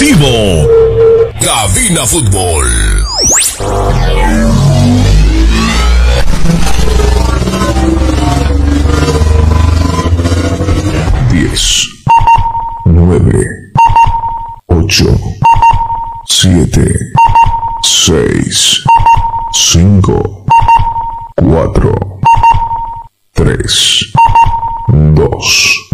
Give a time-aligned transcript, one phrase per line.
[0.00, 0.66] Deportivo.
[1.42, 2.64] Cabina Fútbol.
[11.30, 11.86] Diez,
[12.86, 13.44] nueve,
[14.68, 15.06] ocho,
[16.26, 16.94] siete,
[17.82, 18.82] seis,
[19.52, 20.46] cinco,
[21.36, 21.94] cuatro,
[23.34, 24.00] tres,
[24.88, 25.89] dos,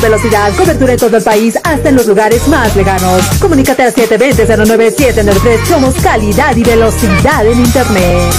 [0.00, 0.54] velocidad.
[0.56, 3.22] Cobertura en todo el país, hasta en los lugares más lejanos.
[3.40, 5.66] Comunícate al 720-09793.
[5.66, 8.32] Somos calidad y velocidad en Internet.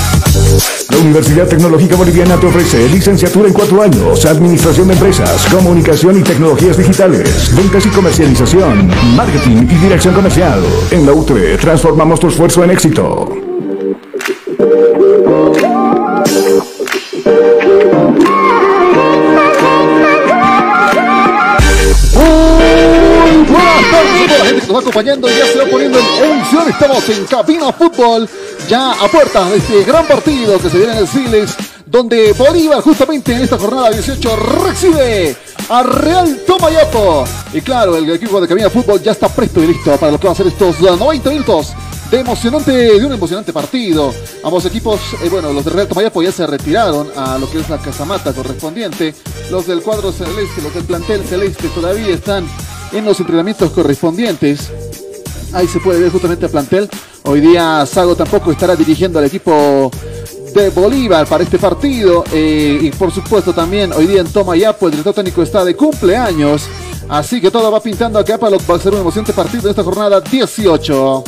[0.89, 6.23] La Universidad Tecnológica Boliviana te ofrece licenciatura en cuatro años, Administración de Empresas, Comunicación y
[6.23, 10.61] Tecnologías Digitales, Ventas y Comercialización, Marketing y Dirección Comercial.
[10.91, 13.42] En la UTE transformamos tu esfuerzo en éxito.
[24.93, 26.69] Acompañando y ya se va poniendo en emisión.
[26.69, 28.29] Estamos en Cabina Fútbol,
[28.69, 31.55] ya a puertas de este gran partido que se viene en el Siles,
[31.87, 35.35] donde Bolívar justamente en esta jornada 18 recibe
[35.67, 37.25] a Real Tomayapo.
[37.53, 40.27] Y claro, el equipo de Cabina Fútbol ya está presto y listo para lo que
[40.27, 41.73] va a ser estos 90 minutos
[42.11, 44.13] de emocionante, de un emocionante partido.
[44.43, 47.67] Ambos equipos, eh, bueno, los de Real Tomayapo ya se retiraron a lo que es
[47.67, 49.15] la casamata correspondiente.
[49.49, 52.47] Los del cuadro celeste, los del plantel celeste todavía están
[52.91, 54.71] en los entrenamientos correspondientes.
[55.53, 56.89] Ahí se puede ver justamente el plantel.
[57.23, 59.91] Hoy día Sago tampoco estará dirigiendo al equipo
[60.53, 62.23] de Bolívar para este partido.
[62.31, 66.67] eh, y por supuesto también hoy día en Tomayapo el director técnico está de cumpleaños.
[67.07, 69.63] Así que todo va pintando acá para lo que va a ser un emocionante partido
[69.63, 71.23] de esta jornada 18.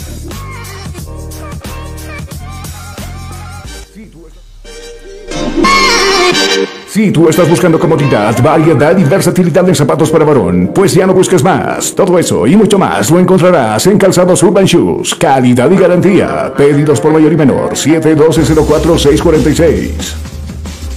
[6.96, 11.14] Si tú estás buscando comodidad, variedad y versatilidad en zapatos para varón, pues ya no
[11.14, 11.94] busques más.
[11.94, 15.14] Todo eso y mucho más lo encontrarás en Calzados Urban Shoes.
[15.16, 16.54] Calidad y garantía.
[16.56, 17.74] Pedidos por mayor y menor.
[17.74, 19.92] 712-04-646.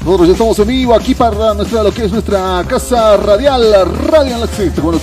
[0.05, 3.61] Nosotros ya estamos en vivo aquí para nuestra, lo que es nuestra casa radial,
[4.07, 4.71] Radio Galaxy.
[4.81, 5.01] Bueno,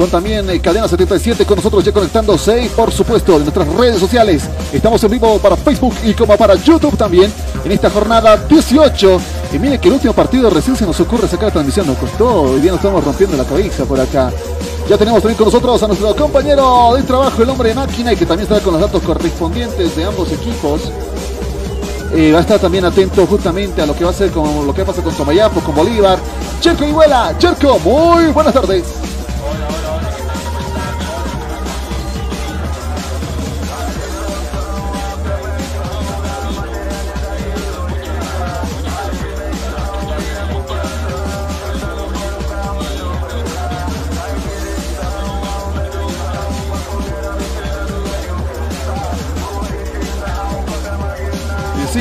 [0.00, 3.98] son también eh, Cadena 77 con nosotros ya conectándose y por supuesto en nuestras redes
[4.00, 4.48] sociales.
[4.72, 7.30] Estamos en vivo para Facebook y como para YouTube también
[7.62, 9.20] en esta jornada 18.
[9.52, 12.44] Y mire que el último partido recién se nos ocurre sacar la transmisión, nos costó,
[12.44, 14.32] hoy día nos estamos rompiendo la cabeza por acá.
[14.88, 18.16] Ya tenemos también con nosotros a nuestro compañero de trabajo, el hombre de máquina, y
[18.16, 20.80] que también estará con los datos correspondientes de ambos equipos.
[22.14, 24.72] Eh, va a estar también atento justamente a lo que va a ser con lo
[24.72, 26.18] que pasa con Tomayapo, con Bolívar.
[26.60, 28.99] Cherco Iguela, Cherco, muy buenas tardes.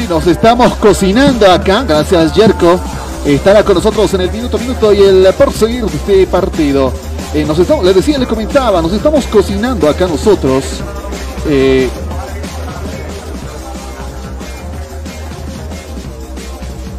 [0.10, 1.84] Nos estamos cocinando acá.
[1.88, 2.80] Gracias, Jerko.
[3.26, 6.92] Estará con nosotros en el minuto minuto y el perseguir este partido.
[7.34, 10.64] Eh, nos estamos, les decía, le comentaba, nos estamos cocinando acá nosotros.
[11.48, 11.90] Eh,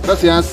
[0.07, 0.47] gracias.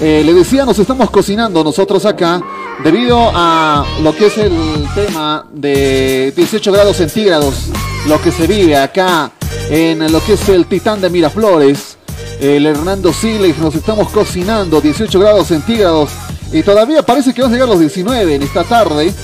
[0.00, 2.40] Eh, le decía, nos estamos cocinando nosotros acá
[2.82, 7.66] debido a lo que es el tema de 18 grados centígrados,
[8.08, 9.30] lo que se vive acá
[9.72, 11.96] en lo que es el Titán de Miraflores.
[12.38, 16.10] El Hernando Siles, nos estamos cocinando 18 grados centígrados
[16.52, 19.14] y todavía parece que van a llegar los 19 en esta tarde.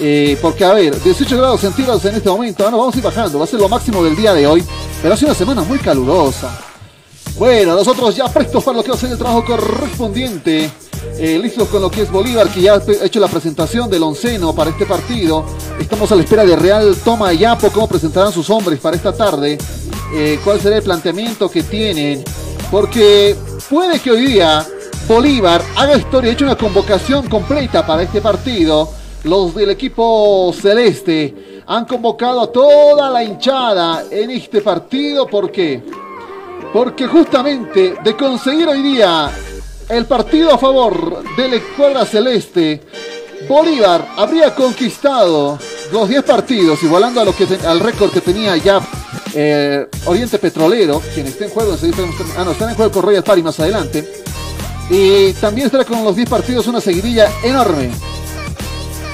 [0.00, 2.62] Eh, porque, a ver, 18 grados centígrados en este momento.
[2.62, 3.40] Bueno, vamos a ir bajando.
[3.40, 4.64] Va a ser lo máximo del día de hoy.
[5.02, 6.56] Pero ha sido una semana muy calurosa.
[7.36, 10.70] Bueno, nosotros ya prestos para lo que va a ser el trabajo correspondiente.
[11.18, 14.54] Eh, listos con lo que es Bolívar, que ya ha hecho la presentación del onceno
[14.54, 15.44] para este partido.
[15.78, 19.12] Estamos a la espera de Real Toma y Apo, cómo presentarán sus hombres para esta
[19.12, 19.58] tarde.
[20.12, 22.24] Eh, cuál será el planteamiento que tienen.
[22.70, 23.36] Porque
[23.68, 24.66] puede que hoy día
[25.06, 28.88] Bolívar haga historia, hecho una convocación completa para este partido.
[29.24, 35.26] Los del equipo celeste han convocado a toda la hinchada en este partido.
[35.26, 35.82] ¿Por qué?
[36.72, 39.30] Porque justamente de conseguir hoy día
[39.88, 42.80] el partido a favor de la escuadra celeste,
[43.48, 45.58] Bolívar habría conquistado
[45.92, 48.80] los 10 partidos, igualando a lo que al récord que tenía ya
[49.34, 51.76] eh, Oriente Petrolero, quien está en juego,
[52.36, 54.06] ah, no, están en juego con Royal Party más adelante.
[54.90, 57.90] Y también estará con los 10 partidos una seguidilla enorme.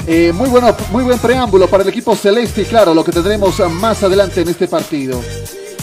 [0.06, 3.58] Eh, muy, bueno, muy buen preámbulo para el equipo celeste y claro, lo que tendremos
[3.70, 5.20] más adelante en este partido.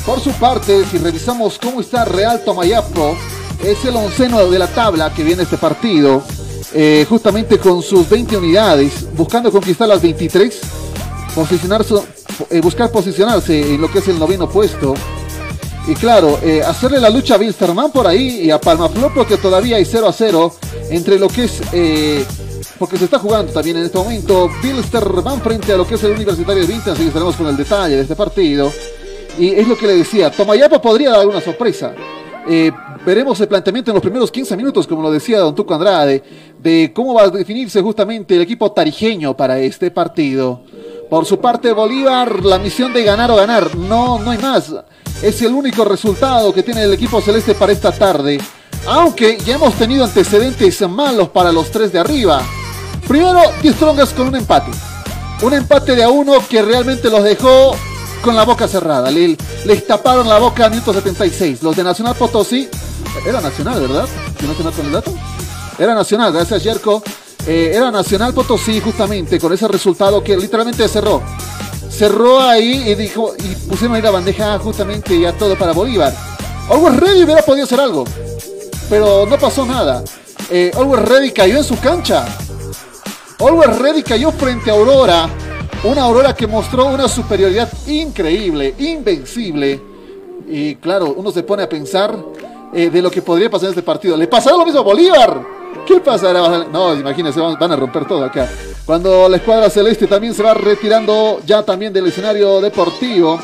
[0.06, 3.16] Por su parte, si revisamos cómo está Real Tomayapo,
[3.64, 6.24] es el onceno de la tabla que viene este partido,
[6.74, 10.60] eh, justamente con sus 20 unidades, buscando conquistar las 23,
[11.36, 11.96] posicionarse,
[12.50, 14.94] eh, buscar posicionarse en lo que es el noveno puesto.
[15.88, 19.76] Y claro, eh, hacerle la lucha a Wilstermann por ahí y a Palmaflor porque todavía
[19.76, 20.56] hay 0 a 0
[20.90, 21.62] entre lo que es,
[22.80, 26.12] porque se está jugando también en este momento, Wilstermann frente a lo que es el
[26.12, 28.72] Universitario de Vintage, así que estaremos con el detalle de este partido.
[29.38, 31.94] Y es lo que le decía, Tomayapo podría dar una sorpresa.
[32.48, 32.72] Eh,
[33.06, 36.24] veremos el planteamiento en los primeros 15 minutos, como lo decía Don Tuco Andrade,
[36.60, 40.62] de cómo va a definirse justamente el equipo tarijeño para este partido.
[41.14, 44.74] Por su parte, Bolívar, la misión de ganar o ganar, no, no hay más.
[45.22, 48.42] Es el único resultado que tiene el equipo celeste para esta tarde.
[48.88, 52.42] Aunque ya hemos tenido antecedentes malos para los tres de arriba.
[53.08, 54.72] Primero, 10 Strongas con un empate.
[55.44, 57.76] Un empate de a uno que realmente los dejó
[58.24, 59.12] con la boca cerrada.
[59.12, 61.62] Le, les taparon la boca a minuto 76.
[61.62, 62.68] Los de Nacional Potosí.
[63.24, 64.08] Era Nacional, ¿verdad?
[64.40, 65.14] Si no con el dato.
[65.78, 67.04] Era Nacional, gracias Yerko.
[67.48, 71.22] Eh, era Nacional Potosí justamente con ese resultado que literalmente cerró.
[71.90, 76.14] Cerró ahí y dijo y pusieron ahí la bandeja justamente ya todo para Bolívar.
[76.70, 78.06] Always Ready hubiera podido hacer algo,
[78.90, 80.04] pero no pasó nada.
[80.50, 82.26] Eh, Always Ready cayó en su cancha.
[83.40, 85.30] Always Ready cayó frente a Aurora
[85.84, 89.82] una Aurora que mostró una superioridad increíble, invencible.
[90.48, 92.18] Y claro, uno se pone a pensar
[92.74, 94.16] eh, de lo que podría pasar en este partido.
[94.16, 95.63] ¿Le pasará lo mismo a Bolívar?
[95.86, 96.66] ¿Qué pasará?
[96.72, 98.50] No, imagínense, van a romper todo acá.
[98.86, 103.40] Cuando la escuadra celeste también se va retirando ya también del escenario deportivo.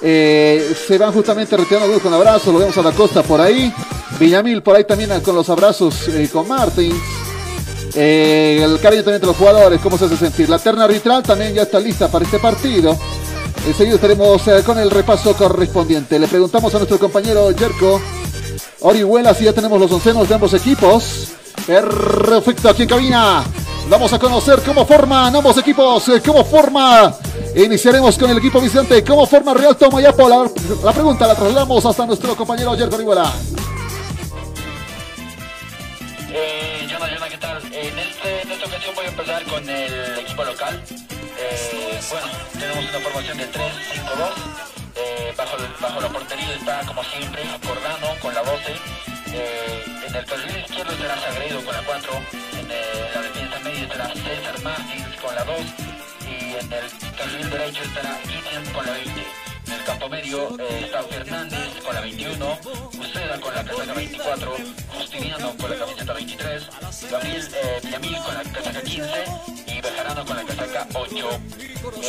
[0.00, 3.72] Eh, se van justamente retirando con abrazos, lo vemos a la costa por ahí.
[4.20, 6.94] Villamil por ahí también con los abrazos eh, con Martins.
[7.94, 10.48] Eh, el cariño también de los jugadores, cómo se hace sentir.
[10.48, 12.96] La terna arbitral también ya está lista para este partido.
[13.66, 16.18] Enseguida estaremos con el repaso correspondiente.
[16.18, 18.00] Le preguntamos a nuestro compañero Jerko
[18.80, 21.37] Orihuela si ya tenemos los oncenos de ambos equipos.
[21.68, 23.44] Perfecto, aquí en cabina.
[23.90, 27.14] Vamos a conocer cómo forman ambos equipos, eh, cómo forma.
[27.54, 30.30] Iniciaremos con el equipo visitante, cómo forma Real Tomayapo.
[30.30, 30.50] La,
[30.82, 33.30] la pregunta la trasladamos hasta nuestro compañero Jerko Orihuela.
[39.06, 40.82] empezar con el equipo local.
[41.38, 42.26] Eh, bueno,
[42.58, 43.58] tenemos una formación de 3-5-2.
[44.96, 49.17] Eh, bajo, la portería está, como siempre, Cordano con la 12.
[49.32, 52.12] Eh, en el perfil izquierdo estará Sagredo con la 4.
[52.58, 55.56] En la defensa media estará César Martins con la 2.
[56.28, 59.48] Y en el perfil derecho estará Itian con la 20.
[59.68, 62.58] En el campo medio eh, está Fernández con la 21,
[62.98, 64.56] Uceda con la casaca 24,
[64.96, 66.62] Justiniano con la camiseta 23,
[67.10, 69.24] Gabriel eh, Villamil con la casaca 15
[69.66, 71.40] y Bejarano con la casaca 8.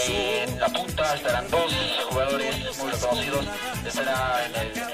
[0.07, 1.73] en la punta estarán dos
[2.09, 3.45] jugadores muy reconocidos.
[3.85, 4.88] Estará en el,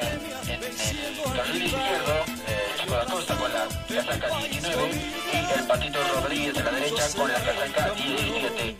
[1.33, 2.13] carril izquierdo
[2.47, 3.67] eh, Chico da Costa con la
[4.03, 4.91] casaca 19
[5.33, 8.75] y el Patito Rodríguez de la derecha con la casaca 17.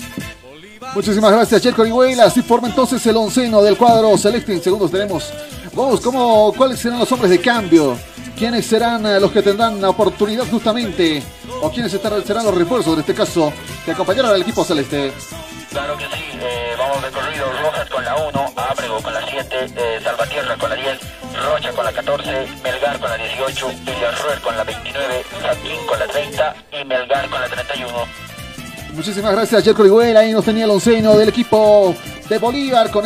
[0.94, 2.26] Muchísimas gracias, Cherco Orihuela.
[2.26, 4.54] Así forma entonces el onceno del cuadro celeste.
[4.54, 5.32] En segundos tenemos
[5.74, 7.98] Vamos, ¿cómo, ¿cuáles serán los hombres de cambio?
[8.38, 11.22] ¿Quiénes serán eh, los que tendrán la oportunidad justamente?
[11.62, 13.52] ¿O quiénes estarán- serán los refuerzos, en este caso,
[13.84, 15.12] que acompañaron al equipo celeste?
[15.72, 19.66] Claro que sí, eh, vamos de corrido, Rojas con la 1, Ábrego con la 7,
[19.76, 20.98] eh, Salvatierra con la 10,
[21.46, 26.08] Rocha con la 14, Melgar con la 18, Villarroel con la 29, Saquín con la
[26.08, 27.94] 30 y Melgar con la 31.
[28.94, 30.22] Muchísimas gracias, Jerko Orihuela.
[30.22, 31.94] Ahí nos tenía el onceno del equipo
[32.28, 33.06] de Bolívar con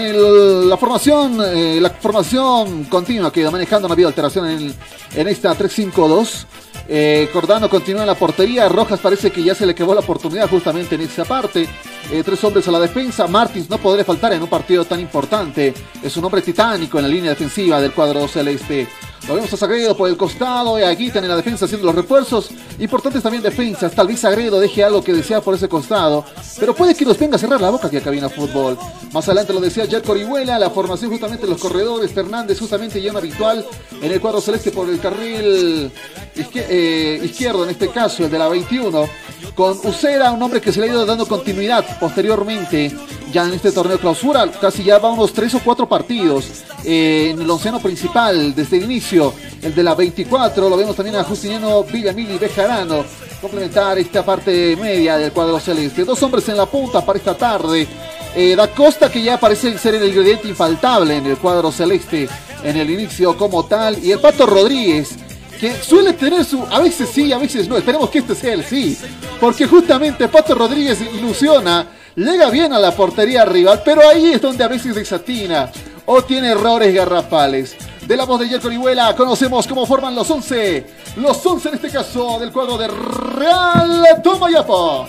[0.70, 3.88] la formación eh, la formación continua que manejando.
[3.88, 4.76] No ha habido alteración en,
[5.16, 6.46] en esta 3-5-2.
[6.92, 8.68] Eh, Cordano continúa en la portería.
[8.68, 11.68] Rojas parece que ya se le quedó la oportunidad justamente en esa parte.
[12.12, 13.28] Eh, tres hombres a la defensa.
[13.28, 15.72] Martins no podría faltar en un partido tan importante.
[16.02, 18.88] Es un hombre titánico en la línea defensiva del cuadro celeste.
[19.28, 21.96] Lo vemos a Sagredo por el costado y a Guitan en la defensa haciendo los
[21.96, 22.50] refuerzos.
[22.80, 23.92] Importantes también defensas.
[23.92, 26.26] Tal vez Sagredo deje algo que desea por ese costado.
[26.60, 28.78] Pero puede que nos venga a cerrar la boca aquí a Cabina Fútbol.
[29.12, 30.58] Más adelante lo decía Jack Orihuela.
[30.58, 32.12] La formación justamente de los corredores.
[32.12, 33.66] Fernández justamente un habitual
[34.02, 35.92] en el cuadro celeste por el carril
[36.36, 39.08] eh, izquierdo, en este caso el de la 21.
[39.56, 42.96] Con Ucera, un hombre que se le ha ido dando continuidad posteriormente
[43.32, 44.50] ya en este torneo clausura.
[44.52, 48.84] Casi ya va unos tres o cuatro partidos eh, en el onceno principal desde el
[48.84, 49.09] inicio.
[49.12, 53.04] El de la 24, lo vemos también a Justiniano Villamil y Bejarano
[53.42, 56.06] complementar esta parte media del cuadro celeste.
[56.06, 57.88] Dos hombres en la punta para esta tarde.
[58.36, 62.30] Eh, da Costa que ya parece ser el ingrediente infaltable en el cuadro celeste
[62.64, 63.98] en el inicio como tal.
[64.04, 65.16] Y el Pato Rodríguez
[65.60, 68.64] que suele tener su, a veces sí, a veces no, esperemos que este sea el
[68.64, 68.96] sí,
[69.42, 71.88] porque justamente Pato Rodríguez ilusiona,
[72.26, 75.72] llega bien a la portería rival, pero ahí es donde a veces desatina
[76.06, 77.76] o tiene errores garrafales.
[78.06, 80.86] De la voz de Jerko Orihuela conocemos cómo forman los 11,
[81.18, 85.08] los 11 en este caso del cuadro de Real Tomayapo.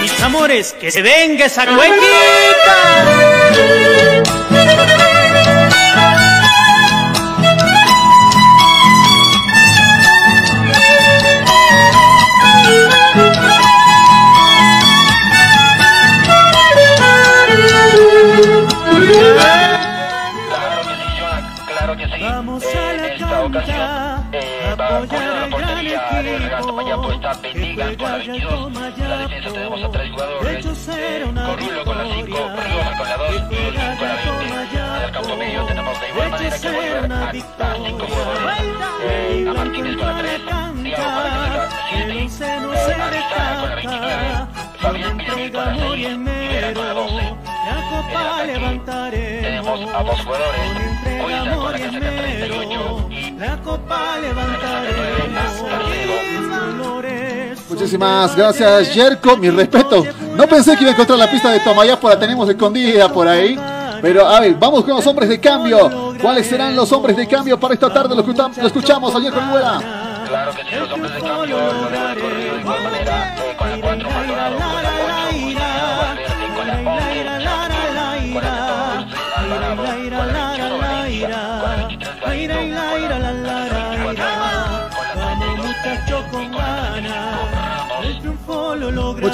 [0.00, 1.64] mis amores, que se venga esa.
[27.76, 28.72] Con la 22.
[28.96, 30.66] En la defensa tenemos a tres jugadores.
[30.88, 31.24] Eh,
[31.84, 34.76] con la 5, Rioja con la 2 y Olin con la 20.
[34.76, 38.56] En el campo medio tenemos de igual manera que volver a, a cinco jugadores.
[39.04, 40.40] Eh, a Martínez con la 3,
[40.82, 44.46] Diego con la 7, eh, Arizara con la 29,
[44.80, 47.36] Fabián Villamil con la 6 y Vera con la 12.
[48.42, 50.60] En el ataque tenemos a dos jugadores,
[51.22, 54.16] Cuiza con la caseta 38 y La copa
[57.68, 59.36] Muchísimas gracias, Jerko.
[59.36, 60.04] Mi respeto.
[60.36, 63.58] No pensé que iba a encontrar la pista de Tomayapo, la tenemos escondida por ahí.
[64.02, 66.14] Pero a ver, vamos con los hombres de cambio.
[66.20, 68.14] ¿Cuáles serán los hombres de cambio para esta tarde?
[68.14, 70.06] Lo, lo escuchamos a Jerko Orihuela.
[70.28, 74.10] Claro que sí, los hombres de cambio corrido de igual manera, eh, con la 4
[74.10, 74.58] Maldonado,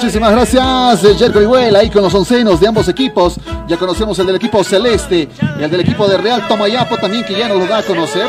[0.03, 3.39] Muchísimas gracias, eh, Jerko Orihuela, ahí con los oncenos de ambos equipos.
[3.69, 7.33] Ya conocemos el del equipo celeste y el del equipo de Real Tomayapo también, que
[7.33, 8.27] ya nos lo da a conocer.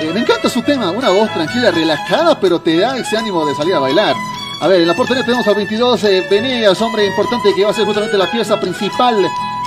[0.00, 3.54] Eh, me encanta su tema, una voz tranquila, relajada, pero te da ese ánimo de
[3.54, 4.16] salir a bailar.
[4.60, 7.84] A ver, en la portería tenemos al 22 eh, hombre importante que va a ser
[7.84, 9.22] justamente la pieza principal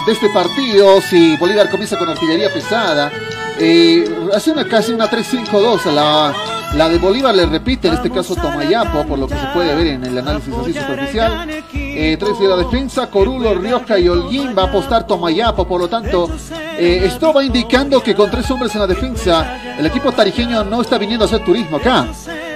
[0.06, 1.00] de este partido.
[1.02, 3.12] Si Bolívar comienza con artillería pesada,
[3.60, 4.04] eh,
[4.34, 5.92] hace una casi una 3-5-2.
[5.92, 6.34] La,
[6.76, 9.88] la de Bolívar le repite, en este caso Tomayapo, por lo que se puede ver
[9.88, 11.50] en el análisis así superficial.
[11.74, 15.88] Eh, tres de la defensa, Corulo, Rioja y Holguín va a apostar Tomayapo, por lo
[15.88, 16.30] tanto,
[16.78, 20.82] eh, esto va indicando que con tres hombres en la defensa, el equipo tarijeño no
[20.82, 22.08] está viniendo a hacer turismo acá.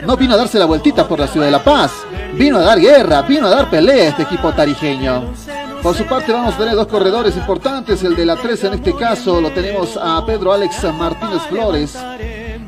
[0.05, 1.91] No vino a darse la vueltita por la ciudad de La Paz.
[2.33, 5.33] Vino a dar guerra, vino a dar pelea este equipo tarijeño.
[5.81, 8.95] Por su parte vamos a tener dos corredores importantes, el de la 13 en este
[8.95, 11.97] caso lo tenemos a Pedro Alex Martínez Flores,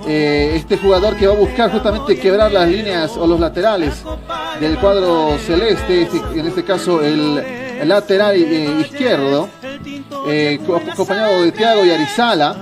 [0.06, 4.04] eh, este jugador que va a buscar justamente quebrar las líneas o los laterales
[4.60, 7.42] del cuadro celeste, este- en este caso el,
[7.88, 9.48] lateral eh, izquierdo,
[10.28, 12.56] eh, co- acompañado de Thiago y Arizala.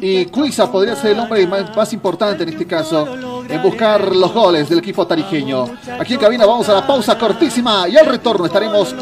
[0.00, 3.08] Y Cuiza podría ser el hombre más importante en este caso
[3.48, 5.64] en buscar los goles del equipo tarijeño.
[5.98, 8.94] Aquí en cabina vamos a la pausa cortísima y al retorno estaremos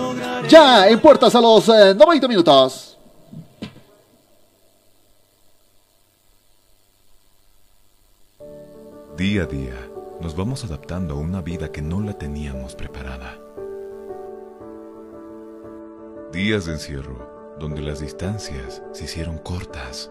[0.48, 2.98] ya en puertas a los eh, 90 minutos.
[9.16, 9.88] Día a día
[10.20, 13.38] nos vamos adaptando a una vida que no la teníamos preparada.
[16.32, 20.10] Días de encierro donde las distancias se hicieron cortas.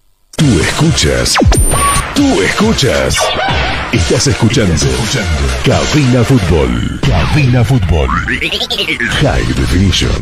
[0.41, 1.35] Tú escuchas.
[2.15, 3.15] Tú escuchas.
[3.91, 4.73] Estás escuchando.
[5.63, 6.99] Cabina Fútbol.
[7.01, 8.09] Cabina Fútbol.
[9.21, 10.19] High Definition.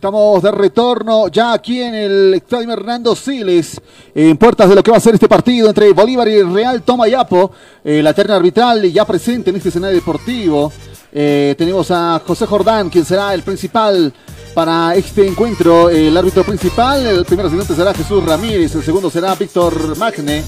[0.00, 3.78] Estamos de retorno ya aquí en el Estadio Hernando Siles,
[4.14, 7.52] en puertas de lo que va a ser este partido entre Bolívar y Real Tomayapo.
[7.84, 10.72] Eh, la terna arbitral ya presente en este escenario deportivo.
[11.12, 14.10] Eh, tenemos a José Jordán, quien será el principal
[14.54, 15.90] para este encuentro.
[15.90, 20.42] El árbitro principal, el primer asistente será Jesús Ramírez, el segundo será Víctor Magne.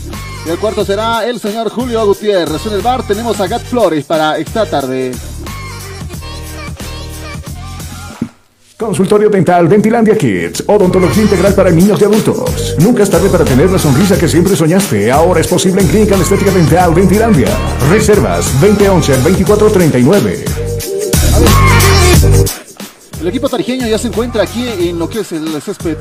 [0.46, 2.64] Y el cuarto será el señor Julio Gutiérrez.
[2.64, 5.12] En el bar tenemos a Gat Flores para esta tarde.
[8.82, 10.64] Consultorio Dental Dentilandia Kids.
[10.66, 12.74] Odontología integral para niños y adultos.
[12.80, 15.12] Nunca es tarde para tener la sonrisa que siempre soñaste.
[15.12, 17.46] Ahora es posible en Clínica Estética Dental Dentilandia.
[17.90, 20.44] Reservas 2011-2439.
[23.20, 25.96] El equipo tarijeño ya se encuentra aquí en lo que es el césped.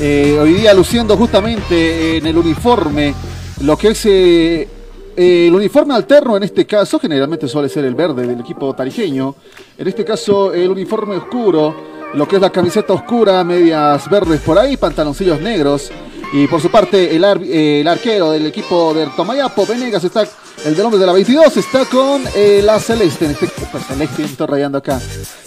[0.00, 3.14] eh, hoy día luciendo justamente en el uniforme.
[3.60, 4.68] Lo que es eh,
[5.16, 9.36] el uniforme alterno en este caso, generalmente suele ser el verde del equipo tarijeño.
[9.78, 14.58] En este caso, el uniforme oscuro, lo que es la camiseta oscura, medias verdes por
[14.58, 15.90] ahí, pantaloncillos negros.
[16.32, 20.26] Y por su parte, el, ar- el arquero del equipo de Tomayapo, Venegas, está,
[20.64, 23.26] el del hombre de la 22, está con eh, la celeste.
[23.26, 25.00] Este, pues, celeste, estoy rayando acá.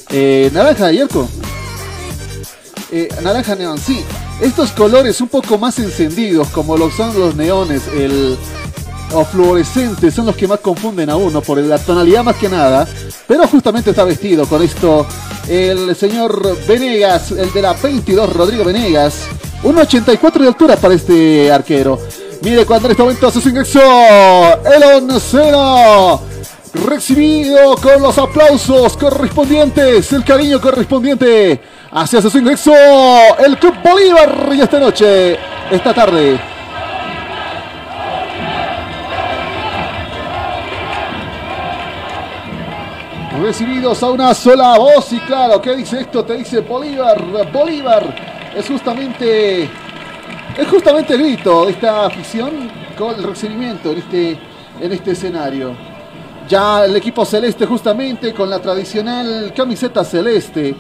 [0.10, 1.28] Eh, naranja, Yerko.
[2.92, 4.04] Eh, naranja neón, sí.
[4.42, 8.38] Estos colores un poco más encendidos, como lo son los neones, el,
[9.14, 12.88] o fluorescentes, son los que más confunden a uno por la tonalidad más que nada.
[13.28, 15.06] Pero justamente está vestido con esto
[15.48, 19.28] el señor Venegas, el de la 22, Rodrigo Venegas.
[19.64, 22.00] 1,84 de altura para este arquero.
[22.42, 26.22] Mire cuando en este momento hace su ingreso el onceno.
[26.72, 31.60] Recibido con los aplausos correspondientes, el cariño correspondiente.
[31.92, 32.72] Hacia su ingreso
[33.40, 35.38] el Club Bolívar y esta noche,
[35.72, 36.59] esta tarde.
[43.42, 46.26] Recibidos a una sola voz y claro, ¿qué dice esto?
[46.26, 47.24] Te dice Bolívar,
[47.54, 48.16] Bolívar.
[48.56, 52.52] Es justamente, es justamente el grito de esta afición
[52.98, 54.38] con el recibimiento en este,
[54.82, 55.72] en este escenario.
[56.50, 60.76] Ya el equipo celeste justamente con la tradicional camiseta celeste,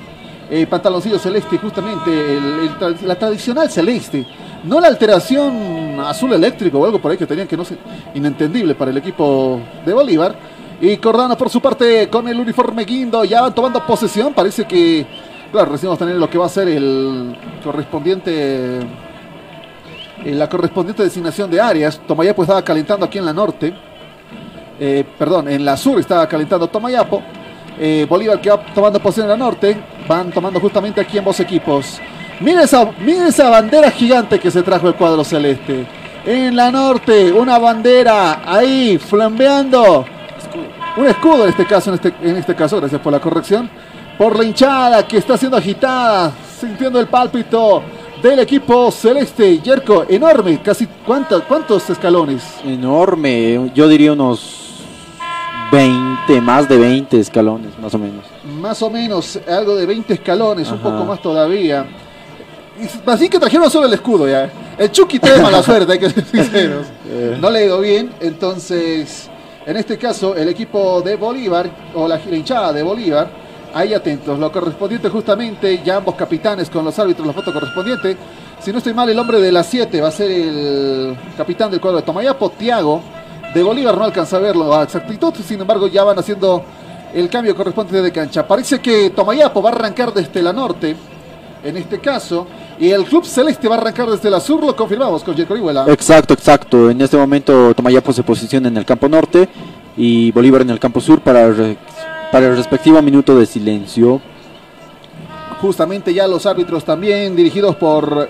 [0.50, 4.26] eh, pantaloncillo celeste justamente, el- el la tradicional celeste.
[4.65, 7.78] No la alteración azul eléctrico o algo por ahí que tenían que no sé,
[8.15, 10.59] inentendible para el equipo de Bolívar.
[10.82, 15.06] Y Cordano por su parte con el uniforme guindo, ya van tomando posesión, parece que,
[15.52, 18.86] claro, recién vamos tener lo que va a ser el correspondiente, eh,
[20.26, 22.00] la correspondiente designación de áreas.
[22.08, 23.74] Tomayapo estaba calentando aquí en la norte,
[24.80, 27.22] eh, perdón, en la sur estaba calentando Tomayapo.
[27.78, 32.00] Eh, Bolívar que va tomando posición en la norte, van tomando justamente aquí ambos equipos.
[32.39, 35.86] Miren esa, miren esa bandera gigante que se trajo el cuadro celeste.
[36.26, 40.06] En la norte, una bandera ahí flambeando.
[40.97, 43.69] Un escudo en este caso, en este, en este caso, gracias por la corrección.
[44.17, 47.82] Por la hinchada que está siendo agitada, sintiendo el pálpito
[48.21, 49.60] del equipo celeste.
[49.60, 52.43] Yerko, enorme, casi ¿cuántos, cuántos escalones?
[52.65, 54.69] Enorme, yo diría unos
[55.71, 58.25] 20, más de 20 escalones, más o menos.
[58.60, 61.86] Más o menos, algo de 20 escalones, un poco más todavía.
[63.06, 64.49] Así que trajeron solo el escudo ya.
[64.78, 66.88] El Chucky tiene mala suerte, hay que ser sinceros.
[67.08, 67.38] Eh.
[67.39, 69.30] No le ha ido bien, entonces,
[69.69, 73.29] en este caso, el equipo de Bolívar, o la, hinchada de Bolívar,
[73.71, 74.39] ahí atentos.
[74.39, 78.17] Lo correspondiente justamente, ya ambos capitanes con los árbitros, la foto correspondiente.
[78.60, 81.79] Si no estoy mal, el hombre de las 7 va a ser el capitán del
[81.79, 83.03] cuadro de Tomayapo, Tiago.
[83.53, 86.63] De Bolívar no alcanza a verlo a exactitud, sin embargo ya van haciendo
[87.13, 88.47] el cambio correspondiente de cancha.
[88.47, 90.95] Parece que Tomayapo va a arrancar desde la norte,
[91.63, 92.48] en este caso,
[92.80, 95.86] y el Club Celeste va a arrancar desde la sur, lo confirmamos con Jacob Orihuela.
[95.88, 96.89] Exacto, exacto.
[96.89, 99.50] En este momento Tomayapo se posiciona en el campo norte
[99.98, 101.54] y Bolívar en el campo sur para,
[102.32, 104.22] para el respectivo minuto de silencio.
[105.62, 108.30] Justamente ya los árbitros también dirigidos por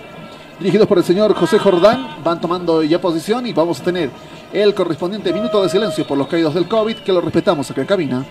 [0.60, 4.10] dirigidos por el señor José Jordán van tomando ya posición y vamos a tener
[4.52, 7.88] el correspondiente minuto de silencio por los caídos del COVID que lo respetamos acá en
[7.88, 8.26] cabina.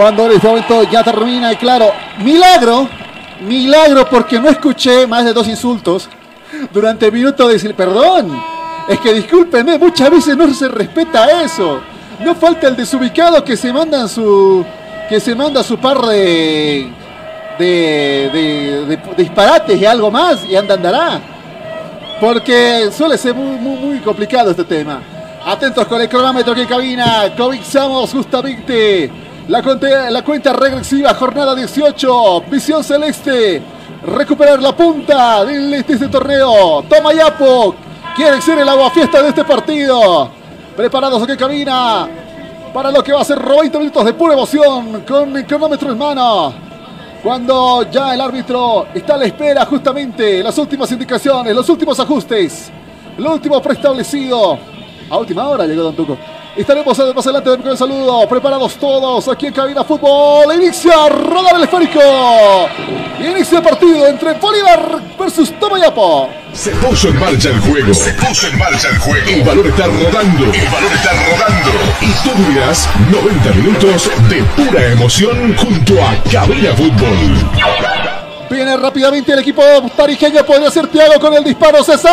[0.00, 1.92] Cuando en este momento ya termina y claro,
[2.24, 2.88] milagro,
[3.42, 6.08] milagro porque no escuché más de dos insultos
[6.72, 8.42] durante el minuto de decir, perdón,
[8.88, 11.82] es que discúlpenme, muchas veces no se respeta eso.
[12.20, 14.64] No falta el desubicado que se manda su
[15.06, 16.90] que se manda su par de
[19.18, 21.20] disparates y algo más y anda andará.
[22.18, 25.02] Porque suele ser muy, muy, muy complicado este tema.
[25.44, 27.34] Atentos con el cronómetro que cabina.
[27.36, 32.42] Comenzamos justamente la, cuenta regresiva, jornada 18.
[32.50, 33.62] Visión Celeste.
[34.02, 36.82] Recuperar la punta del- de este torneo.
[36.88, 37.74] Toma Yapo.
[38.16, 40.30] Quiere ser el aguafiesta de este partido.
[40.76, 42.08] Preparados aquí cabina.
[42.72, 45.02] Para lo que va a ser 90 minutos de pura emoción.
[45.06, 46.54] Con el cronómetro en mano.
[47.22, 52.70] Cuando ya el árbitro está a la espera justamente las últimas indicaciones, los últimos ajustes,
[53.18, 54.58] lo último preestablecido.
[55.10, 56.16] A última hora llegó Don Tuco.
[56.56, 58.28] Estaremos más adelante con el saludo.
[58.28, 60.52] Preparados todos aquí en Cabina Fútbol.
[60.54, 62.00] Inicia rodar el esférico.
[63.20, 66.28] Inicia el partido entre Bolívar versus Tomayapo.
[66.52, 67.94] Se puso en marcha el juego.
[67.94, 69.28] Se puso en marcha el juego.
[69.28, 70.44] El balón está rodando.
[70.44, 71.70] El balón está rodando.
[72.00, 77.50] Y tú vivirás 90 minutos de pura emoción junto a Cabina Fútbol.
[78.50, 79.62] Viene rápidamente el equipo
[79.96, 80.44] tarijeño.
[80.44, 81.84] Podría ser Thiago con el disparo.
[81.84, 82.10] César.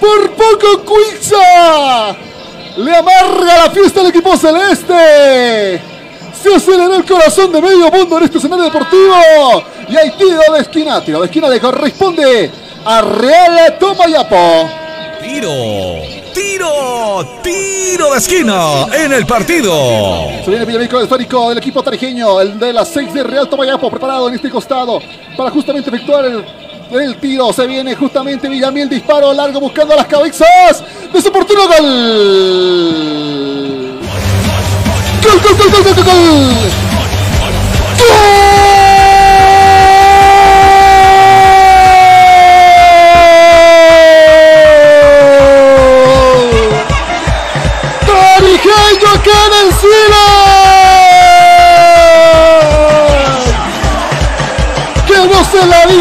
[0.00, 2.16] Por poco Cuixa.
[2.76, 5.82] Le amarga la fiesta al equipo celeste.
[6.40, 9.14] Se aceleró el corazón de medio mundo en este escenario deportivo.
[9.88, 11.04] Y hay tiro de esquina.
[11.04, 12.50] Tiro de esquina le corresponde
[12.84, 14.70] a Real Tomayapo.
[15.20, 15.50] Tiro,
[16.32, 19.72] tiro, tiro de esquina en el partido.
[20.44, 24.28] Se viene Villamil esférico del equipo tarijeño, el de las 6 de Real Tomayapo, preparado
[24.28, 25.00] en este costado
[25.36, 26.44] para justamente efectuar el,
[26.90, 27.52] el tiro.
[27.52, 31.78] Se viene justamente Villamil, disparo largo buscando las cabezas de su oportuno gol.
[35.22, 36.04] ¡Gol, gol, gol, gol, gol, gol!
[37.98, 38.67] gol!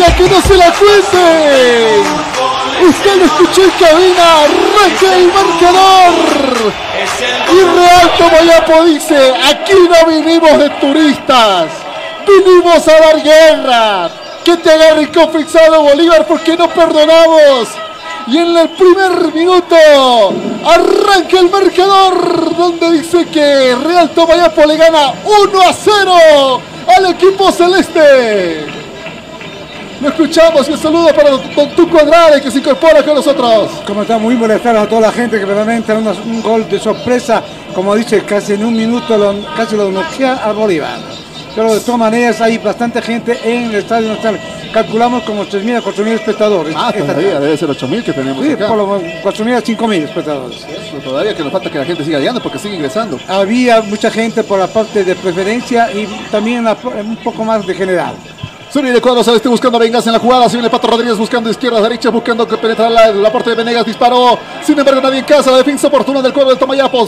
[0.08, 2.04] Diga, que no se la cuente.
[2.90, 6.74] Usted lo escuchó en cabina, arranca el marcador.
[7.52, 11.72] Y Real Tomayapo dice, aquí no vinimos de turistas,
[12.28, 14.10] vinimos a dar guerra.
[14.44, 17.68] Que te agarre confixado Bolívar porque no perdonamos.
[18.28, 19.76] Y en el primer minuto
[20.66, 26.62] arranca el marcador donde dice que Real Tomayapo le gana 1 a 0
[26.96, 28.87] al equipo celeste.
[30.02, 33.72] Lo escuchamos y un saludo para don Tuco Andrade que se incorpora con nosotros.
[33.86, 37.42] Como está muy molestar a toda la gente que verdaderamente era un gol de sorpresa,
[37.74, 41.00] como dice, casi en un minuto lo- casi lo noquea a Bolívar.
[41.56, 44.40] Pero de todas maneras hay bastante gente en el estadio nacional.
[44.72, 46.76] Calculamos como 3.000 a 4.000 espectadores.
[46.78, 48.68] Ah, Esta todavía debe ser 8.000 que tenemos Sí, acá.
[48.68, 50.58] por lo menos 4.000 a 5.000 espectadores.
[50.66, 53.18] Eso, Todavía que nos falta que la gente siga llegando porque sigue ingresando.
[53.28, 57.74] Había mucha gente por la parte de preferencia y también la- un poco más de
[57.74, 58.14] general.
[58.70, 60.50] Se viene cuadro celeste buscando venganza en la jugada.
[60.50, 63.86] Se viene Pato Rodríguez buscando izquierda, derecha, buscando que penetrar la, la parte de Venegas.
[63.86, 64.38] Disparó.
[64.64, 65.52] Sin embargo, nadie en casa.
[65.52, 67.08] La defensa oportuna del cuadro del Tomayapo.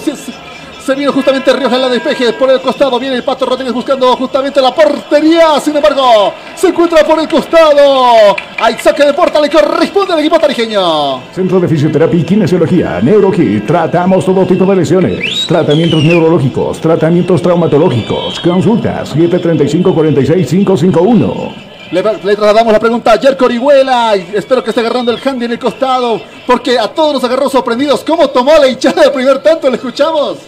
[0.89, 2.33] Se, vino justamente Rioja en la despeje.
[2.33, 5.59] Por el costado viene el Pato Rodríguez buscando justamente la portería.
[5.59, 8.35] Sin embargo, se encuentra por el costado.
[8.59, 9.39] Hay saque de puerta.
[9.39, 11.21] Le corresponde al equipo tarijeño.
[11.31, 13.67] Centro de Fisioterapia y Kinesiología, NeuroKit.
[13.67, 15.45] Tratamos todo tipo de lesiones.
[15.45, 18.39] Tratamientos neurológicos, tratamientos traumatológicos.
[18.39, 21.53] Consultas 735-46551.
[21.91, 24.15] Le, le trasladamos la pregunta a Jerko Orihuela.
[24.15, 26.19] Espero que esté agarrando el handy en el costado.
[26.47, 28.03] Porque a todos nos agarró sorprendidos.
[28.03, 29.69] ¿Cómo tomó la hinchada del primer tanto?
[29.69, 30.39] ¿Le escuchamos?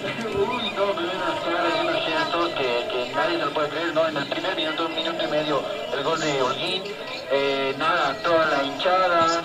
[8.82, 9.44] Hinchada,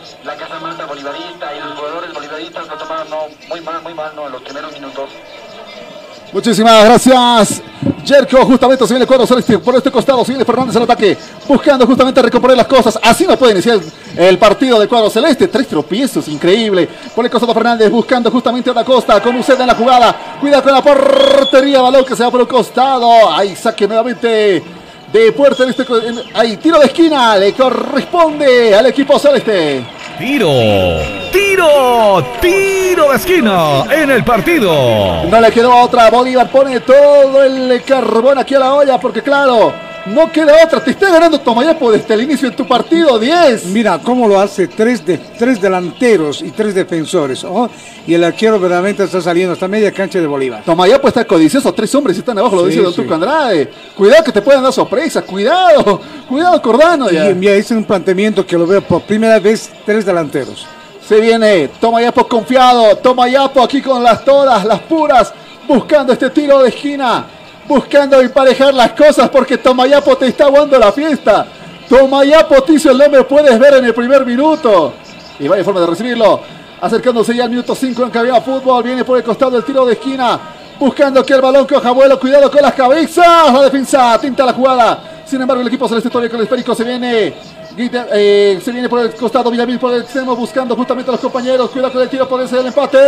[0.79, 3.17] la bolivarista y los jugadores bolivaristas lo tomaron no,
[3.49, 4.27] muy mal, muy mal, ¿no?
[4.27, 5.11] En los primeros minutos.
[6.33, 7.63] Muchísimas gracias.
[8.05, 9.27] Jerko, justamente se viene cuadro
[9.61, 10.25] por este costado.
[10.25, 12.99] Se viene Fernández al ataque, buscando justamente recuperar las cosas.
[13.03, 13.79] Así no puede iniciar
[14.17, 15.49] el partido del cuadro celeste.
[15.49, 16.89] Tres tropiezos, increíble.
[17.15, 20.17] Por el costado Fernández, buscando justamente a Da Costa con Uceda en la jugada.
[20.41, 23.31] Cuida con la portería, balón que se va por el costado.
[23.33, 24.63] Ahí saque nuevamente
[25.25, 25.83] de puerta en este.
[25.83, 29.85] en- Ahí tiro de esquina, le corresponde al equipo celeste.
[30.19, 30.49] Tiro,
[31.31, 35.25] tiro, tiro de esquina en el partido.
[35.25, 36.09] No le quedó otra.
[36.11, 39.73] Bolívar pone todo el carbón aquí a la olla porque claro,
[40.07, 40.83] no queda otra.
[40.83, 43.67] Te está ganando Tomayapo desde el inicio de tu partido 10.
[43.67, 47.45] Mira cómo lo hace tres, de, tres delanteros y tres defensores.
[47.45, 47.69] ¿oh?
[48.07, 50.63] Y el arquero verdaderamente está saliendo hasta media cancha de Bolívar.
[50.65, 51.73] Tomayapo está codicioso.
[51.73, 53.03] Tres hombres están abajo, lo Sí, dice Don sí.
[53.03, 53.71] Tuco Andrade.
[53.97, 55.23] Cuidado que te puedan dar sorpresa.
[55.23, 57.11] Cuidado, cuidado Cordano.
[57.11, 57.31] Ya.
[57.31, 60.67] Y mira, es un planteamiento que lo veo por primera vez tres delanteros.
[61.07, 62.97] Se viene Tomayapo confiado.
[62.97, 65.33] Tomayapo aquí con las todas, las puras,
[65.69, 67.27] buscando este tiro de esquina.
[67.69, 71.47] Buscando emparejar las cosas porque Tomayapo te está aguando la fiesta.
[71.89, 74.93] Tomayapo te hizo el nombre, puedes ver en el primer minuto.
[75.39, 76.41] Y vaya forma de recibirlo.
[76.81, 78.83] Acercándose ya al minuto 5 en cabina fútbol.
[78.85, 80.39] Viene por el costado el tiro de esquina.
[80.79, 82.21] Buscando que el balón coja vuelo.
[82.21, 83.53] Cuidado con las cabezas.
[83.53, 85.16] La defensa tinta la jugada.
[85.27, 87.35] Sin embargo, el equipo celeste todavía con el esférico se viene.
[87.77, 91.69] Eh, se viene por el costado Villamil por el extremo buscando justamente a los compañeros.
[91.71, 92.99] Cuidado con el tiro por ese el empate.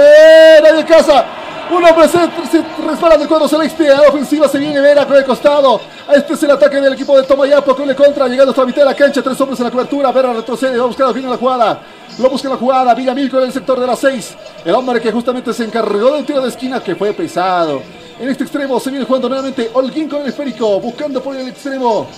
[0.62, 1.24] Nadie casa.
[1.70, 2.18] Un hombre se,
[2.50, 3.88] se del cuadro celeste.
[3.88, 5.81] A la ofensiva se viene Vera con el costado.
[6.12, 8.26] Este es el ataque del equipo de Tomayapo con el contra.
[8.26, 9.22] Llegando hasta la de la cancha.
[9.22, 10.11] Tres hombres en la cobertura.
[10.11, 10.76] Vera retrocede.
[10.76, 11.81] Va a buscar al la jugada.
[12.18, 12.94] Lo busca en la jugada.
[12.94, 14.35] Villamil con el sector de las seis.
[14.64, 17.81] El hombre que justamente se encargó de un tiro de esquina que fue pesado.
[18.20, 20.81] En este extremo se viene jugando nuevamente Holguín con el esférico.
[20.81, 22.09] Buscando por el extremo.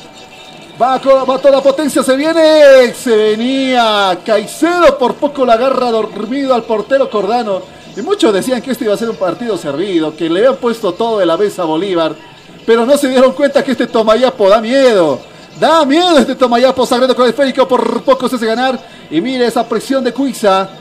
[0.80, 4.18] Va, va toda potencia, se viene, se venía.
[4.24, 7.60] Caicedo por poco la agarra dormido al portero Cordano.
[7.94, 10.94] Y muchos decían que este iba a ser un partido servido, que le habían puesto
[10.94, 12.14] todo de la vez a Bolívar.
[12.64, 15.20] Pero no se dieron cuenta que este Tomayapo da miedo.
[15.58, 18.80] Da miedo este Tomayapo Sagredo con el esférico, por poco se hace ganar.
[19.10, 20.79] Y mire esa presión de Cuiza.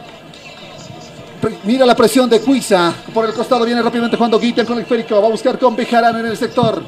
[1.64, 2.94] Mira la presión de Cuiza.
[3.14, 5.22] Por el costado viene rápidamente jugando Guitian con el esférico.
[5.22, 6.84] Va a buscar con Bejarano en el sector.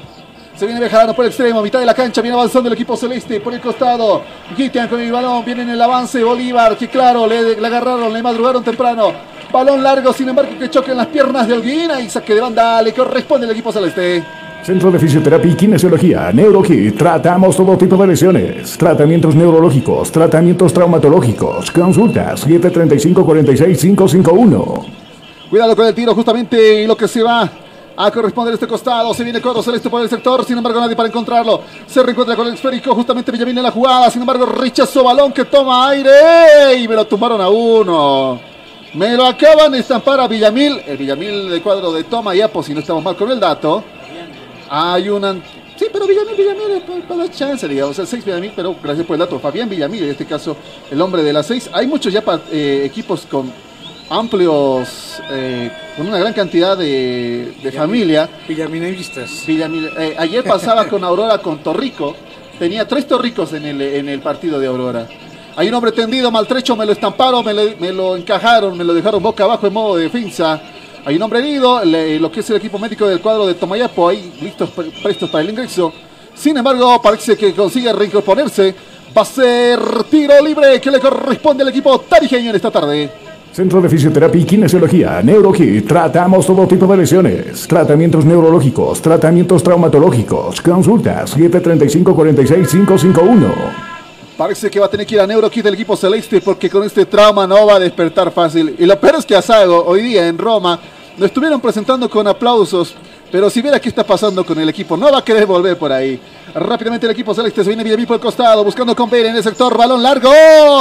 [0.55, 3.39] Se viene Bejarano por el extremo, mitad de la cancha, viene avanzando el equipo celeste
[3.39, 4.21] por el costado.
[4.55, 8.63] Guitian con el balón, viene en el avance Bolívar, que claro, le, agarraron, le madrugaron
[8.63, 9.11] temprano.
[9.51, 12.81] Balón largo, sin embargo, que choque en las piernas de Holguín y saque de banda,
[12.81, 14.23] le corresponde al equipo celeste.
[14.63, 16.95] Centro de Fisioterapia y Kinesiología, NeuroKit.
[16.95, 18.77] Tratamos todo tipo de lesiones.
[18.77, 21.71] Tratamientos neurológicos, tratamientos traumatológicos.
[21.71, 24.85] Consultas 735-46-551.
[25.49, 27.49] Cuidado con el tiro, justamente y lo que se va
[27.97, 29.11] a corresponder a este costado.
[29.15, 31.61] Se viene Coro Celeste por el sector, sin embargo, nadie para encontrarlo.
[31.87, 34.11] Se reencuentra con el esférico, justamente Villamil en la jugada.
[34.11, 38.39] Sin embargo, rechazó balón que toma aire y me lo tumbaron a uno.
[38.93, 40.83] Me lo acaban de estampar a Villamil.
[40.85, 43.83] El Villamil de cuadro de toma y Apo, si no estamos mal con el dato.
[44.73, 45.33] Hay una.
[45.75, 47.99] Sí, pero Villamil, Villamil, eh, para, para dar chance, digamos.
[47.99, 49.37] El 6 Villamil, pero gracias por el dato.
[49.37, 50.55] Fabián Villamil, en este caso,
[50.89, 51.71] el hombre de las 6.
[51.73, 53.51] Hay muchos ya eh, equipos con
[54.09, 58.29] amplios, eh, con una gran cantidad de, de familia.
[58.47, 59.45] Villaminevistas.
[59.45, 62.15] Villamil, eh, ayer pasaba con Aurora con Torrico.
[62.57, 65.05] Tenía tres Torricos en el, en el partido de Aurora.
[65.57, 68.93] Hay un hombre tendido, maltrecho, me lo estamparon, me lo, me lo encajaron, me lo
[68.93, 70.61] dejaron boca abajo en modo de defensa.
[71.05, 74.07] Hay un hombre herido, le- lo que es el equipo médico del cuadro de Tomayapo,
[74.09, 75.91] ahí listos, pre- prestos para el ingreso.
[76.35, 78.75] Sin embargo, parece que consigue reincorporarse.
[79.17, 83.09] Va a ser tiro libre que le corresponde al equipo tarijeño en esta tarde.
[83.51, 85.85] Centro de Fisioterapia y Kinesiología, NeuroKit.
[85.85, 87.67] Tratamos todo tipo de lesiones.
[87.67, 90.61] Tratamientos neurológicos, tratamientos traumatológicos.
[90.61, 93.90] Consultas 735-46-551.
[94.37, 97.05] Parece que va a tener que ir a Neurokit del equipo celeste porque con este
[97.05, 98.75] trauma no va a despertar fácil.
[98.79, 100.79] Y lo peor es que a Sago hoy día en Roma
[101.17, 102.95] lo estuvieron presentando con aplausos.
[103.31, 105.91] Pero si viera qué está pasando con el equipo, no va a querer volver por
[105.91, 106.19] ahí.
[106.53, 109.43] Rápidamente el equipo celeste se viene Villamil por el costado, buscando con Pérez en el
[109.43, 110.31] sector, balón largo.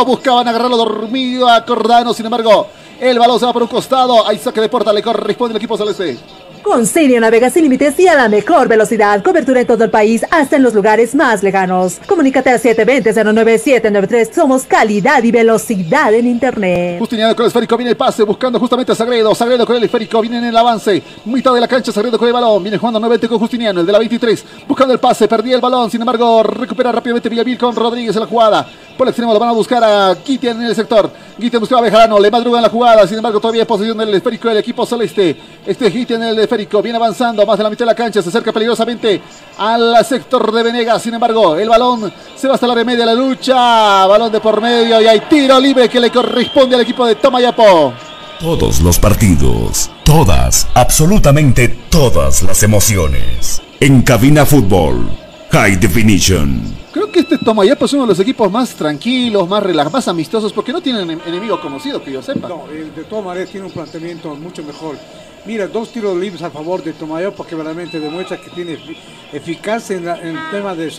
[0.04, 2.66] Buscaban agarrarlo dormido a Cordano, sin embargo,
[2.98, 4.26] el balón se va por un costado.
[4.26, 6.18] Hay saque de puerta, le corresponde al equipo celeste.
[6.62, 9.22] Con Sirio navega sin límites y a la mejor velocidad.
[9.22, 11.98] Cobertura en todo el país, hasta en los lugares más lejanos.
[12.06, 14.32] Comunícate al 720-09793.
[14.32, 16.98] Somos calidad y velocidad en Internet.
[16.98, 19.34] Justiniano con el esférico, viene el pase, buscando justamente a Sagredo.
[19.34, 21.02] Sagredo con el esférico, viene en el avance.
[21.24, 22.62] Mitad de la cancha, Sagredo con el balón.
[22.62, 24.44] Viene jugando nuevamente con Justiniano, el de la 23.
[24.68, 25.90] Buscando el pase, perdía el balón.
[25.90, 28.68] Sin embargo, recupera rápidamente Villavil con Rodríguez en la jugada.
[29.00, 31.10] Por el extremo lo van a buscar a Guitian en el sector.
[31.38, 33.06] Guitian buscaba a Bejarano, le madruga en la jugada.
[33.06, 35.34] Sin embargo, todavía en posesión del esférico del equipo celeste.
[35.66, 38.20] Este Guitian en el esférico, viene avanzando más de la mitad de la cancha.
[38.20, 39.22] Se acerca peligrosamente
[39.56, 41.00] al sector de Venegas.
[41.00, 44.06] Sin embargo, el balón se va hasta la remedia de la lucha.
[44.06, 47.94] Balón de por medio y hay tiro libre que le corresponde al equipo de Tomayapo.
[48.38, 53.62] Todos los partidos, todas, absolutamente todas las emociones.
[53.80, 55.10] En Cabina Fútbol,
[55.52, 56.79] High Definition.
[57.10, 60.72] Que este Tomayapo es uno de los equipos más tranquilos, más relajados, más amistosos, porque
[60.72, 62.48] no tienen enem- enemigo conocido, que yo sepa.
[62.48, 64.96] No, eh, de todas tiene un planteamiento mucho mejor.
[65.44, 68.96] Mira, dos tiros libres a favor de Tomayapo que realmente demuestra que tiene efi-
[69.32, 70.90] eficacia en, el tema de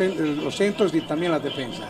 [0.43, 1.84] los centros y también la defensa.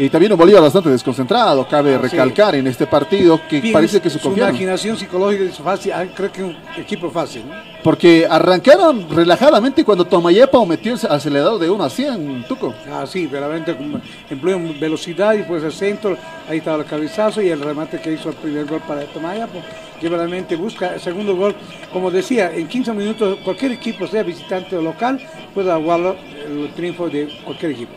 [0.00, 2.08] Y también un Bolívar bastante desconcentrado, cabe Ah, sí.
[2.10, 6.44] recalcar en este partido que parece que su imaginación psicológica es fácil, ah, creo que
[6.44, 7.42] un equipo fácil.
[7.48, 7.54] ¿no?
[7.82, 12.74] Porque arrancaron relajadamente cuando Tomayapo metió el acelerador de 1 a 100, Tuco.
[12.92, 16.16] Ah, sí, realmente como empleó velocidad y pues el centro,
[16.48, 19.60] ahí estaba el cabezazo y el remate que hizo el primer gol para Tomayapo,
[20.00, 21.56] que realmente busca el segundo gol.
[21.92, 25.18] Como decía, en 15 minutos cualquier equipo, sea visitante o local,
[25.54, 26.14] puede aguardar
[26.46, 27.92] el triunfo de cualquier equipo.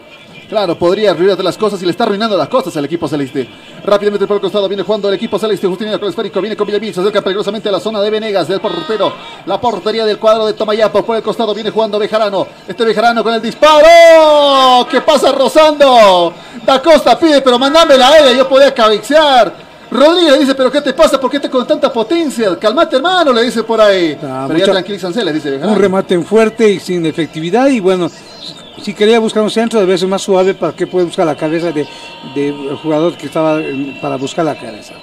[0.52, 3.48] Claro, podría arruinarte las cosas y le está arruinando las cosas al equipo celeste.
[3.86, 5.66] Rápidamente por el costado viene jugando el equipo celeste.
[5.66, 8.50] Justiniano con el esférico, viene con Villamil, se acerca peligrosamente a la zona de Venegas,
[8.50, 9.14] del portero.
[9.46, 11.06] La portería del cuadro de Tomayapo.
[11.06, 12.46] Por el costado viene jugando Bejarano.
[12.68, 14.86] Este Bejarano con el disparo.
[14.92, 16.34] ¿Qué pasa rozando?
[16.66, 19.72] Da Costa pide, pero mandame la aérea, yo podía cabecear.
[19.90, 21.18] Rodríguez dice, pero ¿qué te pasa?
[21.18, 22.58] ¿Por qué te con tanta potencia?
[22.60, 24.18] Calmate, hermano, le dice por ahí.
[24.22, 25.56] Ah, pero ya mucha- tranquilízanse, le dice.
[25.58, 28.10] Un remate fuerte y sin efectividad y bueno,
[28.82, 31.72] si quería buscar un centro debe ser más suave para que pueda buscar la cabeza
[31.72, 31.86] de,
[32.36, 34.94] de jugador que estaba eh, para buscar la cabeza.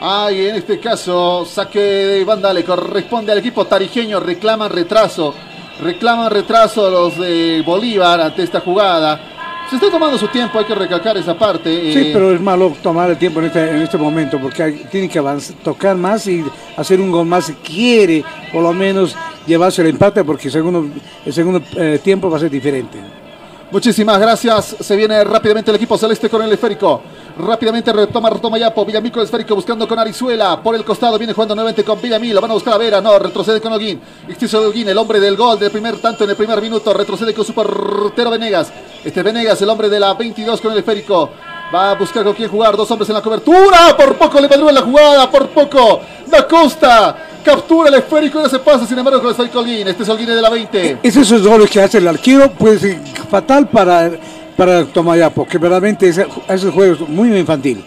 [0.00, 4.18] Ah, en este caso, saque de banda le corresponde al equipo tarijeño.
[4.18, 5.32] Reclaman retraso.
[5.80, 9.31] Reclaman retraso los de Bolívar ante esta jugada.
[9.72, 11.70] Se está tomando su tiempo, hay que recalcar esa parte.
[11.94, 14.84] Sí, eh, pero es malo tomar el tiempo en este, en este momento porque hay-
[14.90, 16.44] tiene que avanzar, tocar más y
[16.76, 19.16] hacer un gol más si quiere por lo menos
[19.46, 20.86] llevarse el empate porque el segundo,
[21.24, 22.98] el segundo eh, tiempo va a ser diferente.
[23.70, 24.76] Muchísimas gracias.
[24.80, 27.00] Se viene rápidamente el equipo celeste con el esférico.
[27.38, 28.84] Rápidamente retoma, retoma Yapo.
[28.84, 30.62] Villamil con el esférico buscando con Arizuela.
[30.62, 32.34] Por el costado viene jugando nuevamente con Villamil.
[32.34, 33.00] Lo van a buscar a Vera.
[33.00, 34.00] No, retrocede con Holguín.
[34.28, 36.92] Ixtizo Holguín, el hombre del gol del primer tanto en el primer minuto.
[36.92, 38.72] Retrocede con su portero Venegas.
[39.04, 41.30] Este es Venegas, el hombre de la 22 con el esférico.
[41.74, 42.76] Va a buscar con quién jugar.
[42.76, 43.96] Dos hombres en la cobertura.
[43.96, 45.30] Por poco le madruga la jugada.
[45.30, 46.00] Por poco.
[46.26, 47.28] Da Costa.
[47.42, 48.86] Captura el esférico y ya se pasa.
[48.86, 49.64] Sin embargo, con el esférico.
[49.64, 50.98] Este es Holguín de la 20.
[51.02, 54.10] Es esos goles que hace el arquero puede ser fatal para,
[54.56, 57.82] para Tomayapo, que verdaderamente ese, ese juego es muy infantil.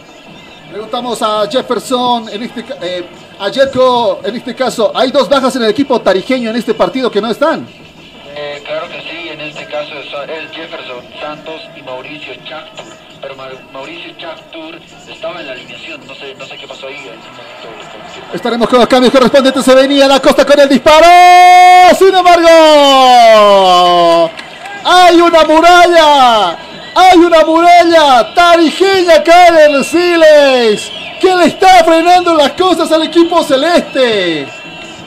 [0.71, 3.05] Preguntamos a Jefferson, en este, eh,
[3.39, 7.09] a Jetco, en este caso, hay dos bajas en el equipo tarijeño en este partido
[7.09, 7.65] que no están.
[8.37, 12.83] Eh, claro que sí, en este caso es, es Jefferson Santos y Mauricio Chactur.
[13.21, 14.75] Pero Ma- Mauricio Chactur
[15.09, 18.33] estaba en la alineación, no sé, no sé qué pasó ahí en ese momento.
[18.33, 19.63] Estaremos con los cambios correspondientes.
[19.63, 21.07] Se venía la costa con el disparo.
[21.97, 22.49] Sin embargo,
[24.85, 26.57] hay una muralla.
[26.97, 33.43] Hay una muralla tarijeña acá en Siles que le está frenando las cosas al equipo
[33.43, 34.47] celeste.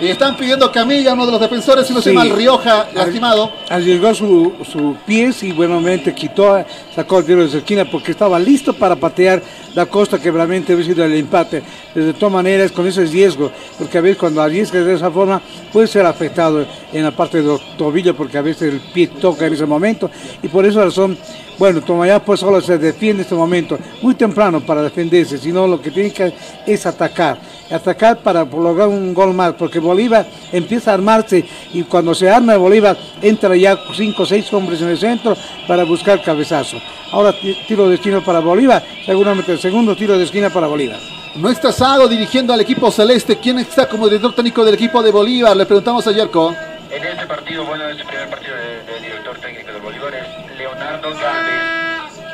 [0.00, 3.50] Y están pidiendo camilla, uno de los defensores, si no se mal Rioja, lastimado.
[3.68, 8.38] Arriesgó su, su pies y buenamente quitó, sacó el tiro de su esquina porque estaba
[8.38, 9.42] listo para patear
[9.74, 11.62] la costa que realmente había sido el empate.
[11.94, 15.42] De todas maneras, con ese riesgo, porque a veces cuando arriesgas de esa forma
[15.72, 19.46] puede ser afectado en la parte de los tobillos porque a veces el pie toca
[19.46, 20.10] en ese momento
[20.42, 21.18] y por esa razón,
[21.58, 25.80] bueno, Tomayá pues solo se defiende en este momento, muy temprano para defenderse, sino lo
[25.80, 26.32] que tiene que
[26.66, 27.38] es atacar,
[27.70, 32.56] atacar para lograr un gol más, porque Bolívar empieza a armarse y cuando se arma
[32.56, 36.78] Bolívar entra ya cinco o seis hombres en el centro para buscar cabezazo.
[37.12, 40.98] Ahora ti- tiro de esquina para Bolívar, seguramente el segundo tiro de esquina para Bolívar.
[41.36, 43.36] No está Sago dirigiendo al equipo celeste.
[43.38, 45.56] ¿Quién está como director técnico del equipo de Bolívar?
[45.56, 46.54] Le preguntamos a Yerko.
[46.90, 48.47] En este partido, bueno, este primer partido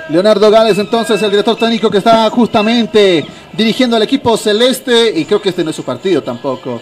[0.09, 5.13] Leonardo Gales, entonces, el director técnico que está justamente dirigiendo al equipo celeste.
[5.15, 6.81] Y creo que este no es su partido tampoco.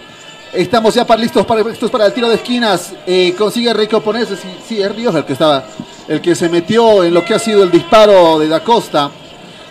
[0.53, 2.93] Estamos ya para, listos, para, listos para el tiro de esquinas.
[3.07, 4.37] Eh, consigue recomponerse.
[4.37, 5.65] Sí, sí, es Ríos el que estaba,
[6.09, 9.11] el que se metió en lo que ha sido el disparo de Da Costa.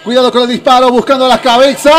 [0.03, 1.93] Cuidado con el disparo, buscando las cabezas.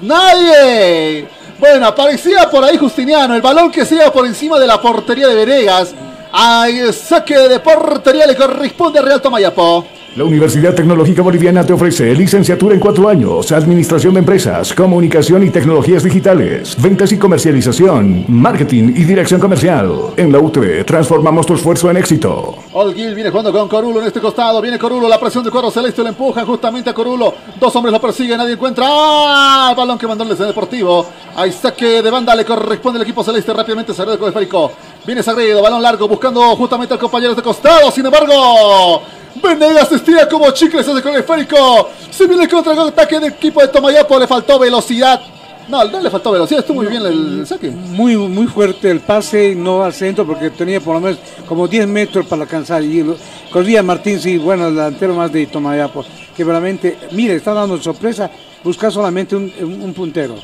[0.00, 1.28] Nadie.
[1.58, 3.34] Bueno, aparecía por ahí Justiniano.
[3.34, 5.94] El balón que se por encima de la portería de Venegas.
[6.32, 9.84] Ay, saque de portería le corresponde a Real Tomayapo.
[10.16, 15.50] La Universidad Tecnológica Boliviana te ofrece licenciatura en cuatro años, administración de empresas, comunicación y
[15.50, 19.92] tecnologías digitales, ventas y comercialización, marketing y dirección comercial.
[20.16, 22.56] En la UTV transformamos tu esfuerzo en éxito.
[22.72, 24.60] Olguil viene jugando con Corulo en este costado.
[24.60, 27.32] Viene Corulo, la presión del cuadro celeste lo empujan justamente a Corulo.
[27.60, 28.84] Dos hombres lo persiguen, nadie encuentra.
[28.88, 29.74] ¡Ah!
[29.76, 31.06] Balón que mandó el Deportivo.
[31.36, 33.94] Hay saque de banda, le corresponde al equipo celeste rápidamente.
[33.94, 34.72] Con el esférico.
[35.06, 37.90] Viene Sagredo, balón largo, buscando justamente al compañero de costado.
[37.90, 39.02] Sin embargo,
[39.42, 41.88] Venegas estira como chicle, se hace con el esférico.
[42.10, 45.20] Se viene el contraataque del equipo de Tomayapo, le faltó velocidad.
[45.68, 47.70] No, no le faltó velocidad, estuvo muy bien el saque.
[47.70, 51.86] Muy, muy fuerte el pase, no al centro, porque tenía por lo menos como 10
[51.86, 52.82] metros para alcanzar.
[52.82, 53.04] Y
[53.52, 56.04] corría Martín, sí, bueno, el delantero más de Tomayapo,
[56.36, 58.30] que realmente, mire, está dando sorpresa,
[58.64, 60.34] buscar solamente un, un- un puntero.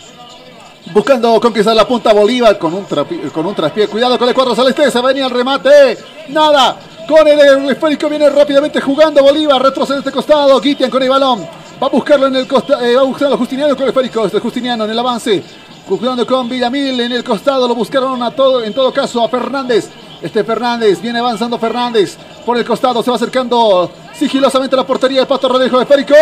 [0.92, 3.88] Buscando conquistar la punta Bolívar con un, con un traspié.
[3.88, 4.90] Cuidado con el cuadro celeste.
[4.90, 5.98] Se venía el remate.
[6.28, 6.78] Nada.
[7.08, 9.62] Con el, el esférico viene rápidamente jugando Bolívar.
[9.62, 10.60] Retrocede este costado.
[10.60, 11.46] Guitian con el balón.
[11.82, 12.80] Va a buscarlo en el costado.
[12.80, 14.24] va a buscarlo Justiniano con el esférico.
[14.24, 15.42] Este es Justiniano en el avance.
[15.88, 17.66] Jugando con Villamil en el costado.
[17.66, 19.90] Lo buscaron a todo, en todo caso a Fernández.
[20.22, 21.00] Este Fernández.
[21.02, 22.16] Viene avanzando Fernández.
[22.44, 25.82] Por el costado se va acercando sigilosamente a la portería de Pato Rodríguez.
[25.82, 26.14] Esférico.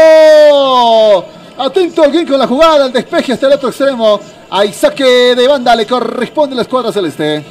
[1.56, 4.20] Atento alguien con la jugada, el despeje hasta el otro extremo.
[4.50, 7.44] Hay saque de banda, le corresponde a la escuadra celeste.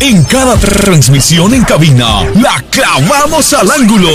[0.00, 4.08] En cada transmisión en cabina, la clavamos al ángulo.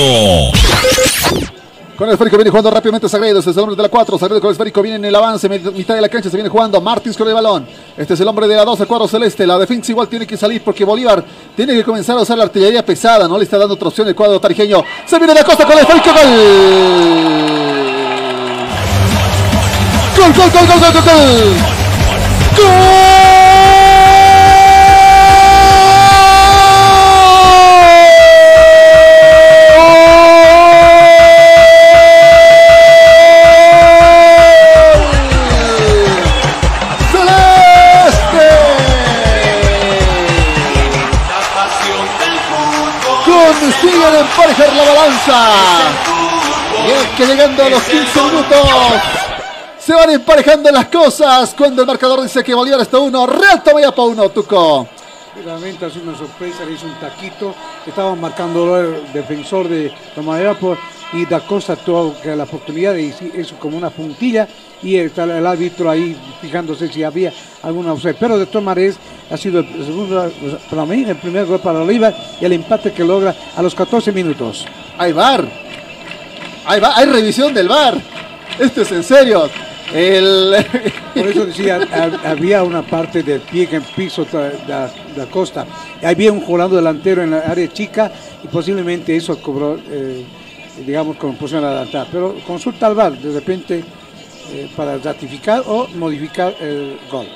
[1.95, 4.41] Con el esférico viene jugando rápidamente Sagredo, este es el hombre de la 4, Sagredo
[4.41, 6.81] con el esférico viene en el avance, mit- mitad de la cancha se viene jugando,
[6.81, 7.65] Martins con el balón,
[7.95, 10.61] este es el hombre de la 12, cuadro celeste, la defensa igual tiene que salir
[10.61, 11.23] porque Bolívar
[11.55, 14.13] tiene que comenzar a usar la artillería pesada, no le está dando otra opción el
[14.15, 17.54] cuadro tarijeño, se viene de Acosta con el esférico, gol.
[20.33, 21.55] Gol, gol, gol, gol, gol, gol.
[43.25, 45.37] Consiguen emparejar la balanza.
[46.85, 49.34] Y es que llegando a los 15 minutos
[49.85, 54.05] se van emparejando las cosas cuando el marcador dice que Bolívar está uno, Real Tomayapo
[54.05, 54.87] uno, Tuco.
[55.43, 57.53] Realmente ha sido una sorpresa, le hizo un taquito,
[57.85, 60.75] estaba marcando el defensor de Tomayapo
[61.13, 64.47] y Da Costa tuvo la oportunidad de hizo eso como una puntilla
[64.81, 67.31] y está el árbitro ahí fijándose si había
[67.61, 68.15] alguna opción.
[68.19, 68.95] Pero de todas maneras
[69.29, 70.31] ha sido el segundo,
[70.67, 74.11] para mí, el primer gol para Bolívar y el empate que logra a los 14
[74.11, 74.65] minutos.
[74.97, 75.47] Hay bar.
[76.65, 78.01] Hay, bar, hay revisión del bar.
[78.57, 79.47] Esto es en serio.
[79.93, 80.55] El...
[81.13, 81.79] Por eso decía,
[82.25, 85.65] había una parte del pie que en piso de la costa.
[86.03, 88.11] Había un jugando delantero en la área chica
[88.43, 90.25] y posiblemente eso cobró, eh,
[90.85, 92.07] digamos, con posición adelantada.
[92.11, 93.83] Pero consulta al VAR de repente
[94.51, 97.27] eh, para ratificar o modificar el gol.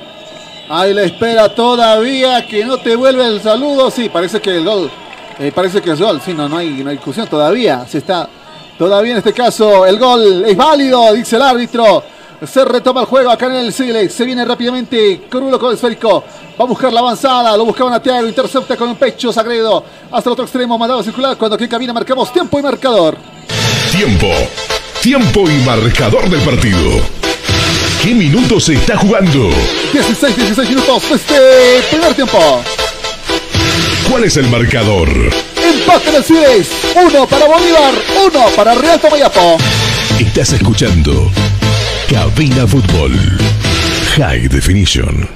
[0.69, 3.89] Ahí la espera todavía que no te vuelve el saludo.
[3.89, 4.91] Sí, parece que el gol,
[5.39, 6.21] eh, parece que es gol.
[6.23, 7.87] Sí, no, no hay, no hay discusión todavía.
[7.87, 8.29] Se está,
[8.77, 12.03] todavía en este caso el gol es válido, dice el árbitro.
[12.47, 14.13] Se retoma el juego acá en el Silex.
[14.13, 16.23] Se viene rápidamente Corulo con el esférico.
[16.59, 17.57] Va a buscar la avanzada.
[17.57, 18.27] Lo buscaban a Thiago.
[18.27, 19.83] Intercepta con un pecho sagredo.
[20.09, 20.77] Hasta el otro extremo.
[20.77, 21.35] Mandado a circular.
[21.37, 23.17] Cuando aquí en cabina marcamos tiempo y marcador.
[23.91, 24.27] Tiempo.
[25.01, 27.01] Tiempo y marcador del partido.
[28.01, 29.49] ¿Qué minutos se está jugando?
[29.91, 32.39] 16, 16 minutos de este primer tiempo.
[34.09, 35.09] ¿Cuál es el marcador?
[35.09, 36.69] Empate en el Silex.
[36.95, 37.93] Uno para Bolívar.
[38.25, 39.57] Uno para Real Tomayapo.
[40.19, 41.29] Estás escuchando
[42.09, 43.11] Cabina Fútbol.
[44.17, 45.29] High Definition.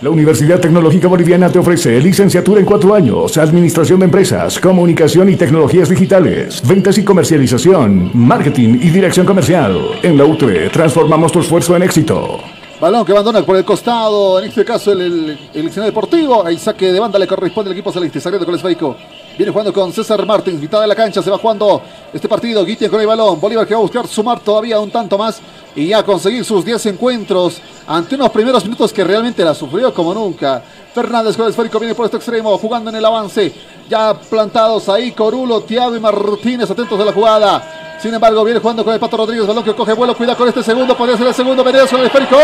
[0.00, 5.34] La Universidad Tecnológica Boliviana te ofrece licenciatura en cuatro años, Administración de Empresas, Comunicación y
[5.34, 9.76] Tecnologías Digitales, Ventas y Comercialización, Marketing y Dirección Comercial.
[10.00, 12.38] En la UTE transformamos tu esfuerzo en éxito.
[12.80, 16.46] Balón que abandona por el costado, en este caso el, el, el deportivo.
[16.46, 18.20] Ahí saque de banda le corresponde al equipo celeste.
[18.20, 18.96] Sagredo con el.
[19.38, 21.22] Viene jugando con César Martins, mitad de la cancha.
[21.22, 21.80] Se va jugando
[22.12, 22.64] este partido.
[22.64, 23.40] Guitian con el balón.
[23.40, 25.40] Bolívar que va a buscar sumar todavía un tanto más
[25.76, 30.12] y ya conseguir sus 10 encuentros ante unos primeros minutos que realmente la sufrió como
[30.12, 30.60] nunca.
[30.92, 33.54] Fernández con el esférico viene por este extremo, jugando en el avance.
[33.88, 37.96] Ya plantados ahí Corulo, Tiago y Martínez atentos a la jugada.
[38.02, 40.64] Sin embargo, viene jugando con el Pato Rodríguez, balón que coge vuelo, cuida con este
[40.64, 42.36] segundo, podría ser el segundo, con el esférico.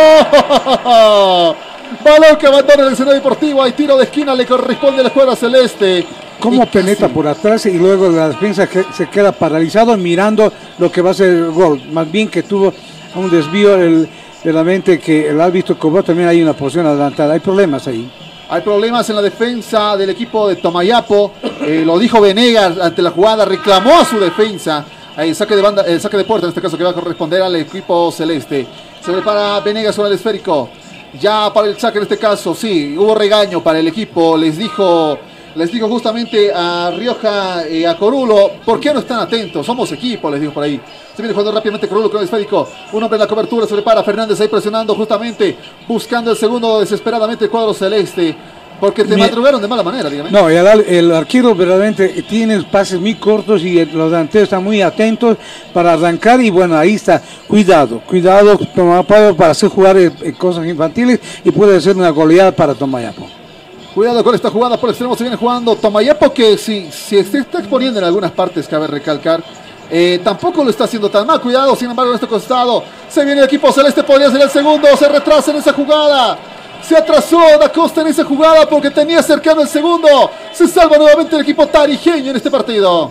[0.84, 1.56] ¡Oh!
[2.04, 5.36] Balón que abandona el escenario deportivo, hay tiro de esquina, le corresponde a la escuadra
[5.36, 6.06] celeste.
[6.40, 11.00] Cómo penetra por atrás y luego la defensa que se queda paralizado mirando lo que
[11.00, 11.80] va a ser el gol.
[11.92, 12.72] Más bien que tuvo
[13.14, 14.08] un desvío el,
[14.42, 17.32] de la mente que el árbitro cobró, también hay una posición adelantada.
[17.32, 18.10] Hay problemas ahí.
[18.50, 21.32] Hay problemas en la defensa del equipo de Tomayapo.
[21.62, 24.84] Eh, lo dijo Venegas ante la jugada, reclamó a su defensa.
[25.16, 27.40] El saque de banda, el saque de puerta en este caso que va a corresponder
[27.40, 28.66] al equipo celeste.
[29.00, 30.68] Se prepara Venegas con el esférico.
[31.20, 34.36] Ya para el saque en este caso, sí, hubo regaño para el equipo.
[34.36, 35.18] Les dijo,
[35.54, 39.64] les dijo justamente a Rioja y a Corulo, ¿por qué no están atentos?
[39.64, 40.80] Somos equipo, les dijo por ahí.
[41.14, 42.68] Se viene jugando rápidamente Corulo con el esférico.
[42.92, 45.56] Un hombre en la cobertura, se prepara Fernández ahí presionando justamente,
[45.86, 48.34] buscando el segundo desesperadamente el cuadro celeste.
[48.84, 50.30] Porque te madrugaron de mala manera, dígame.
[50.30, 54.82] No, el, el, arquero verdaderamente tiene pases muy cortos y el, los delanteros están muy
[54.82, 55.38] atentos
[55.72, 57.22] para arrancar y bueno, ahí está.
[57.48, 62.74] Cuidado, cuidado Tomayapo para hacer jugar eh, cosas infantiles y puede ser una goleada para
[62.74, 63.26] Tomayapo.
[63.94, 67.38] Cuidado con esta jugada por el extremo, se viene jugando Tomayapo que si, si se
[67.38, 69.42] está exponiendo en algunas partes, cabe recalcar.
[69.90, 73.40] Eh, tampoco lo está haciendo tan mal, cuidado, sin embargo, en este costado se viene
[73.40, 76.38] el equipo celeste, podría ser el segundo, se retrasa en esa jugada.
[76.86, 80.30] Se atrasó Da Costa en esa jugada porque tenía cercano el segundo.
[80.52, 83.10] Se salva nuevamente el equipo tarijeño en este partido.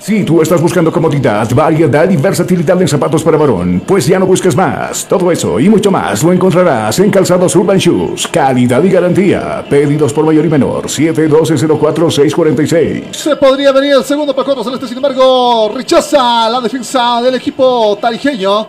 [0.00, 4.24] Si tú estás buscando comodidad, variedad y versatilidad en zapatos para varón, pues ya no
[4.26, 5.04] busques más.
[5.06, 8.28] Todo eso y mucho más lo encontrarás en Calzados Urban Shoes.
[8.28, 9.64] Calidad y garantía.
[9.68, 10.86] Pedidos por mayor y menor.
[10.86, 13.12] 712-04-646.
[13.12, 17.98] Se podría venir el segundo para cuatro celeste, sin embargo, rechaza la defensa del equipo
[18.00, 18.68] tarijeño.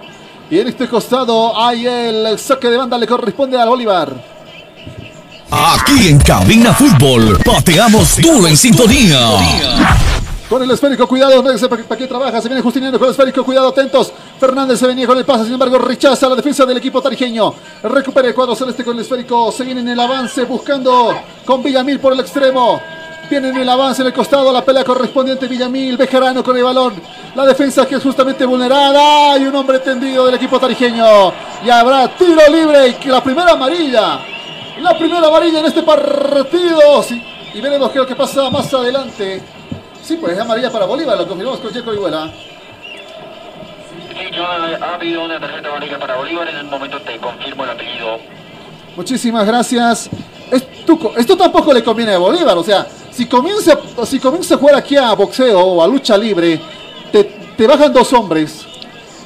[0.52, 4.12] Y en este costado hay el saque de banda, le corresponde al Bolívar.
[5.52, 9.20] Aquí en Cabina Fútbol, pateamos duro en sintonía.
[10.50, 14.12] Con el esférico, cuidado, para qué trabaja, se viene Justiniano con el esférico, cuidado, atentos.
[14.39, 17.54] Fernández se venía con el pase, sin embargo, rechaza la defensa del equipo tarijeño.
[17.84, 22.00] Recupera el cuadro celeste con el esférico, se viene en el avance buscando con Villamil
[22.00, 22.82] por el extremo.
[23.30, 26.99] Viene en el avance en el costado, la pelea correspondiente Villamil, Bejarano con el balón.
[27.36, 29.38] La defensa que es justamente vulnerada.
[29.38, 31.32] Y un hombre tendido del equipo tarijeño.
[31.63, 32.97] Y habrá tiro libre.
[33.03, 34.19] Y la primera amarilla.
[34.82, 37.03] La primera amarilla en este partido.
[37.03, 37.21] Sí,
[37.53, 39.43] y veremos qué es lo que pasa más adelante.
[40.01, 41.15] Sí, pues es amarilla para Bolívar.
[41.15, 42.32] Lo confirmamos con Checo Orihuela.
[44.11, 46.47] Sí, yo, ha habido una tarjeta amarilla para Bolívar.
[46.47, 48.17] En el momento te confirmo el apellido.
[48.95, 50.09] Muchísimas gracias.
[50.52, 52.58] Esto, esto tampoco le conviene a Bolívar.
[52.58, 56.60] O sea, si comienza, si comienza a jugar aquí a boxeo o a lucha libre,
[57.12, 57.24] te,
[57.58, 58.66] te bajan dos hombres.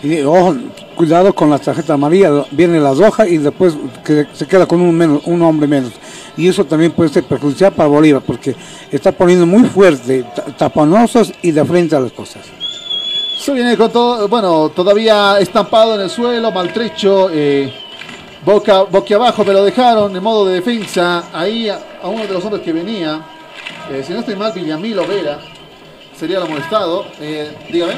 [0.01, 0.55] Y ojo,
[0.95, 4.93] cuidado con la tarjeta amarilla, viene la roja y después que se queda con un,
[4.95, 5.91] menos, un hombre menos.
[6.35, 8.55] Y eso también puede ser perjudicial para Bolívar porque
[8.91, 12.41] está poniendo muy fuerte, ta- taponosos y de frente a las cosas.
[13.39, 17.73] Se viene con todo, bueno, todavía estampado en el suelo, maltrecho, eh,
[18.45, 21.25] boca, boca abajo, pero lo dejaron en modo de defensa.
[21.33, 23.21] Ahí a, a uno de los hombres que venía,
[23.89, 25.39] eh, si no estoy mal, Villamil Vera,
[26.15, 27.05] sería el molestado.
[27.19, 27.93] Eh, dígame.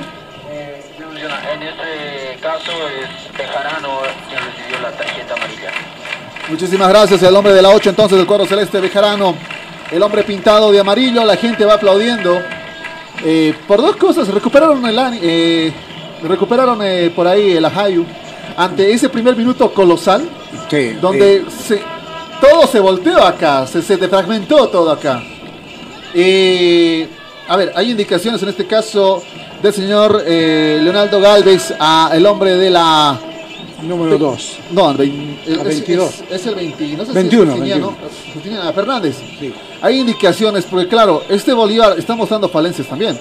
[1.54, 5.72] En este caso es Bejarano quien recibió la tarjeta amarilla.
[6.50, 9.36] Muchísimas gracias al hombre de la 8 entonces del cuadro celeste Bejarano.
[9.92, 12.42] El hombre pintado de amarillo, la gente va aplaudiendo.
[13.24, 15.74] Eh, por dos cosas, recuperaron el eh,
[16.24, 18.06] recuperaron eh, por ahí el Ajayu
[18.58, 20.28] ante ese primer minuto colosal
[21.02, 21.46] donde eh.
[21.50, 21.82] se-
[22.42, 25.22] todo se volteó acá, se, se defragmentó todo acá.
[26.14, 27.08] Eh,
[27.48, 29.22] a ver, hay indicaciones en este caso
[29.62, 33.20] del señor eh, Leonardo Galvez a el hombre de la
[33.82, 34.58] Número 2.
[34.72, 36.10] no, el vein- el- A es, 22.
[36.10, 38.34] es- es el 20, no sé si es 21, Justiniano, 21.
[38.34, 39.16] Justiniano Fernández.
[39.82, 43.20] Hay indicaciones, porque claro, este Bolívar está mostrando falencias también.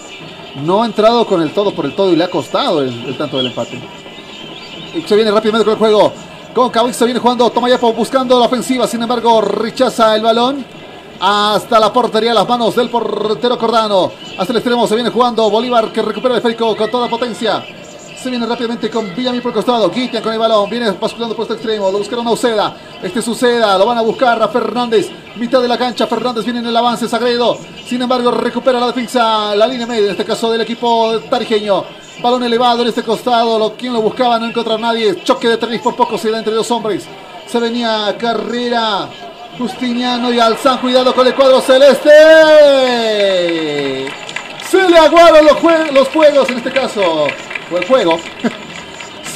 [0.64, 3.16] No ha entrado con el todo por el todo y le ha costado el, el
[3.16, 3.78] tanto del empate.
[5.06, 6.12] Se viene rápidamente con el juego.
[6.54, 10.64] Con Cabeza viene jugando Tomayapo buscando la ofensiva, sin embargo rechaza el balón.
[11.18, 14.12] Hasta la portería, las manos del portero Cordano.
[14.38, 17.64] Hasta el extremo se viene jugando Bolívar que recupera el esférico con toda potencia.
[18.16, 19.90] Se viene rápidamente con Villamil por el costado.
[19.90, 20.70] Guitian con el balón.
[20.70, 21.90] Viene basculando por este extremo.
[21.90, 22.74] Lo buscaron a Uceda.
[23.02, 23.76] Este suceda.
[23.76, 25.10] Lo van a buscar a Fernández.
[25.36, 26.06] Mitad de la cancha.
[26.06, 27.08] Fernández viene en el avance.
[27.08, 27.58] Sagredo.
[27.86, 29.54] Sin embargo, recupera la defensa.
[29.54, 30.06] La línea media.
[30.06, 31.84] En este caso del equipo tarijeño.
[32.22, 33.58] Balón elevado en este costado.
[33.58, 35.22] Lo, quien lo buscaba no encontró a nadie.
[35.22, 37.04] Choque de tenis por poco se da entre dos hombres.
[37.46, 39.08] Se venía carrera.
[39.58, 40.78] Justiniano y Alzán.
[40.78, 42.10] Cuidado con el cuadro celeste.
[44.70, 47.26] Se le aguaron los, los juegos en este caso.
[47.70, 48.18] O el juego.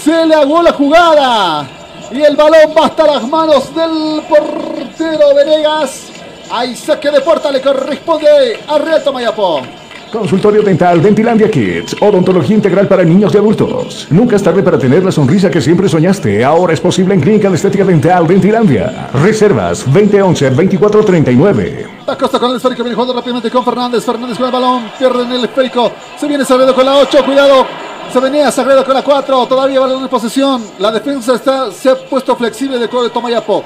[0.02, 1.68] Se le aguó la jugada.
[2.10, 6.06] Y el balón va hasta las manos del portero Venegas.
[6.50, 9.62] Hay saque de puerta, le corresponde a Real Tomayapo.
[10.10, 11.96] Consultorio Dental Dentilandia Kids.
[12.00, 14.06] Odontología integral para niños y adultos.
[14.08, 16.42] Nunca es tarde para tener la sonrisa que siempre soñaste.
[16.42, 19.10] Ahora es posible en Clínica de Estética Dental Dentilandia.
[19.12, 21.86] Reservas 2011-2439.
[22.06, 24.02] Da Costa con el esférico, viene jugando rápidamente con Fernández.
[24.04, 25.92] Fernández con el balón, pierde en el esférico.
[26.18, 27.87] Se viene Sagredo con la 8, cuidado.
[28.12, 30.64] Se venía Sagredo con la 4, todavía balón en posesión.
[30.78, 33.62] La defensa está, se ha puesto flexible de de Tomayapo.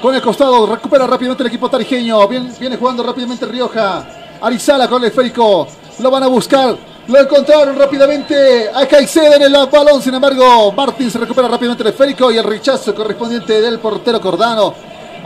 [0.00, 2.26] Con el costado, recupera rápidamente el equipo tarijeño.
[2.26, 4.06] Viene, viene jugando rápidamente Rioja.
[4.40, 5.68] Arizala con el esférico.
[5.98, 6.74] Lo van a buscar.
[7.06, 10.00] Lo encontraron rápidamente a Caicedo en el balón.
[10.00, 14.74] Sin embargo, Martín se recupera rápidamente el esférico y el rechazo correspondiente del portero Cordano.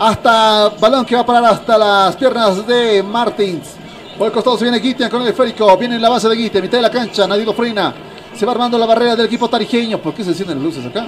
[0.00, 3.76] Hasta balón que va a parar hasta las piernas de Martins.
[4.18, 5.76] Por el costado se viene Guitian con el esférico.
[5.76, 7.28] Viene en la base de Guitian, mitad de la cancha.
[7.28, 8.05] Nadie lo frena.
[8.37, 9.99] Se va armando la barrera del equipo tarijeño.
[9.99, 11.07] ¿Por qué se encienden las luces acá?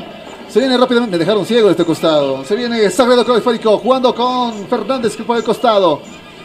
[0.48, 1.16] Se viene rápidamente.
[1.16, 2.42] Me dejaron ciego de este costado.
[2.42, 3.78] Se viene Sagredo con.
[3.78, 6.00] Jugando con Fernández que por el costado.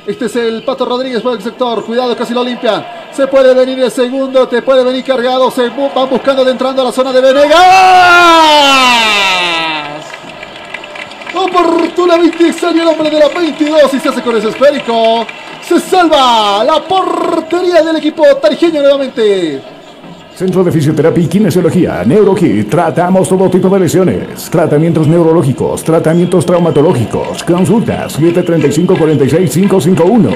[0.06, 1.86] Este es el Pato Rodríguez por el sector.
[1.86, 2.86] Cuidado, casi lo limpian.
[3.14, 4.46] Se puede venir el segundo.
[4.50, 5.50] Te puede venir cargado.
[5.52, 7.64] Se van buscando de entrando a la zona de Venegas.
[11.34, 15.26] Oportunamente sale el hombre de la 22 y se hace con ese esférico.
[15.66, 19.73] Se salva la portería del equipo tarijeño nuevamente.
[20.36, 22.68] Centro de Fisioterapia y Kinesiología, NeuroKit.
[22.68, 24.50] Tratamos todo tipo de lesiones.
[24.50, 27.44] Tratamientos neurológicos, tratamientos traumatológicos.
[27.44, 30.36] Consultas 735-46551.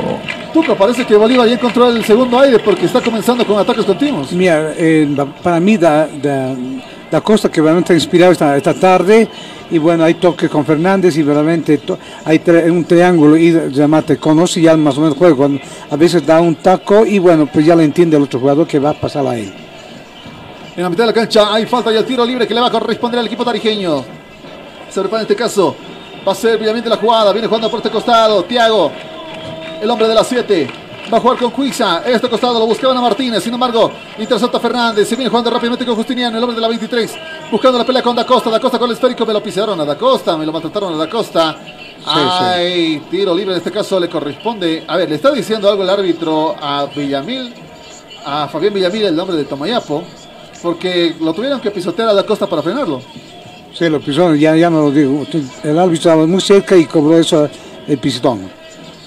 [0.54, 4.32] Tuca, parece que Bolívar ya encontró el segundo aire porque está comenzando con ataques continuos.
[4.34, 5.08] Mira, eh,
[5.41, 6.54] para mí da, da,
[7.10, 9.28] da Costa que realmente ha inspirado esta, esta tarde
[9.72, 11.82] y bueno, hay toque con Fernández y realmente
[12.24, 12.39] hay
[12.70, 16.24] un triángulo y además te conoce ya más o menos el juego, cuando a veces
[16.24, 18.93] da un taco y bueno, pues ya le entiende el otro jugador que va a
[18.93, 19.52] pasar a él.
[20.78, 22.67] En la mitad de la cancha hay falta y el tiro libre que le va
[22.67, 24.05] a corresponder al equipo tarijeño.
[24.91, 25.75] Se prepara en este caso.
[26.25, 27.34] Va a ser obviamente la jugada.
[27.34, 28.43] Viene jugando por este costado.
[28.43, 28.91] Tiago,
[29.82, 30.69] el hombre de las 7.
[31.11, 32.03] Va a jugar con Cuiza.
[32.05, 33.43] En este costado lo buscaban a Martínez.
[33.43, 35.09] Sin embargo, intercepta Fernández.
[35.09, 37.15] Se viene jugando rápidamente con Justiniano, el hombre de la 23.
[37.49, 38.51] Buscando la pelea con Da Costa.
[38.51, 39.25] Da Costa con el esférico.
[39.25, 40.38] Me lo pisaron a Da Costa.
[40.38, 41.57] Me lo maltrataron a Da Costa.
[42.05, 44.84] Ay, tiro libre en este caso le corresponde.
[44.88, 47.51] A ver, le está diciendo algo el árbitro a Villamil.
[48.28, 50.03] a Fabián Villamil el nombre de Tomayapo,
[50.62, 53.01] porque lo tuvieron que pisotear a la costa para frenarlo.
[53.74, 55.26] Sí, lo pisó, ya, ya no lo digo.
[55.64, 57.47] El árbitro estaba muy cerca y cobró eso
[57.88, 58.49] el pisotón.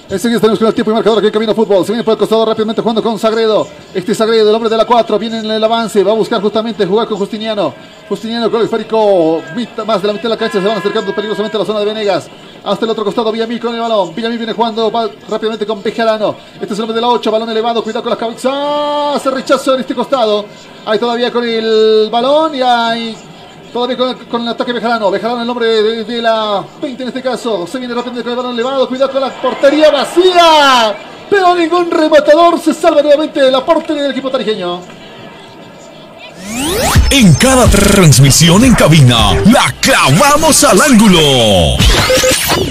[0.08, 1.84] Enseguida tenemos con el tiempo y marcador aquí Camino Fútbol.
[1.84, 3.68] Se viene por el costado rápidamente jugando con Sagredo.
[3.94, 6.02] Este Sagredo, el hombre de la 4, viene en el avance.
[6.02, 7.72] Va a buscar justamente jugar con Justiniano.
[8.08, 9.40] Justiniano con el esférico
[9.86, 10.60] más de la mitad de la cancha.
[10.60, 12.28] Se van acercando peligrosamente a la zona de Venegas.
[12.62, 14.14] Hasta el otro costado, Villamil con el balón.
[14.14, 16.36] Villamil viene jugando va rápidamente con Bejarano.
[16.60, 17.82] Este es el hombre de la 8, balón elevado.
[17.82, 19.22] Cuidado con las cabezas.
[19.22, 20.44] Se rechazó en este costado.
[20.84, 23.16] Ahí todavía con el balón y hay
[23.72, 23.96] Todavía
[24.28, 25.10] con, el ataque Bejarano.
[25.10, 25.66] Bejarano el nombre
[26.04, 27.66] de, la 20 en este caso.
[27.66, 28.88] Se viene rápidamente con el balón elevado.
[28.88, 30.96] Cuidado con la portería vacía.
[31.28, 34.80] Pero ningún rematador se salva nuevamente de la portería del equipo tarijeño.
[37.10, 41.76] En cada transmisión en cabina, la clavamos al ángulo.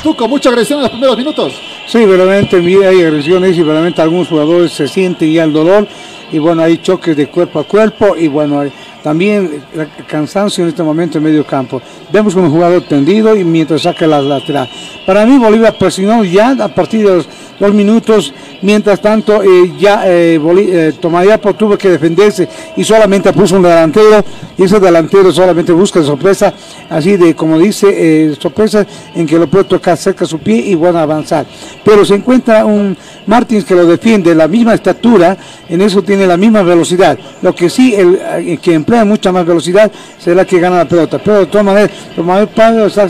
[0.04, 1.54] Tú con mucha agresión en los primeros minutos.
[1.88, 5.88] Sí, mira, hay agresiones y realmente algunos jugadores se sienten ya el dolor
[6.32, 8.72] y bueno, hay choques de cuerpo a cuerpo y bueno, hay
[9.04, 11.82] también eh, cansancio en este momento en medio campo.
[12.12, 14.70] Vemos un jugador tendido y mientras saca la lateral.
[15.06, 17.28] Para mí Bolívar presionó ya a partir de los
[17.60, 23.58] dos minutos, mientras tanto eh, ya eh, eh, Tomayapo tuvo que defenderse y solamente puso
[23.58, 24.24] un delantero
[24.58, 26.54] y ese delantero solamente busca sorpresa,
[26.90, 30.76] así de como dice, sorpresa en que lo puede tocar cerca de su pie y
[30.76, 31.46] bueno avanzar.
[31.84, 32.98] Pero se encuentra un
[33.28, 35.38] Martins que lo defiende, la misma estatura,
[35.68, 37.18] en eso tiene la misma velocidad.
[37.42, 41.20] Lo que sí, el que emplea mucha más velocidad será el que gana la pelota.
[41.20, 43.08] Pero de todas maneras, Tomayapo está,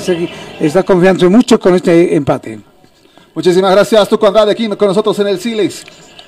[0.59, 2.59] está confiando mucho con este empate.
[3.33, 5.83] Muchísimas gracias, Tuco Andrade, aquí con nosotros en el Silex.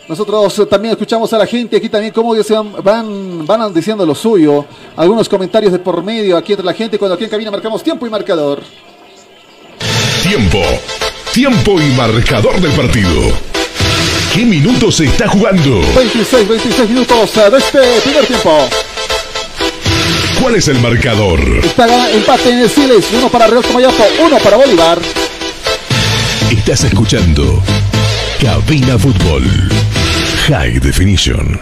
[0.08, 4.06] Nosotros eh, también escuchamos a la gente aquí también cómo se van, van, van diciendo
[4.06, 4.66] lo suyo.
[4.95, 8.08] Algunos comentarios de por medio aquí entre la gente cuando aquí en cabina marcamos tiempo
[8.08, 8.62] y marcador.
[10.24, 10.60] Tiempo.
[11.34, 13.22] Tiempo y marcador del partido.
[14.34, 15.82] ¿Qué minutos se está jugando?
[15.95, 18.70] 26, 26 minutos eh, de este primer tiempo.
[20.42, 21.39] ¿Cuál es el marcador?
[21.64, 24.98] Está empate en el Silex, uno para Real Tomayapo, uno para Bolívar.
[26.50, 27.44] Estás escuchando
[28.42, 29.44] Cabina Fútbol.
[30.48, 31.60] High Definition.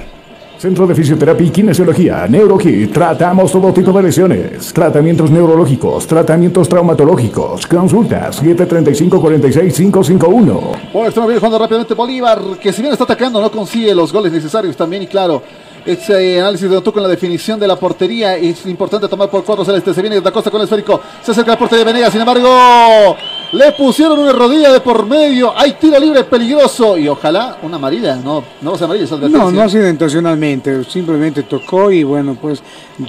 [0.57, 2.93] Centro de Fisioterapia y Kinesiología, NeuroKit.
[2.93, 4.71] Tratamos todo tipo de lesiones.
[4.73, 7.67] Tratamientos neurológicos, tratamientos traumatológicos.
[7.67, 10.91] Consultas 735-46-551.
[10.93, 14.32] Por esto viene jugando rápidamente Bolívar, que si bien está atacando, no consigue los goles
[14.32, 15.03] necesarios también.
[15.03, 15.43] Y claro,
[15.86, 19.93] ese análisis de en la definición de la portería es importante tomar por cuatro celeste.
[19.93, 22.11] Se viene Da Costa con el esférico, se acerca la portería de Venegas.
[22.11, 23.15] Sin embargo,
[23.51, 25.53] le pusieron una rodilla de por medio.
[25.57, 28.15] Hay tiro libre peligroso y ojalá una amarilla.
[28.17, 32.61] No, no ser amarilla, esa No, no ha sido intencionalmente, simplemente tocó y bueno, pues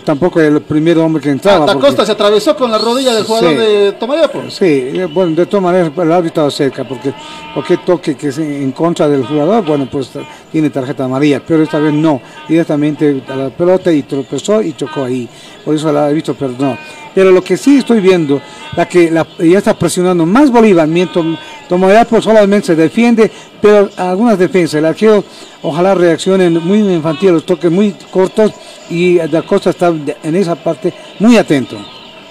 [0.04, 1.66] tampoco el primer hombre que entraba.
[1.66, 3.56] Porque- Costa se atravesó con la rodilla del jugador Sí.
[3.56, 4.42] de Tomayapo.
[4.50, 7.12] Sí, eh, bueno, de todas maneras el árbitro cerca, porque
[7.54, 10.10] porque toque que es en contra del jugador, bueno, pues
[10.52, 15.04] tiene tarjeta amarilla, pero esta vez no, directamente a la pelota y tropezó y chocó
[15.04, 15.28] ahí,
[15.64, 16.78] por eso el árbitro perdonó.
[17.14, 18.40] Pero lo que sí estoy viendo,
[18.76, 21.24] la que la- ya está presionando más Bolívar, mientras
[21.68, 23.30] Tomayapo solamente se defiende,
[23.60, 25.24] pero algunas defensas, el arquero
[25.62, 28.52] ojalá reaccionen muy infantil, los toques muy cortos
[28.88, 29.92] y Da Costa está
[30.22, 31.76] en esa parte muy atento.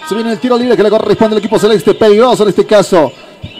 [0.07, 1.93] Se viene el tiro libre que le corresponde al equipo celeste.
[1.93, 3.11] Peligroso en este caso.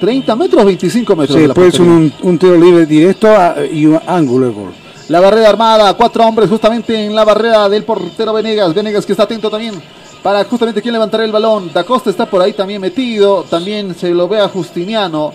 [0.02, 1.36] 30 metros, 25 metros.
[1.36, 2.12] Sí, de la puede ser portería.
[2.24, 4.72] un, un tiro libre directo a- y un ángulo de gol.
[5.10, 8.74] La barrera armada, cuatro hombres justamente en la barrera del portero Venegas.
[8.74, 9.76] Venegas que está atento también
[10.24, 11.72] para justamente quién levantará el balón.
[11.74, 13.44] Da Costa está por ahí también metido.
[13.50, 15.32] También se lo ve a Justiniano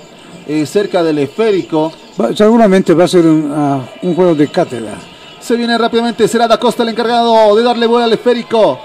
[0.46, 1.92] eh, cerca del esférico.
[2.20, 4.94] Va- Seguramente va a ser un, ah, un juego de cátedra.
[5.40, 8.78] Se viene rápidamente, será Da Costa el encargado de darle vuelo al esférico.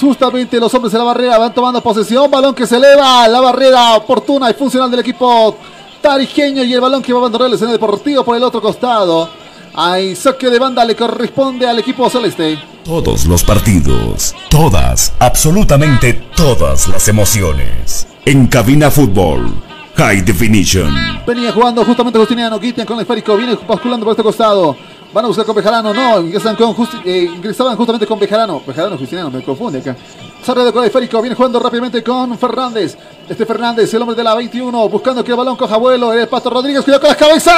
[0.00, 2.30] Justamente los hombres de la barrera van tomando posesión.
[2.30, 5.56] Balón que se eleva, la barrera oportuna y funcional del equipo
[6.00, 6.62] tarijeño.
[6.64, 9.28] Y el balón que va a abandonar el escenario deportivo por el otro costado.
[9.76, 12.58] Hay saque de banda, le corresponde al equipo celeste.
[12.84, 18.06] Todos los partidos, todas, absolutamente todas las emociones.
[18.24, 19.52] En Cabina Fútbol,
[19.96, 20.94] High Definition.
[21.26, 24.76] Venía jugando justamente Justiniano, Guitian con el esférico, viene basculando por este costado.
[25.12, 28.60] Van a buscar con Bejarano, no, ingresan con Justi- eh, ingresaban justamente con Bejarano.
[28.66, 29.96] Bejarano, Justiniano, me confunde acá.
[30.44, 32.96] Sale con el esférico, viene jugando rápidamente con Fernández.
[33.28, 36.12] Este Fernández, el hombre de la 21, buscando que el balón coja vuelo.
[36.12, 37.54] El Pato Rodríguez, cuidado con las cabezas.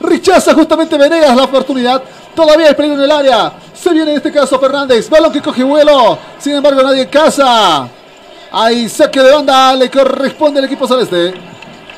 [0.00, 2.02] Rechaza justamente Venegas la oportunidad.
[2.34, 3.52] Todavía hay peligro en el área.
[3.74, 5.08] Se viene en este caso Fernández.
[5.08, 6.18] Balón que coge vuelo.
[6.38, 7.88] Sin embargo, nadie en casa.
[8.52, 9.74] Hay saque de banda.
[9.74, 11.34] Le corresponde al equipo celeste.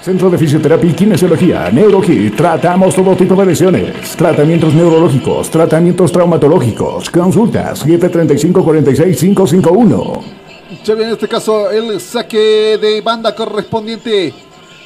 [0.02, 2.34] Centro de Fisioterapia y Kinesiología, NeuroKit.
[2.34, 4.16] Tratamos todo tipo de lesiones.
[4.16, 7.10] Tratamientos neurológicos, tratamientos traumatológicos.
[7.10, 10.22] Consultas 735-46-551.
[10.82, 14.32] Se viene en este caso el saque de banda correspondiente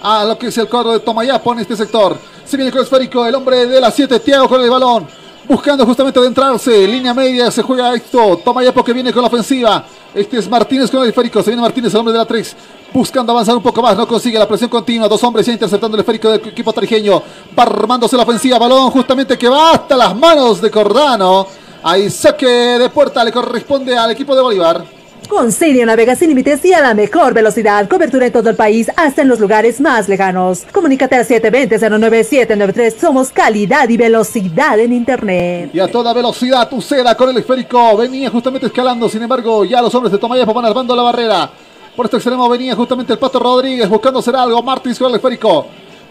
[0.03, 2.19] a lo que es el cuadro de Tomayapo en este sector.
[2.45, 5.07] Se viene con el esférico el hombre de la 7, Tiago con el balón.
[5.49, 6.87] Buscando justamente adentrarse.
[6.87, 8.41] Línea media, se juega esto.
[8.45, 9.85] Toma ya porque viene con la ofensiva.
[10.15, 11.43] Este es Martínez con el esférico.
[11.43, 12.57] Se viene Martínez, el hombre de la 3.
[12.93, 13.97] Buscando avanzar un poco más.
[13.97, 15.09] No consigue la presión continua.
[15.09, 17.23] Dos hombres ya interceptando el esférico del equipo tarijeño.
[17.59, 18.59] Va la ofensiva.
[18.59, 21.47] Balón justamente que va hasta las manos de Cordano.
[21.83, 25.04] Ahí saque de puerta le corresponde al equipo de Bolívar.
[25.29, 27.89] Con Sirio navegas sin límites y a la mejor velocidad.
[27.89, 30.65] Cobertura en todo el país, hasta en los lugares más lejanos.
[30.71, 32.99] Comunícate al 720-09793.
[32.99, 35.71] Somos calidad y velocidad en Internet.
[35.73, 37.97] Y a toda velocidad, Tucera con el esférico.
[37.97, 39.09] Venía justamente escalando.
[39.09, 41.51] Sin embargo, ya los hombres de Tomayapo van armando la barrera.
[41.97, 44.63] Por este extremo venía justamente el Pato Rodríguez buscando hacer algo.
[44.63, 45.67] Martins con el esférico.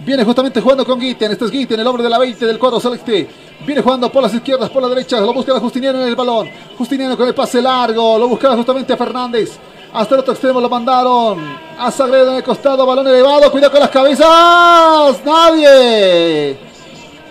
[0.06, 1.32] Viene justamente jugando con Guiten.
[1.32, 3.28] Este es Guiten, el hombre de la 20 del cuadro celeste.
[3.66, 5.20] Viene jugando por las izquierdas, por la derecha.
[5.22, 6.50] Lo busca Justiniano en el balón.
[6.78, 8.18] Justiniano con el pase largo.
[8.18, 9.52] Lo buscaba justamente a Fernández.
[9.94, 11.40] Hasta el otro extremo lo mandaron.
[11.80, 12.86] A Sagredo en el costado.
[12.86, 13.50] Balón elevado.
[13.50, 15.24] Cuidado con las cabezas.
[15.26, 16.58] Nadie.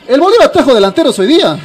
[0.09, 1.59] El Bolívar trajo delanteros hoy día.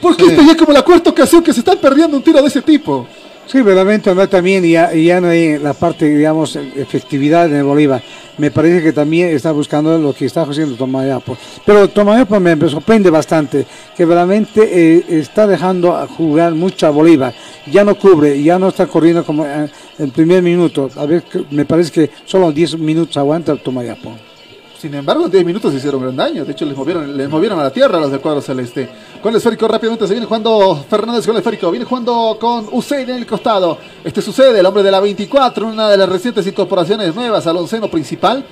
[0.00, 2.48] Porque esta ya es como la cuarta ocasión que se están perdiendo un tiro de
[2.48, 3.06] ese tipo.
[3.46, 8.02] Sí, verdaderamente no también ya, ya no hay la parte, digamos, efectividad el Bolívar.
[8.38, 11.38] Me parece que también está buscando lo que está haciendo Tomayapo.
[11.64, 13.64] Pero Tomayapo me sorprende bastante,
[13.96, 17.34] que verdaderamente eh, está dejando jugar mucho a Bolívar.
[17.70, 20.90] Ya no cubre, ya no está corriendo como en el primer minuto.
[20.96, 21.22] A ver,
[21.52, 24.25] me parece que solo 10 minutos aguanta Tomayapo.
[24.78, 26.44] Sin embargo, en 10 minutos hicieron gran daño.
[26.44, 28.88] De hecho, les movieron, les movieron a la tierra a los del cuadro celeste.
[29.22, 31.70] Con el esférico rápidamente se viene jugando Fernández con el esférico.
[31.70, 33.78] Viene jugando con Usain en el costado.
[34.04, 37.88] Este sucede, el hombre de la 24, una de las recientes incorporaciones nuevas al onceno
[37.88, 38.44] principal.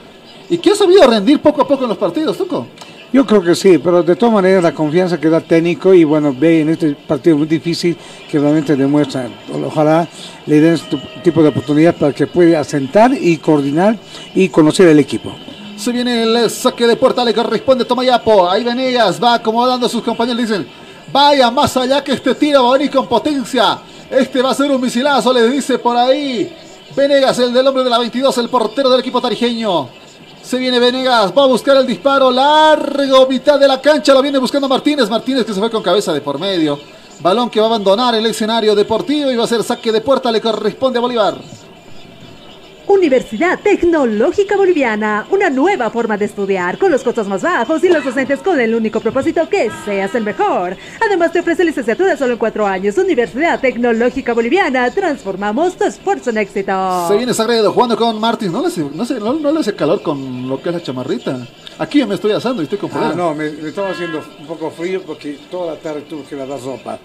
[0.49, 2.67] Y que ha sabido rendir poco a poco en los partidos, Tuco.
[3.13, 6.35] Yo creo que sí, pero de todas maneras la confianza que da técnico y bueno,
[6.37, 7.97] ve en este partido muy difícil
[8.29, 9.29] que realmente demuestra.
[9.65, 10.09] Ojalá
[10.47, 13.97] le den este tipo de oportunidad para que pueda asentar y coordinar
[14.35, 15.33] y conocer el equipo.
[15.77, 18.49] Se viene el saque de puerta, le corresponde Tomayapo.
[18.49, 20.41] Ahí Venegas va acomodando a sus compañeros.
[20.41, 20.67] Dicen,
[21.13, 23.79] vaya más allá que este tiro va a venir con potencia.
[24.11, 26.55] Este va a ser un misilazo, le dice por ahí.
[26.95, 29.89] Venegas, el del hombre de la 22, el portero del equipo tarijeño.
[30.43, 34.39] Se viene Venegas, va a buscar el disparo largo, mitad de la cancha, lo viene
[34.39, 35.09] buscando Martínez.
[35.09, 36.79] Martínez que se fue con cabeza de por medio.
[37.21, 40.31] Balón que va a abandonar el escenario deportivo y va a ser saque de puerta,
[40.31, 41.37] le corresponde a Bolívar.
[42.87, 48.05] Universidad Tecnológica Boliviana, una nueva forma de estudiar con los costos más bajos y los
[48.05, 50.77] docentes con el único propósito que seas el mejor.
[51.05, 52.99] Además te ofrece licenciatura solo en cuatro años.
[52.99, 57.09] Universidad Tecnológica Boliviana, transformamos tu esfuerzo en éxito.
[57.09, 58.53] Se viene Sagredo jugando con Martins.
[58.53, 60.83] No le, hace, no, sé, no, no le hace calor con lo que es la
[60.83, 61.39] chamarrita.
[61.79, 64.47] Aquí yo me estoy asando y estoy con Ah, no, me, me estaba haciendo un
[64.47, 66.99] poco frío porque toda la tarde tuve que lavar ropa.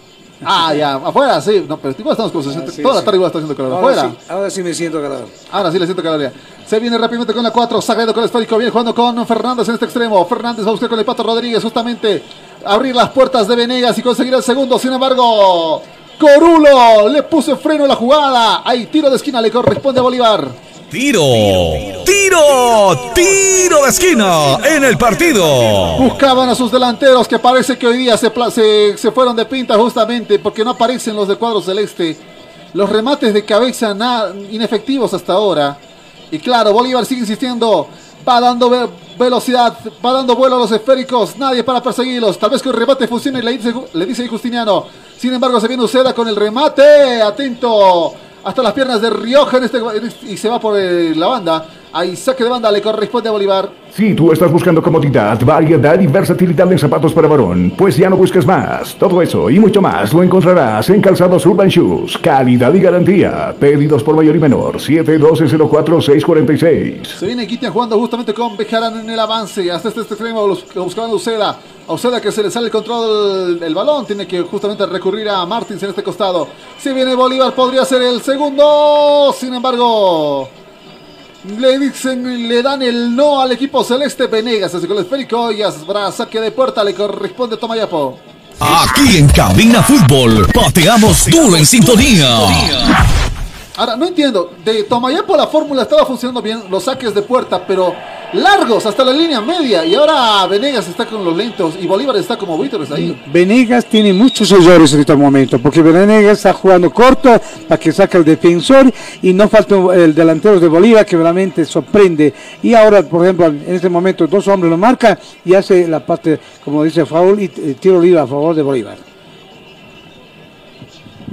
[0.44, 1.66] Ah, ya, afuera, sí.
[1.68, 2.70] No, pero igual estamos con 60.
[2.70, 3.74] Ah, sí, Toda la tarde igual está haciendo calor.
[3.74, 4.10] Ahora Afuera.
[4.12, 5.28] sí, ahora sí me siento calor.
[5.52, 6.34] Ahora sí le siento calor ya.
[6.66, 7.82] Se viene rápidamente con la 4.
[7.82, 8.58] Sagredo con el esférico.
[8.58, 10.26] Viene jugando con Fernández en este extremo.
[10.26, 12.24] Fernández va a buscar con el Pato Rodríguez justamente
[12.64, 14.80] abrir las puertas de Venegas y conseguir el segundo.
[14.80, 15.82] Sin embargo,
[16.20, 18.62] Corulo le puso freno a la jugada.
[18.64, 20.48] Hay tiro de esquina, le corresponde a Bolívar.
[20.90, 21.22] Tiro,
[22.04, 25.98] tiro, tiro de esquina en el partido.
[26.00, 28.32] Buscaban a sus delanteros que parece que hoy día se,
[28.98, 32.18] se, fueron de pinta justamente porque no aparecen los del cuadro celeste.
[32.74, 33.96] Los remates de cabeza
[34.50, 35.78] inefectivos hasta ahora.
[36.32, 37.88] Y claro, Bolívar sigue insistiendo.
[38.28, 41.38] Va dando ve- velocidad, va dando vuelo a los esféricos.
[41.38, 42.40] Nadie para perseguirlos.
[42.40, 44.88] Tal vez que el remate funcione le dice, le dice Justiniano.
[45.18, 47.22] Sin embargo, se viene Uceda con el remate.
[47.22, 48.14] Atento.
[48.50, 49.80] Hasta las piernas de Rioja en este,
[50.24, 51.66] y se va por eh, la banda.
[51.92, 53.72] Ahí saque de banda le corresponde a Bolívar.
[53.92, 58.16] Si tú estás buscando comodidad, variedad y versatilidad en zapatos para varón, pues ya no
[58.16, 58.94] busques más.
[58.96, 62.16] Todo eso y mucho más lo encontrarás en Calzados Urban Shoes.
[62.20, 63.56] Calidad y garantía.
[63.60, 64.78] Pedidos por mayor y menor.
[64.78, 67.06] 712-04-646.
[67.06, 69.72] Se viene Guitian jugando justamente con Bejarán en el avance.
[69.72, 71.58] Hasta este, este extremo lo buscaban a Uceda.
[71.88, 74.06] A Uceda que se le sale el control del balón.
[74.06, 76.48] Tiene que justamente recurrir a Martins en este costado.
[76.78, 79.34] Si viene Bolívar, podría ser el segundo.
[79.36, 80.50] Sin embargo,
[81.46, 84.28] le dicen, le dan el no al equipo celeste.
[84.28, 86.84] Venegas hace con el esférico y habrá saque de puerta.
[86.84, 88.20] Le corresponde a Tomayapo.
[88.60, 92.28] Aquí en Cabina Fútbol, pateamos duro en sintonía.
[93.80, 94.52] Ahora, no entiendo.
[94.66, 97.96] De Tomayapo la fórmula estaba funcionando bien, los saques de puerta, pero
[98.34, 99.86] largos hasta la línea media.
[99.86, 103.18] Y ahora Venegas está con los lentos y Bolívar está como buitres ahí.
[103.32, 108.18] Venegas tiene muchos errores en este momento, porque Venegas está jugando corto para que saque
[108.18, 112.34] el defensor y no falta el delantero de Bolívar que realmente sorprende.
[112.62, 116.38] Y ahora, por ejemplo, en este momento dos hombres lo marcan y hace la parte,
[116.66, 119.09] como dice Faul, y eh, tiro libre a favor de Bolívar.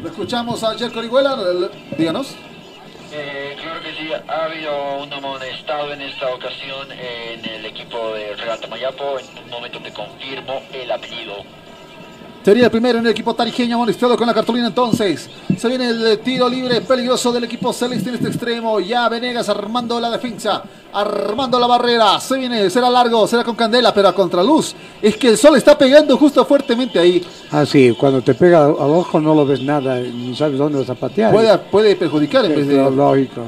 [0.03, 2.34] Lo escuchamos a Jerko Orihuela, el- díganos.
[3.12, 8.34] Eh, claro que sí, ha habido un amonestado en esta ocasión en el equipo de
[8.36, 9.18] Real Tamayapo.
[9.18, 11.34] En un momento te confirmo el apellido.
[12.47, 15.28] Sería el primero en el equipo tarijeño amonestado con la cartulina entonces.
[15.59, 18.78] Se viene el tiro libre peligroso del equipo celeste en este extremo.
[18.78, 22.20] Ya Venegas armando la defensa, armando la barrera.
[22.20, 24.76] Se viene, será largo, será con candela, pero a contraluz.
[25.03, 27.20] Es que el sol está pegando justo fuertemente ahí.
[27.51, 30.90] Ah, sí, cuando te pega al ojo no lo ves nada, ni sabes dónde vas
[30.90, 31.32] a patear.
[31.32, 32.76] Puede, puede perjudicar en vez de...
[32.76, 33.40] Lógico.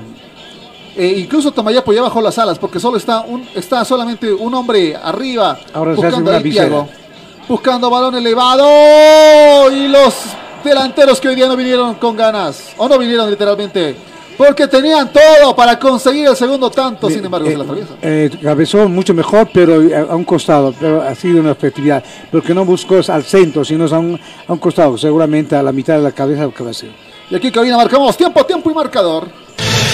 [0.96, 4.96] Eh, incluso Tomayapo ya bajó las alas porque solo está un, está solamente un hombre
[4.96, 6.66] arriba Ahora se hace buscando una visera.
[6.66, 7.07] Thiago.
[7.48, 10.14] Buscando balón elevado y los
[10.62, 13.96] delanteros que hoy día no vinieron con ganas o no vinieron literalmente
[14.36, 18.88] porque tenían todo para conseguir el segundo tanto sin embargo se la atraviesa Eh, cabezó
[18.88, 23.00] mucho mejor, pero eh, a un costado, pero ha sido una efectividad, porque no buscó
[23.08, 26.48] al centro, sino a un, a un costado, seguramente a la mitad de la cabeza
[26.56, 26.90] que va a ser.
[27.30, 29.26] y aquí cabina marcamos tiempo tiempo y marcador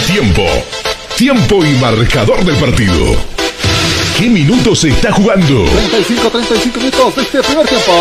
[0.07, 0.43] Tiempo.
[1.17, 3.17] Tiempo y marcador del partido.
[4.19, 5.65] ¿Qué minutos se está jugando?
[5.65, 7.93] 35 35 minutos de este primer tiempo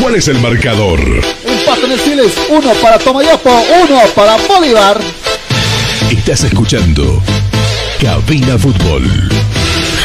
[0.00, 1.00] ¿Cuál es el marcador?
[1.00, 4.98] empate en el Siles uno para Tomayapo uno para Bolívar
[6.10, 7.20] Estás escuchando
[8.00, 9.02] Cabina Fútbol.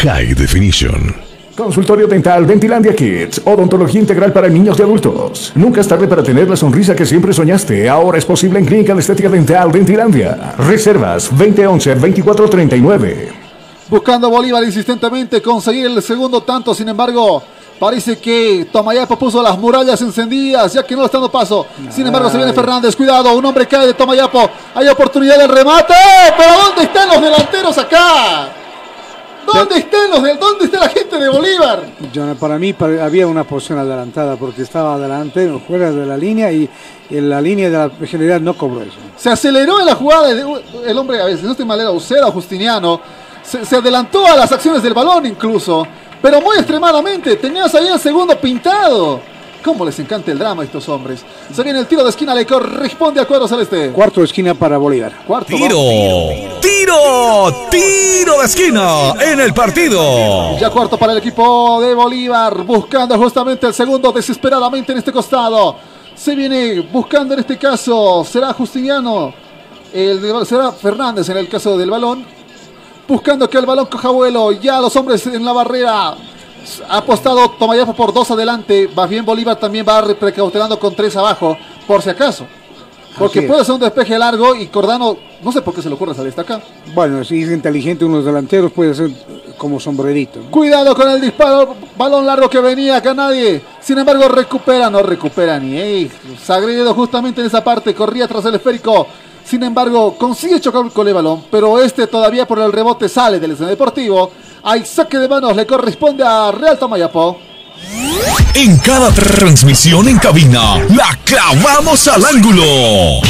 [0.03, 1.15] High Definition.
[1.55, 3.41] Consultorio Dental Dentilandia Kids.
[3.45, 5.53] Odontología integral para niños y adultos.
[5.55, 7.88] Nunca es tarde para tener la sonrisa que siempre soñaste.
[7.88, 10.55] Ahora es posible en Clínica de Estética Dental Dentilandia.
[10.57, 13.44] Reservas 2011-2439.
[13.88, 17.43] Buscando Bolívar insistentemente conseguir el segundo tanto, sin embargo,
[17.79, 21.67] parece que Tomayapo puso las murallas encendidas, ya que no le está dando paso.
[21.91, 25.93] Sin embargo, se viene Fernández, cuidado, un hombre cae de Tomayapo, hay oportunidad del remate,
[26.36, 28.49] pero ¿dónde están los delanteros acá?
[29.45, 31.83] ¿Dónde están los de, dónde está la gente de Bolívar?
[32.11, 36.67] Yo, para mí había una posición adelantada, porque estaba adelante, fuera de la línea, y
[37.11, 38.97] en la línea de la general no cobró eso.
[39.15, 40.43] Se aceleró en la jugada de-
[40.88, 42.99] el hombre, a veces no estoy mal, era Uceda o Justiniano.
[43.45, 45.85] Se, se adelantó a las acciones del balón incluso,
[46.21, 47.35] pero muy extremadamente.
[47.35, 49.19] Tenías ahí el segundo pintado.
[49.63, 51.25] ¿Cómo les encanta el drama a estos hombres?
[51.51, 53.89] Se viene el tiro de esquina, le corresponde a cuadro celeste.
[53.91, 55.23] Cuarto de esquina para Bolívar.
[55.25, 55.47] Cuarto.
[55.55, 55.79] Tiro,
[56.61, 60.55] tiro, tiro de esquina en el partido.
[60.59, 65.77] Ya cuarto para el equipo de Bolívar, buscando justamente el segundo desesperadamente en este costado.
[66.15, 69.33] Se viene buscando en este caso, será Justiniano,
[69.91, 72.23] el de- será Fernández en el caso del balón.
[73.07, 76.15] Buscando que el balón coja vuelo, ya los hombres en la barrera.
[76.89, 81.55] Ha apostado Tomayapo por dos adelante, más bien Bolívar también va precautelando con tres abajo,
[81.85, 82.47] por si acaso.
[83.17, 86.13] Porque puede ser un despeje largo y Cordano, no sé por qué se le ocurre
[86.13, 86.61] salir hasta acá.
[86.93, 89.11] Bueno, si es inteligente unos delanteros, puede ser
[89.57, 90.41] como sombrerito.
[90.49, 93.61] Cuidado con el disparo, balón largo que venía acá nadie.
[93.79, 95.77] Sin embargo, recupera, no recupera ni.
[95.77, 96.11] Ey,
[96.43, 99.07] Sagredo justamente en esa parte, corría tras el esférico.
[99.45, 103.51] Sin embargo, consigue chocar con el balón, pero este todavía por el rebote sale del
[103.51, 104.31] escenario deportivo.
[104.63, 107.37] Hay saque de manos, le corresponde a Real Tamayapo.
[108.55, 113.21] En cada transmisión en cabina, la clavamos al ángulo.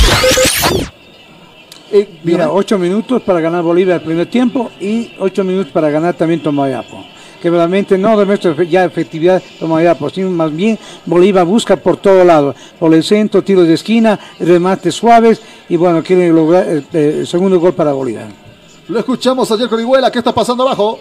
[2.24, 6.42] Mira, ocho minutos para ganar Bolívar el primer tiempo y ocho minutos para ganar también
[6.42, 7.15] Tomayapo.
[7.46, 12.56] Que realmente no demuestra ya efectividad Tomayapo, sino más bien Bolívar busca por todo lado.
[12.80, 17.60] Por el centro, tiros de esquina, remates suaves y bueno, quiere lograr el, el segundo
[17.60, 18.30] gol para Bolívar.
[18.88, 21.00] Lo escuchamos ayer con Iguela, ¿qué está pasando abajo?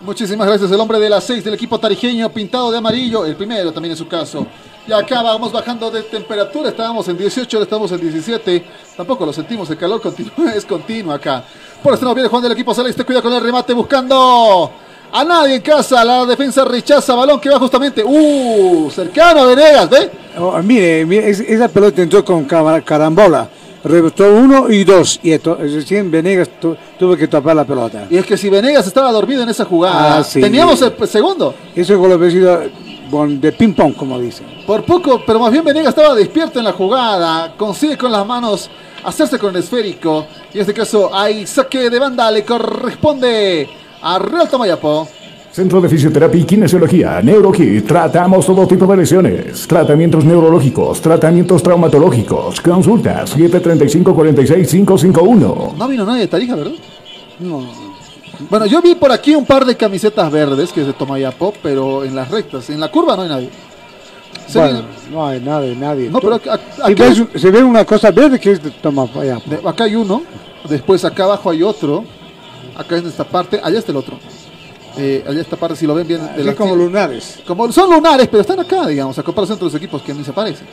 [0.00, 3.70] Muchísimas gracias, el hombre de las 6 del equipo tarijeño, pintado de amarillo, el primero
[3.70, 4.46] también en su caso.
[4.88, 8.64] Y acá vamos bajando de temperatura, estábamos en 18, ahora estamos en 17.
[8.96, 10.00] Tampoco lo sentimos, el calor
[10.56, 11.44] es continuo acá.
[11.82, 14.70] Por este lado viene Juan del equipo celeste, cuida con el remate, buscando
[15.12, 16.02] a nadie en casa.
[16.02, 20.10] La defensa rechaza, balón que va justamente, uh, cercano a Venegas, ¿ve?
[20.38, 23.50] Oh, mire, mire, es- esa pelota entró con carambola.
[23.82, 25.18] Rebotó uno y dos.
[25.22, 28.06] Y esto, es decir, Venegas tu- tuvo que tapar la pelota.
[28.10, 30.40] Y es que si Venegas estaba dormido en esa jugada, Ah, sí.
[30.40, 31.54] teníamos el segundo.
[31.74, 32.62] Gol había sido
[33.10, 34.46] bon, de ping-pong, como dicen.
[34.66, 37.54] Por poco, pero más bien Venegas estaba despierto en la jugada.
[37.56, 38.70] Consigue con las manos
[39.04, 40.26] hacerse con el esférico.
[40.52, 42.30] Y en este caso hay saque de banda.
[42.30, 43.68] Le corresponde
[44.02, 45.08] a Real Tomayapo.
[45.52, 47.84] Centro de Fisioterapia y Kinesiología, NeuroKit.
[47.86, 49.66] Tratamos todo tipo de lesiones.
[49.66, 52.60] Tratamientos neurológicos, tratamientos traumatológicos.
[52.60, 55.74] Consultas 735-46551.
[55.76, 56.70] No vino nadie de Tarija, ¿verdad?
[57.40, 57.64] No.
[58.48, 62.04] Bueno, yo vi por aquí un par de camisetas verdes que es de Tomayapo, pero
[62.04, 62.70] en las rectas.
[62.70, 63.50] En la curva no hay nadie.
[64.46, 66.10] Se Bueno, viene- no hay nadie, nadie.
[66.10, 66.40] No, pero
[66.86, 66.94] Si
[67.38, 69.38] se ve una cosa verde que es de toma allá.
[69.44, 70.22] de- acá hay uno.
[70.68, 72.04] Después acá abajo hay otro.
[72.76, 73.60] Acá en esta parte.
[73.62, 74.16] Allá está el otro.
[74.96, 76.20] Eh, allá esta parte, si lo ven bien.
[76.56, 77.40] Como lunares.
[77.46, 80.24] Como, son lunares, pero están acá, digamos, a comparación de otros equipos que a mí
[80.24, 80.66] se parecen.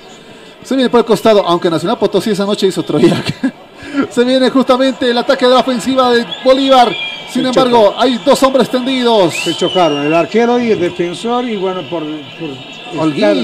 [0.63, 3.33] Se viene por el costado, aunque Nacional Potosí esa noche hizo Troyac.
[4.09, 6.91] se viene justamente el ataque de la ofensiva de Bolívar.
[7.31, 9.33] Sin Se embargo, hay dos hombres tendidos.
[9.33, 12.03] Se chocaron el arquero y el defensor y bueno, por,
[12.95, 13.35] por estar,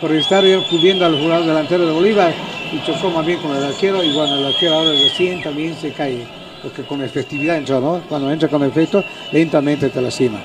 [0.00, 2.34] por estar cubriendo al jugador delantero de Bolívar
[2.72, 5.92] y chocó más bien con el arquero y bueno, el arquero ahora recién también se
[5.92, 6.26] cae,
[6.62, 8.02] porque con efectividad entró, ¿no?
[8.08, 9.02] Cuando entra con efecto,
[9.32, 10.40] lentamente te lastima.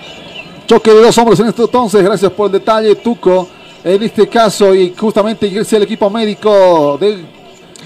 [0.65, 2.03] Choque de dos hombres en este entonces.
[2.03, 3.47] Gracias por el detalle, Tuco.
[3.83, 7.36] En este caso, y justamente ingresa el equipo médico del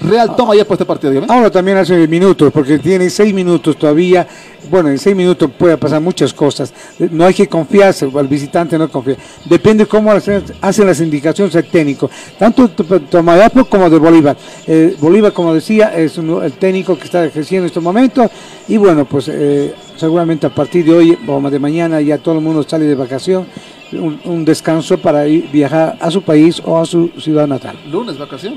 [0.02, 1.12] Real Toma ya por este partido.
[1.12, 1.32] dígame.
[1.32, 4.26] Ahora también hace minutos, porque tiene seis minutos todavía.
[4.70, 6.72] Bueno, en seis minutos puede pasar muchas cosas.
[7.10, 9.16] No hay que confiarse, el visitante no confía.
[9.44, 10.42] Depende cómo hacen
[10.86, 14.36] las indicaciones del técnico, tanto de Tomayapo como de Bolívar.
[14.66, 18.30] Eh, Bolívar, como decía, es el técnico que está ejerciendo en estos momentos.
[18.68, 22.40] Y bueno, pues eh, seguramente a partir de hoy o de mañana ya todo el
[22.40, 23.46] mundo sale de vacación.
[23.92, 27.76] Un, un descanso para ir, viajar a su país o a su ciudad natal.
[27.90, 28.54] Lunes, vacación.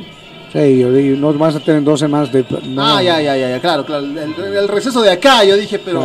[0.56, 2.45] Sí, yo digo, no vas a tener dos semanas de...
[2.70, 4.06] no, Ah, ya, ya, ya, ya, claro, claro.
[4.06, 6.01] El, el receso de acá, yo dije, pero.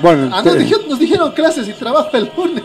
[0.00, 2.62] Bueno, Ah, nos, te- dijeron, nos dijeron clases y trabajo el lunes.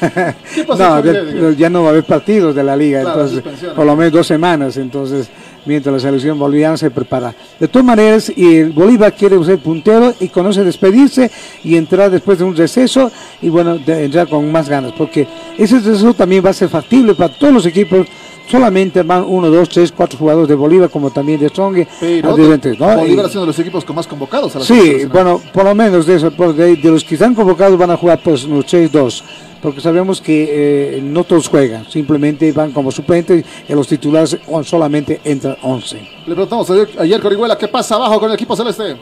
[0.54, 1.02] ¿Qué pasó?
[1.02, 4.12] No, ya no va a haber partidos de la liga, Claro, entonces por lo menos
[4.14, 5.28] dos semanas, entonces
[5.66, 7.34] mientras la selección boliviana se prepara.
[7.58, 11.30] De todas maneras, y el Bolívar quiere ser puntero y conoce despedirse
[11.62, 13.12] y entrar después de un receso
[13.42, 15.28] y bueno, de- entrar con más ganas, porque
[15.58, 18.06] ese receso también va a ser factible para todos los equipos.
[18.50, 21.86] Solamente van uno, dos, tres, cuatro jugadores de Bolívar, como también de Strong.
[22.00, 22.86] Pero adherentes, ¿no?
[22.96, 25.64] Bolívar Y- ha sido de los equipos con más convocados a la Sí, bueno, por
[25.64, 28.64] lo menos de eso, de, de los que están convocados van a jugar pues los
[28.66, 29.22] 6-2,
[29.62, 35.20] porque sabemos que eh, no todos juegan, simplemente van como suplentes y los titulares solamente
[35.24, 35.96] entran 11.
[36.26, 38.96] Le preguntamos ayer, ayer Corihuela, ¿qué pasa abajo con el equipo celeste?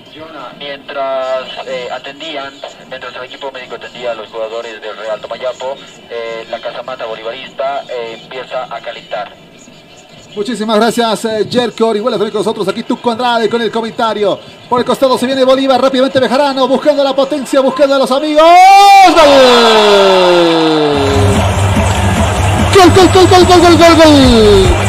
[0.59, 2.53] Mientras eh, atendían,
[2.89, 5.77] mientras el equipo médico atendía a los jugadores del Real Tomayapo,
[6.49, 9.33] la casamata bolivarista eh, empieza a calentar.
[10.35, 12.69] Muchísimas gracias, eh, Jerko Orihuela, también con nosotros.
[12.69, 14.39] Aquí Tuco Andrade con el comentario.
[14.69, 18.43] Por el costado se viene Bolívar, rápidamente Bejarano, buscando la potencia, buscando a los amigos.
[19.15, 19.25] ¡Gol!
[22.75, 23.97] ¡Gol, gol, gol, gol, gol, gol, gol!
[23.97, 24.88] ¡Gol!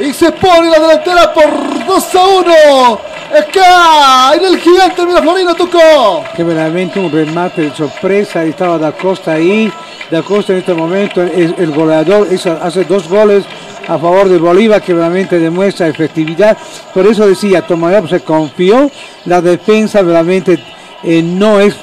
[0.00, 3.00] Y se pone la delantera por 2 a 1
[3.38, 6.24] acá en el gigante Miraflorino Tuco.
[6.34, 9.70] Que verdaderamente un remate de sorpresa, estaba Da Costa ahí,
[10.10, 13.44] Da Costa en este momento es el goleador, hizo- hace dos goles
[13.88, 16.56] a favor de Bolívar que realmente demuestra efectividad,
[16.94, 18.90] por eso decía, Tomayapo se confió,
[19.26, 20.58] la defensa realmente
[21.02, 21.76] eh, no es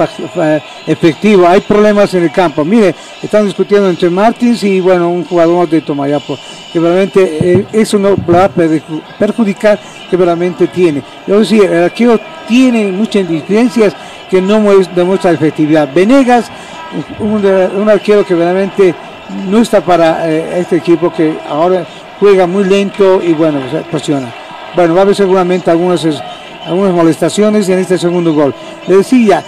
[0.86, 2.64] efectivo, hay problemas en el campo.
[2.64, 6.38] Mire, están discutiendo entre Martins y bueno, un jugador de Tomayapo,
[6.72, 9.80] que realmente eh, eso no va a perju- perjudicar
[10.10, 11.02] que realmente tiene.
[11.26, 13.96] Yo decía, el arquero tiene muchas diferencias
[14.30, 15.90] que no mues- demuestra efectividad.
[15.94, 16.50] Venegas,
[17.20, 18.94] un, arquero que realmente
[19.50, 21.86] no está para eh, este equipo que ahora
[22.20, 23.60] juega muy lento y bueno,
[23.92, 24.34] presiona.
[24.76, 26.06] Bueno, va a haber seguramente algunas,
[26.68, 28.54] algunas molestaciones en este segundo gol.
[28.88, 29.44] Decía,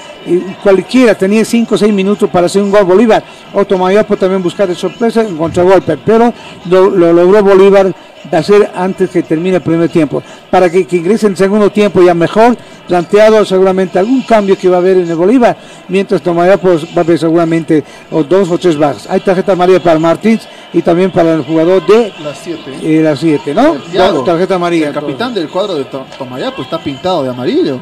[0.63, 3.23] cualquiera tenía 5 o 6 minutos para hacer un gol Bolívar,
[3.53, 6.33] o Tomayapo también buscar de sorpresa en contragolpe, pero
[6.69, 7.93] lo, lo logró Bolívar
[8.29, 11.71] de hacer antes que termine el primer tiempo, para que, que ingrese en el segundo
[11.71, 12.55] tiempo ya mejor,
[12.87, 15.55] planteado seguramente algún cambio que va a haber en el Bolívar,
[15.87, 19.07] mientras Tomayapo va a haber seguramente o dos o tres bajas.
[19.09, 20.41] Hay tarjeta amarilla para Martins
[20.73, 22.61] y también para el jugador de Las 7.
[22.83, 23.75] eh, las 7, ¿no?
[23.75, 24.87] Thiago, tarjeta amarilla.
[24.89, 27.79] El capitán del cuadro de To- Tomayapo está pintado de amarillo.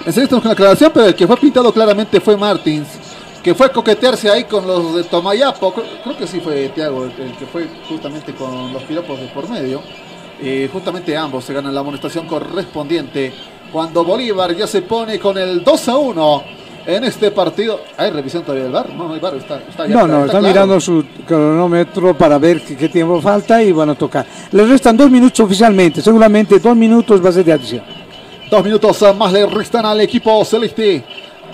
[0.00, 2.88] Enseguida estamos con la aclaración, pero el que fue pintado claramente fue Martins,
[3.42, 5.72] que fue a coquetearse ahí con los de Tomayapo.
[5.74, 9.26] Creo, creo que sí fue Tiago el, el que fue justamente con los piropos de
[9.26, 9.82] por medio.
[10.42, 13.30] Eh, justamente ambos se ganan la amonestación correspondiente
[13.70, 16.44] cuando Bolívar ya se pone con el 2 a 1
[16.86, 17.80] en este partido.
[17.98, 18.88] ¿Hay revisión todavía del bar?
[18.88, 20.48] No, no hay bar, está, está ya No, no, está está claro.
[20.48, 24.24] mirando su cronómetro para ver qué, qué tiempo falta y van a tocar.
[24.50, 27.99] Le restan dos minutos oficialmente, seguramente dos minutos va a ser de adición.
[28.50, 31.04] Dos minutos más le restan al equipo celeste.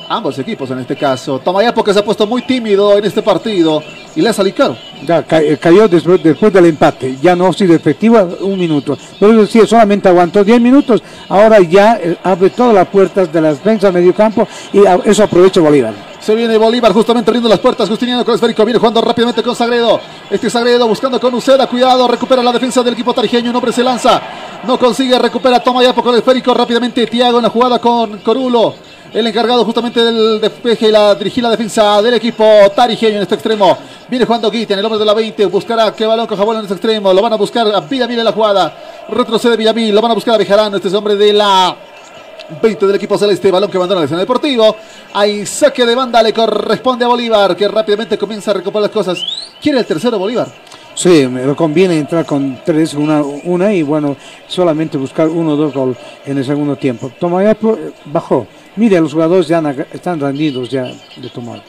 [0.09, 1.39] Ambos equipos en este caso.
[1.39, 3.83] Tomayapo que se ha puesto muy tímido en este partido
[4.15, 4.77] y le ha salido caro.
[5.07, 8.97] Ya ca- eh, cayó después, después del empate, ya no ha sido efectiva un minuto.
[9.20, 13.51] Pero sí, solamente aguantó 10 minutos, ahora ya eh, abre todas las puertas de la
[13.51, 15.95] defensa medio campo y eso aprovecha Bolívar.
[16.20, 17.89] Se viene Bolívar justamente abriendo las puertas.
[17.89, 18.65] Justiniano con esférico.
[18.65, 20.01] Viene jugando rápidamente con Sagredo.
[20.28, 21.69] Este Sagredo buscando con Uceda.
[21.69, 22.09] Cuidado.
[22.09, 23.51] Recupera la defensa del equipo tarijeño.
[23.51, 24.20] Un hombre se lanza.
[24.66, 25.16] No consigue.
[25.20, 25.61] Recupera.
[25.62, 26.53] Toma Yapo con el esférico.
[26.53, 28.74] Rápidamente Tiago en la jugada con Corulo.
[29.16, 32.44] El encargado justamente del despeje y la dirigir la defensa del equipo
[32.76, 33.78] tarijeño en este extremo.
[34.10, 35.47] Viene jugando Guiten, el hombre de la 20.
[35.47, 37.14] Buscará que balón coja bola en este extremo.
[37.14, 38.76] Lo van a buscar a Villamil en la jugada.
[39.09, 39.94] Retrocede Villamil.
[39.94, 40.76] Lo van a buscar a Bejarano.
[40.76, 41.74] Este es hombre de la
[42.60, 44.76] 20 del equipo celeste, balón que abandona el escenario deportivo.
[45.14, 49.18] Hay saque de banda, le corresponde a Bolívar, que rápidamente comienza a recuperar las cosas.
[49.62, 50.48] ¿Quiere el tercero Bolívar?
[50.94, 54.14] Sí, me conviene entrar con tres, una, una y bueno,
[54.47, 57.10] solamente buscar uno o dos gol en el segundo tiempo.
[57.18, 58.47] Tomayapo eh, bajó.
[58.77, 59.62] Mire, los jugadores ya
[59.93, 60.85] están rendidos ya
[61.16, 61.62] de tomar.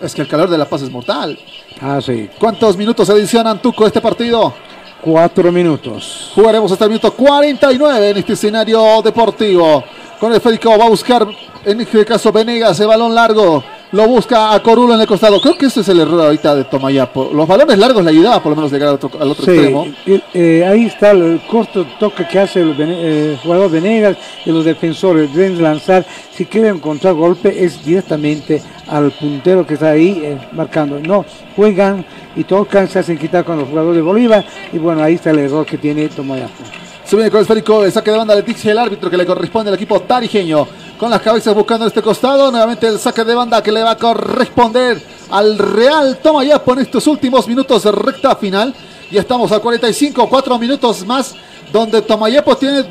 [0.00, 1.38] Es que el calor de la paz es mortal.
[1.80, 2.30] Ah, sí.
[2.38, 4.54] ¿Cuántos minutos adicionan Tuco este partido?
[5.02, 6.30] Cuatro minutos.
[6.34, 9.84] Jugaremos hasta el minuto 49 en este escenario deportivo.
[10.18, 11.26] Con el Férico va a buscar,
[11.64, 13.62] en este caso Venegas, el balón largo.
[13.92, 15.40] Lo busca a Corulo en el costado.
[15.40, 17.30] Creo que ese es el error ahorita de Tomayapo.
[17.34, 19.86] Los balones largos le ayudaba por lo menos llegar al otro, al otro Sí, extremo.
[20.32, 25.34] eh, ahí está el corto toque que hace el eh, jugador Venegas y los defensores.
[25.34, 31.00] Deben lanzar, si quieren encontrar golpe, es directamente al puntero que está ahí eh, marcando.
[31.00, 31.24] No,
[31.56, 32.04] juegan
[32.36, 34.44] y tocan, se hacen quitar con los jugadores de Bolívar.
[34.72, 36.62] Y bueno, ahí está el error que tiene Tomayapo.
[37.10, 39.26] Se viene con el esférico, el saque de banda le dice el árbitro que le
[39.26, 40.64] corresponde al equipo tarijeño.
[40.96, 42.52] Con las cabezas buscando este costado.
[42.52, 47.08] Nuevamente el saque de banda que le va a corresponder al Real Tomayapo en estos
[47.08, 48.72] últimos minutos de recta final.
[49.10, 51.34] Ya estamos a 45, 4 minutos más,
[51.72, 52.84] donde Tomayapo tiene,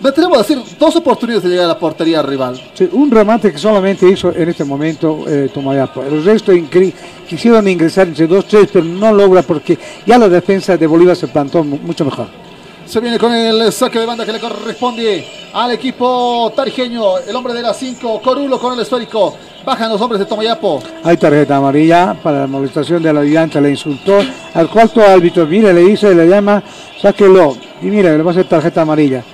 [0.00, 2.60] me atrevo a decir, dos oportunidades de llegar a la portería rival.
[2.74, 6.00] Sí, un remate que solamente hizo en este momento eh, Tomayapo.
[6.04, 6.52] El resto
[7.28, 9.76] quisieron ingresar entre dos, tres, pero no logra porque
[10.06, 12.28] ya la defensa de Bolívar se plantó mu- mucho mejor.
[12.86, 17.18] Se viene con el saque de banda que le corresponde al equipo tarijeño.
[17.18, 19.34] El hombre de la 5, Corulo con el esférico.
[19.64, 20.82] Bajan los hombres de Tomayapo.
[21.02, 24.18] Hay tarjeta amarilla para la molestación de la ayudante, le insultó
[24.52, 26.62] al cuarto árbitro, mira, le dice, le llama,
[27.00, 29.24] sáquelo, y mira, le va a hacer tarjeta amarilla.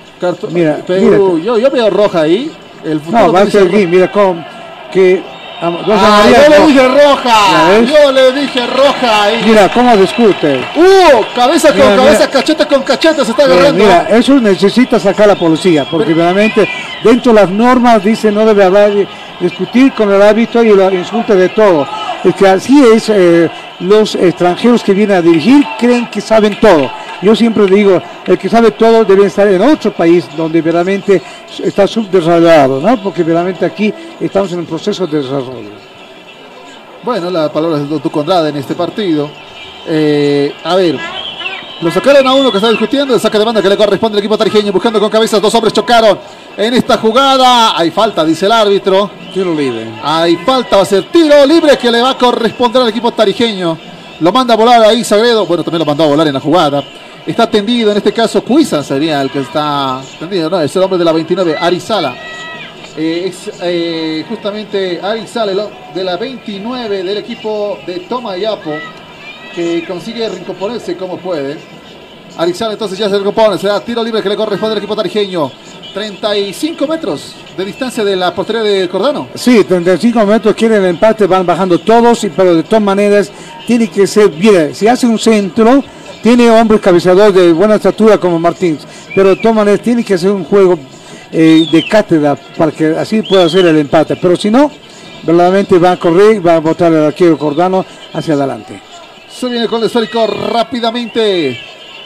[0.51, 2.49] Mira, yo, yo veo roja ahí.
[2.85, 4.43] El no, va a ser mira cómo,
[4.91, 5.21] que
[5.63, 7.79] Ah, yo le dije ¿Ya roja.
[7.85, 9.41] Yo le dije roja ahí.
[9.45, 10.59] Mira cómo discute.
[10.75, 12.29] Uh, cabeza con Mira, cabeza, mira.
[12.31, 13.73] cachete con cachete se está Eh, agarrando.
[13.83, 16.67] mira, eso necesita sacar la policía, porque realmente
[17.03, 18.91] dentro de las normas dice no debe hablar,
[19.39, 21.87] discutir con el árbitro y lo insulta de todo.
[22.23, 23.49] Es que así es, eh,
[23.81, 26.91] los extranjeros que vienen a dirigir creen que saben todo.
[27.21, 31.21] Yo siempre digo, el que sabe todo debe estar en otro país donde verdaderamente
[31.63, 33.01] está subdesarrollado, ¿no?
[33.03, 35.69] Porque verdaderamente aquí estamos en un proceso de desarrollo.
[37.03, 39.29] Bueno, la palabra es de tu Conrad en este partido.
[39.87, 40.99] Eh, a ver,
[41.81, 44.19] lo sacaron a uno que está discutiendo, el saque de banda que le corresponde al
[44.19, 46.19] equipo tarijeño, buscando con cabezas, dos hombres chocaron
[46.55, 47.77] en esta jugada.
[47.77, 49.09] Hay falta, dice el árbitro.
[49.33, 49.91] Tiro libre.
[50.03, 53.77] Hay falta, va a ser tiro libre que le va a corresponder al equipo tarijeño.
[54.19, 56.83] Lo manda a volar ahí Sagredo, bueno, también lo mandó a volar en la jugada.
[57.25, 60.59] Está tendido, en este caso Cuiza sería el que está tendido, ¿no?
[60.59, 62.15] Es el hombre de la 29, Arizala.
[62.97, 68.71] Eh, es eh, justamente Arizala, de la 29 del equipo de Tomayapo,
[69.53, 71.57] que consigue recomponerse como puede.
[72.37, 75.51] Arizala entonces ya se recompone, será tiro libre que le corresponde al equipo tarijeño.
[75.93, 79.27] 35 metros de distancia de la portería de Cordano.
[79.35, 83.31] Sí, 35 metros quieren el empate, van bajando todos, pero de todas maneras
[83.67, 85.83] tiene que ser, mire, si hace un centro,
[86.21, 88.85] tiene hombres cabeceadores de buena estatura como Martins,
[89.15, 90.77] pero maneras tiene que hacer un juego
[91.31, 94.71] eh, de cátedra para que así pueda hacer el empate, pero si no,
[95.23, 98.81] verdaderamente va a correr, va a botar el arquero Cordano hacia adelante.
[99.29, 101.57] Se viene con el esférico rápidamente.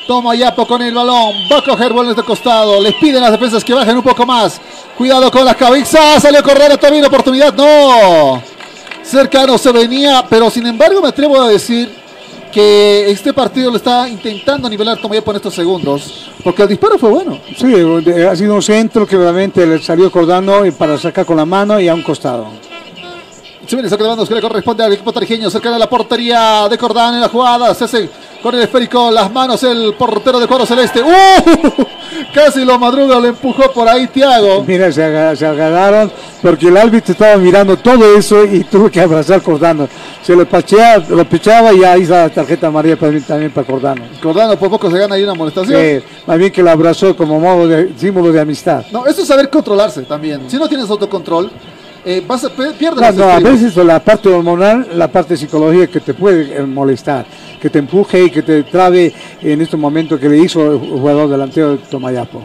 [0.08, 1.34] Toma Yapo con el balón.
[1.52, 2.80] Va a coger balones de costado.
[2.80, 4.62] Les piden las defensas que bajen un poco más.
[4.96, 6.22] Cuidado con las cabezas.
[6.22, 7.54] Salió todavía una oportunidad.
[7.56, 8.42] No.
[9.04, 10.24] Cercano se venía.
[10.30, 12.05] Pero sin embargo me atrevo a decir
[12.56, 16.32] que este partido lo está intentando nivelar Toma Yapo en estos segundos.
[16.42, 17.38] Porque el disparo fue bueno.
[17.58, 21.36] Sí, de- ha sido un centro que realmente le salió Cordano y para sacar con
[21.36, 22.48] la mano y a un costado.
[23.68, 26.68] Se viene saque de bandos que le corresponde al equipo tarijeño cerca de la portería
[26.70, 27.74] de Cordán en la jugada.
[27.74, 28.10] Se hace
[28.44, 31.02] con el esférico las manos el portero de cuadro celeste.
[31.02, 31.86] ¡Uh!
[32.34, 34.64] Casi lo madruga, lo empujó por ahí Tiago.
[34.68, 36.12] Mira, se, aga- se agarraron
[36.42, 39.88] porque el árbitro estaba mirando todo eso y tuvo que abrazar Cordano.
[40.22, 44.04] Se lo pachea, lo pichaba y ahí la tarjeta amarilla mí también para Cordano.
[44.22, 45.82] Cordano por poco se gana ahí una molestación.
[45.82, 48.86] Sí, más bien que lo abrazó como modo de símbolo de amistad.
[48.92, 50.50] No, eso es saber controlarse también.
[50.50, 51.50] Si no tienes autocontrol,
[52.06, 56.00] eh, vas a, pierdes No, no, a veces la parte hormonal, la parte psicológica que
[56.00, 57.26] te puede eh, molestar,
[57.60, 59.12] que te empuje y que te trabe
[59.42, 62.44] en este momento que le hizo el jugador delantero de Tomayapo.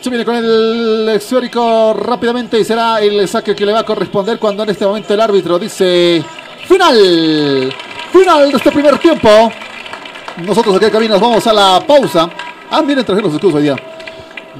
[0.00, 4.38] Se viene con el esférico rápidamente y será el saque que le va a corresponder
[4.38, 6.22] cuando en este momento el árbitro dice
[6.68, 7.74] final,
[8.12, 9.28] final de este primer tiempo.
[10.46, 12.30] Nosotros aquí en cabina nos vamos a la pausa.
[12.70, 13.76] Ah, miren, trajeron los escudos hoy día.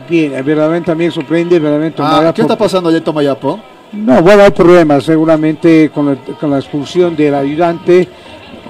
[0.09, 2.33] Bien, eh, verdaderamente también sorprende, verdaderamente Ah.
[2.35, 3.76] ¿Qué está pasando allá en Tomayapo?
[3.93, 8.09] No, bueno, hay problemas seguramente con, el- con la expulsión del ayudante.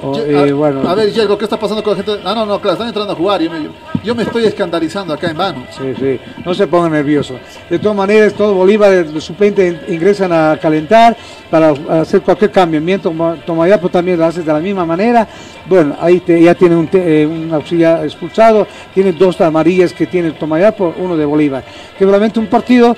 [0.02, 2.20] o, eh, a, bueno, a ver, Yergo, ¿qué está pasando con la gente?
[2.24, 3.40] Ah, no, no, claro, están entrando a jugar.
[3.40, 3.68] Yo me,
[4.04, 5.64] yo me estoy escandalizando acá en vano.
[5.70, 7.38] Sí, sí, no se pongan nerviosos.
[7.68, 11.16] De todas maneras, todo Bolívar, los suplentes ingresan a calentar
[11.50, 11.70] para
[12.00, 12.80] hacer cualquier cambio.
[12.80, 15.26] Mientras Toma- Tomayapo también lo hace de la misma manera.
[15.66, 20.30] Bueno, ahí te- ya tiene un, eh, un auxiliar expulsado, tiene dos amarillas que tiene
[20.32, 21.64] Tomayapo, uno de Bolívar.
[21.98, 22.94] Que realmente un partido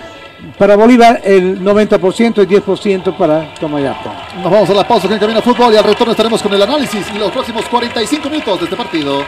[0.59, 4.11] para Bolívar el 90% y 10% para Tomayapo.
[4.37, 6.63] Nos vamos a la pausa aquí en Camino Fútbol y al retorno estaremos con el
[6.63, 9.25] análisis y los próximos 45 minutos de este partido.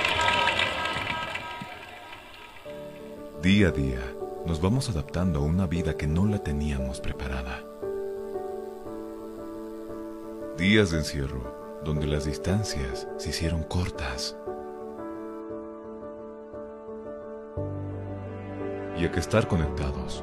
[3.42, 4.00] Día a día,
[4.46, 7.64] nos vamos adaptando a una vida que no la teníamos preparada.
[10.56, 14.36] Días de encierro, donde las distancias se hicieron cortas.
[18.98, 20.22] Y a que estar conectados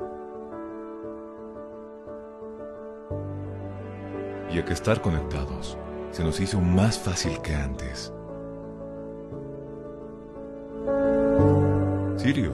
[4.53, 5.77] Y a que estar conectados
[6.11, 8.13] se nos hizo más fácil que antes.
[12.17, 12.53] Sirio,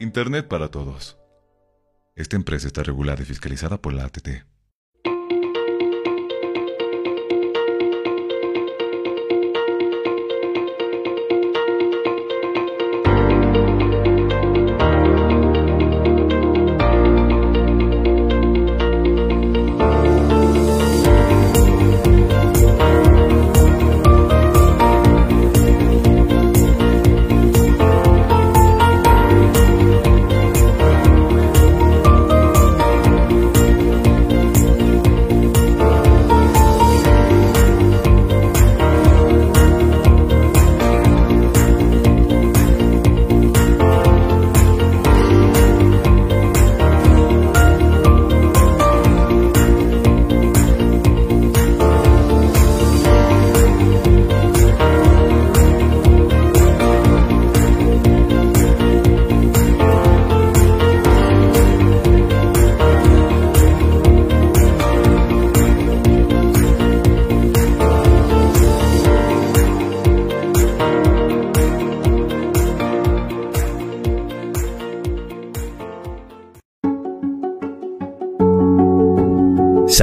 [0.00, 1.18] Internet para todos.
[2.16, 4.53] Esta empresa está regulada y fiscalizada por la ATT.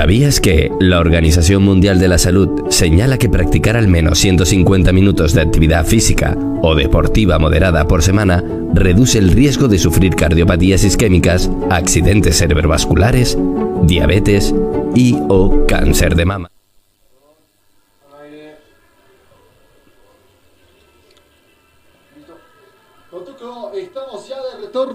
[0.02, 5.36] ¿Sabías que la Organización Mundial de la Salud señala que practicar al menos 150 minutos
[5.36, 11.52] de actividad física o deportiva moderada por semana reduce el riesgo de sufrir cardiopatías isquémicas,
[11.70, 13.38] accidentes cerebrovasculares,
[13.84, 14.56] diabetes
[14.96, 16.52] y o cáncer de mama?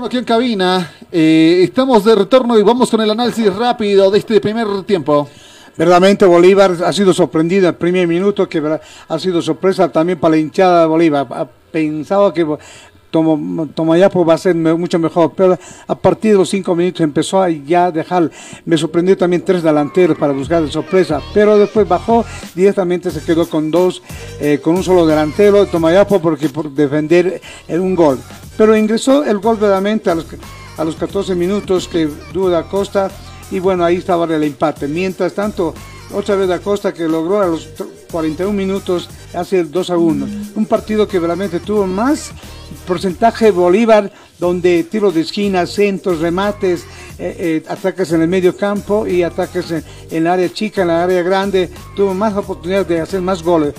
[0.07, 0.93] Aquí en cabina.
[1.11, 5.29] Eh, estamos de retorno y vamos con el análisis rápido de este primer tiempo.
[5.77, 8.63] Verdaderamente Bolívar ha sido sorprendido en el primer minuto, que
[9.09, 11.27] ha sido sorpresa también para la hinchada de Bolívar.
[11.31, 12.47] Ha pensado que
[13.11, 15.59] Tomayapo va a ser mucho mejor, pero
[15.89, 18.31] a partir de los cinco minutos empezó a ya dejar,
[18.65, 22.25] me sorprendió también tres delanteros para buscar de sorpresa, pero después bajó,
[22.55, 24.03] directamente se quedó con dos,
[24.41, 28.21] eh, con un solo delantero, Tomayapo, porque por defender un gol.
[28.57, 30.27] Pero ingresó el gol verdaderamente a los,
[30.77, 33.11] a los 14 minutos que Duda Costa,
[33.51, 34.89] y bueno, ahí estaba el empate.
[34.89, 35.75] Mientras tanto,
[36.13, 37.69] otra vez Da Costa que logró a los
[38.11, 40.27] 41 minutos hace el 2 a 1.
[40.55, 42.31] Un partido que realmente tuvo más
[42.87, 46.85] porcentaje Bolívar, donde tiros de esquina, centros, remates,
[47.19, 50.89] eh, eh, ataques en el medio campo y ataques en, en el área chica, en
[50.89, 53.75] la área grande, tuvo más oportunidades de hacer más goles.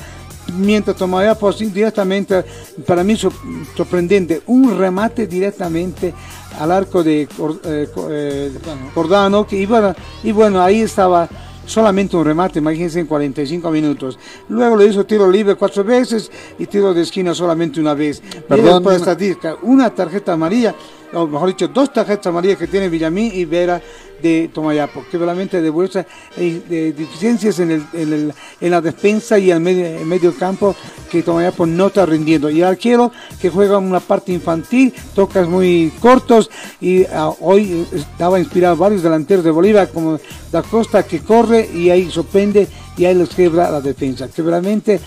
[0.56, 2.44] Mientras tomaba pues, directamente,
[2.86, 3.34] para mí sor-
[3.76, 6.14] sorprendente, un remate directamente
[6.60, 8.52] al arco de Cor- eh, eh,
[8.94, 11.28] Cordano, que iba, y bueno, ahí estaba
[11.66, 14.18] solamente un remate, imagínense en 45 minutos.
[14.50, 18.22] Luego le hizo tiro libre cuatro veces y tiro de esquina solamente una vez.
[18.48, 18.82] Perdón.
[18.82, 20.74] Por estadística, una tarjeta amarilla
[21.14, 23.82] o mejor dicho, dos tarjetas amarillas que tiene Villamín y Vera
[24.22, 26.06] de Tomayapo, que realmente demuestra
[26.36, 30.76] de deficiencias en, el, en, la defensa y en medio, en medio campo
[31.12, 32.50] que Tomayapo no está rindiendo.
[32.50, 36.50] Y arquero que juega una parte infantil, tocas muy cortos
[36.82, 40.20] y ah, hoy estaba inspirado varios delanteros de Bolívar como
[40.52, 42.68] Da Costa que corre y ahí sorprende
[42.98, 44.28] y ahí los quiebra la defensa.
[44.28, 45.00] Que realmente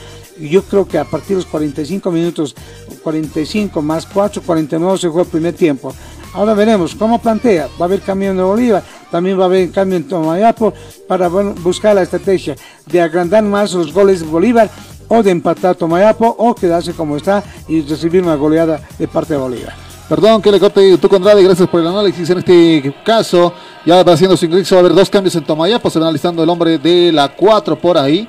[0.49, 2.55] yo creo que a partir de los 45 minutos,
[3.03, 5.93] 45 más 4, 49 se juega el primer tiempo.
[6.33, 7.69] Ahora veremos cómo plantea.
[7.81, 10.73] Va a haber cambio en Bolívar, también va a haber cambio en Tomayapo
[11.09, 12.55] para buscar la estrategia
[12.87, 14.71] de agrandar más los goles de Bolívar
[15.09, 19.41] o de empatar Tomayapo o quedarse como está y recibir una goleada de parte de
[19.41, 19.75] Bolívar.
[20.09, 23.53] Perdón que le corte Conrado y gracias por el análisis en este caso.
[23.87, 26.43] Ya va haciendo su ingreso, va a haber dos cambios en Tomayapo, se va analizando
[26.43, 28.29] el hombre de la 4 por ahí.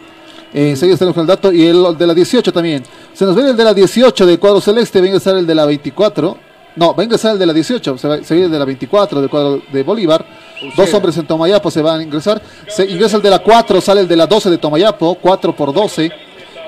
[0.53, 2.83] Eh, enseguida tenemos con el dato y el de la 18 también.
[3.13, 5.55] Se nos viene el de la 18 de cuadro celeste, va a ingresar el de
[5.55, 6.37] la 24.
[6.75, 8.65] No, va a ingresar el de la 18, se, va, se viene el de la
[8.65, 10.25] 24 del cuadro de Bolívar.
[10.77, 12.41] Dos hombres en Tomayapo se van a ingresar.
[12.67, 15.73] Se ingresa el de la 4, sale el de la 12 de Tomayapo, 4 por
[15.73, 16.09] 12.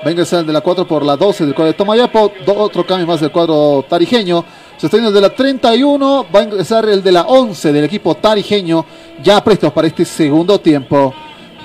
[0.05, 2.31] Va a ingresar el de la 4 por la 12 del cuadro de Tomayapo.
[2.45, 4.43] do- otro cambio más del cuadro tarijeño.
[4.77, 6.25] Se está yendo el de la 31.
[6.35, 8.85] Va a ingresar el de la 11 del equipo tarijeño.
[9.23, 11.13] Ya prestos para este segundo tiempo.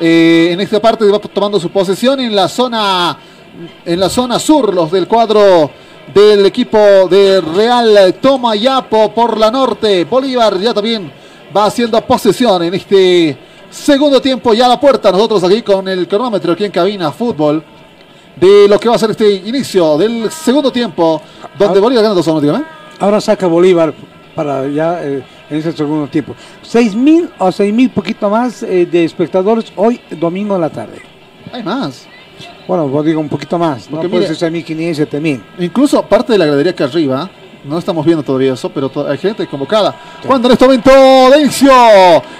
[0.00, 3.18] Eh, en esta parte va tomando su posesión en la zona
[3.84, 5.70] en la zona sur los del cuadro
[6.14, 6.78] del equipo
[7.10, 11.10] de Real Tomayapo por la norte Bolívar ya también
[11.54, 13.36] va haciendo posesión en este
[13.70, 17.64] segundo tiempo ya a la puerta nosotros aquí con el cronómetro aquí en cabina fútbol
[18.40, 21.20] de lo que va a ser este inicio del segundo tiempo
[21.58, 22.64] donde Bolívar gana 2 a 1 dígame.
[23.00, 23.92] Ahora saca Bolívar
[24.38, 25.20] para ya eh,
[25.50, 26.32] en ese segundo tiempo.
[26.62, 31.02] 6 mil o 6 mil poquito más eh, de espectadores hoy domingo en la tarde.
[31.52, 32.06] Hay más.
[32.68, 33.90] Bueno, vos digo un poquito más.
[33.90, 35.40] No Porque puede mire- ser 6.500, 7.000.
[35.58, 37.28] Incluso parte de la gradería que arriba,
[37.64, 39.92] no estamos viendo todavía eso, pero to- hay gente convocada.
[40.24, 40.90] Cuando en este momento
[41.32, 41.72] de inicio,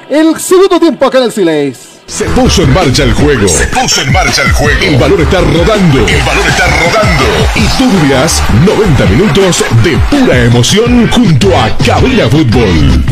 [0.09, 1.98] el segundo tiempo acá en el Sileis.
[2.09, 3.47] Se puso en marcha el juego.
[3.47, 4.81] Se puso en marcha el juego.
[4.83, 6.09] El balón está rodando.
[6.09, 7.25] El balón está rodando.
[7.55, 13.05] Y tú vivirás 90 minutos de pura emoción junto a Cabina Fútbol.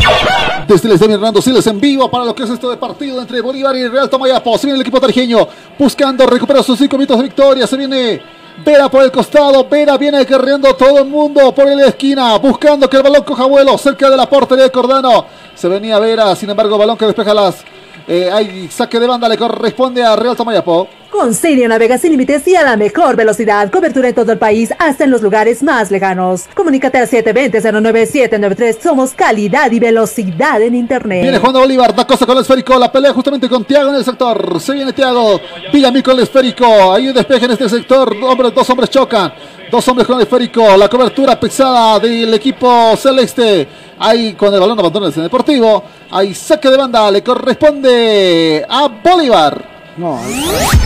[0.67, 3.39] Desde el Estadio Hernando Siles en vivo para lo que es esto de partido entre
[3.39, 4.57] Bolívar y Real Tomayapo.
[4.57, 5.47] Se viene el equipo tarijeño
[5.77, 7.67] buscando recuperar sus cinco minutos de victoria.
[7.67, 8.19] Se viene
[8.65, 9.63] Vera por el costado.
[9.69, 12.35] Vera viene carreando todo el mundo por la esquina.
[12.39, 15.27] Buscando que el balón coja vuelo cerca de la portería de Cordano.
[15.53, 17.63] Se venía Vera, sin embargo, balón que despeja las.
[18.07, 20.87] Eh, hay saque de banda, le corresponde a Real Tomayapo.
[21.11, 23.71] Con Sirio navega sin límites y a la mejor velocidad.
[23.71, 26.45] Cobertura en todo el país, hasta en los lugares más lejanos.
[26.53, 28.81] Comunícate al 720-09793.
[28.81, 31.21] Somos calidad y velocidad en Internet.
[31.21, 34.03] Viene Juan Bolívar, da cosa con el esférico, la pelea justamente con Tiago en el
[34.03, 34.59] sector.
[34.59, 35.39] Se viene Tiago,
[35.71, 36.93] Villamil con el esférico.
[36.93, 38.15] Hay un despeje en este sector.
[38.23, 39.33] Hombres, dos hombres chocan.
[39.71, 40.75] Dos hombres con el esférico.
[40.75, 43.67] La cobertura pesada del equipo celeste.
[43.99, 45.83] Ahí con el balón abandona el deportivo.
[46.11, 49.76] Hay saque de banda, le corresponde a Bolívar.
[49.97, 50.19] No,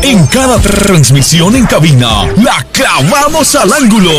[0.04, 4.10] En cada transmisión en cabina, la clavamos al ángulo.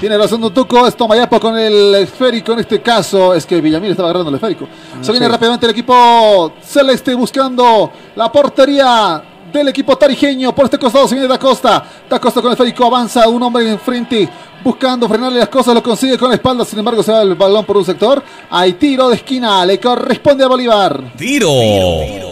[0.00, 3.32] Tiene razón Dutuco, es Tomayapo con el esférico en este caso.
[3.34, 4.66] Es que Villamil estaba agarrando el esférico.
[5.00, 5.32] Se viene sí.
[5.32, 9.22] rápidamente el equipo celeste buscando la portería
[9.60, 10.54] del equipo tarijeño.
[10.54, 11.84] Por este costado se viene Da Costa.
[12.08, 14.28] Da Costa con el esférico avanza un hombre enfrente
[14.62, 15.74] buscando frenarle las cosas.
[15.74, 16.64] Lo consigue con la espalda.
[16.64, 18.22] Sin embargo, se va el balón por un sector.
[18.50, 19.64] Hay tiro de esquina.
[19.64, 21.12] Le corresponde a Bolívar.
[21.16, 21.50] Tiro,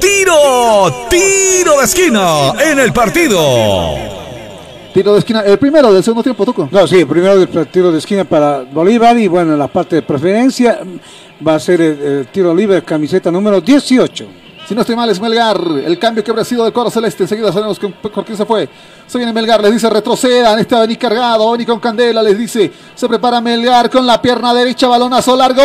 [0.01, 4.15] tiro, tiro de esquina en el partido.
[4.93, 5.41] Tiro de esquina.
[5.41, 6.69] El primero del segundo tiempo, Tuco.
[6.71, 10.03] No, sí, primero el tiro de esquina para Bolívar y bueno, en la parte de
[10.03, 10.79] preferencia
[11.47, 14.44] va a ser el, el tiro libre, camiseta número 18.
[14.67, 15.61] Si no estoy mal, es Melgar.
[15.85, 17.25] El cambio que habrá sido del cuadro celeste.
[17.25, 18.69] Enseguida sabemos con- por quién se fue.
[19.07, 20.59] Se viene Melgar, les dice retrocedan.
[20.73, 22.23] Va a venir cargado, venir con candela.
[22.23, 25.63] Les dice, se prepara Melgar con la pierna derecha, balonazo largo.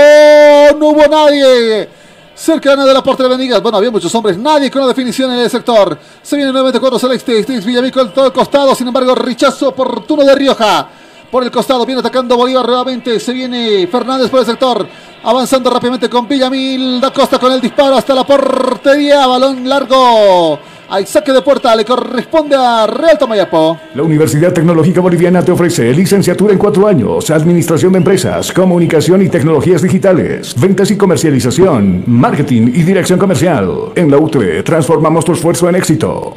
[0.78, 1.88] No hubo nadie.
[2.36, 3.62] Cercano de la portería de Benigas.
[3.62, 4.38] Bueno, había muchos hombres.
[4.38, 5.98] Nadie con la definición en el sector.
[6.22, 7.40] Se viene nuevamente cuadro celeste.
[7.40, 8.76] Este es Villamil con todo el costado.
[8.76, 10.88] Sin embargo, rechazo oportuno de Rioja.
[11.32, 13.20] Por el costado viene atacando Bolívar nuevamente.
[13.20, 14.88] Se viene Fernández por el sector.
[15.24, 17.00] Avanzando rápidamente con Villamil.
[17.00, 19.28] Da Costa con el disparo hasta la portería.
[19.28, 20.58] Balón largo.
[20.90, 21.76] Hay saque de puerta.
[21.76, 23.78] Le corresponde a Real Tomayapo.
[23.94, 29.30] La Universidad Tecnológica Boliviana te ofrece licenciatura en cuatro años, administración de empresas, comunicación y
[29.30, 33.92] tecnologías digitales, ventas y comercialización, marketing y dirección comercial.
[33.94, 36.34] En la UTE transformamos tu esfuerzo en éxito.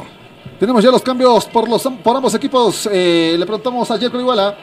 [0.59, 2.87] Tenemos ya los cambios por, los, por ambos equipos.
[2.91, 4.55] Eh, le preguntamos a Jerko Iguala.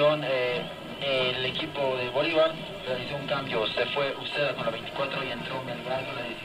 [0.00, 0.64] eh,
[1.02, 2.52] el equipo de Bolívar
[2.86, 6.40] realizó un cambio, se fue Uceda con la 24 y entró Melgar con la 18.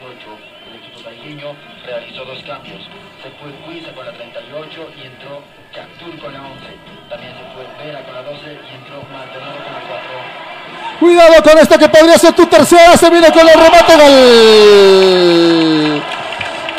[0.68, 1.56] El equipo taijiño
[1.86, 2.82] realizó dos cambios,
[3.22, 5.40] se fue Cuiza con la 38 y entró
[5.72, 6.66] Captur con la 11.
[7.08, 11.00] También se fue Vera con la 12 y entró Maldonado con la 4.
[11.00, 14.12] Cuidado con esto que podría ser tu tercera, se viene con el remate, gol.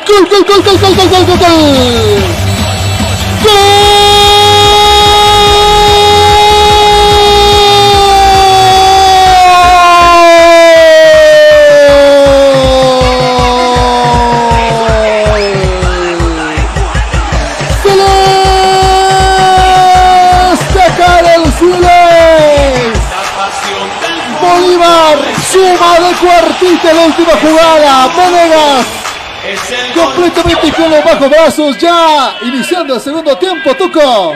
[0.06, 2.22] Gol, gol, gol, gol, gol, gol, gol, gol.
[3.42, 4.07] Gol.
[25.78, 28.08] Suma de cuartita en la última jugada.
[28.16, 28.86] Venegas
[29.96, 34.34] completamente con los bajos brazos ya iniciando el segundo tiempo, Tuco.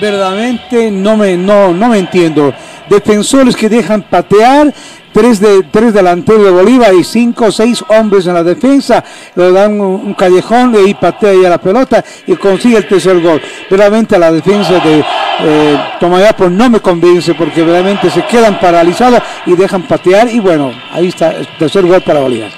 [0.00, 2.52] Verdaderamente no me, no, no me entiendo.
[2.88, 4.72] Defensores que dejan patear,
[5.12, 9.04] tres, de, tres delanteros de Bolívar y cinco o seis hombres en la defensa,
[9.34, 13.20] le dan un, un callejón y ahí patea ya la pelota y consigue el tercer
[13.20, 13.40] gol.
[13.68, 15.04] Verdaderamente la defensa de
[15.42, 20.72] eh, Tomayapo no me convence porque realmente se quedan paralizados y dejan patear y bueno,
[20.92, 22.50] ahí está el tercer gol para Bolívar.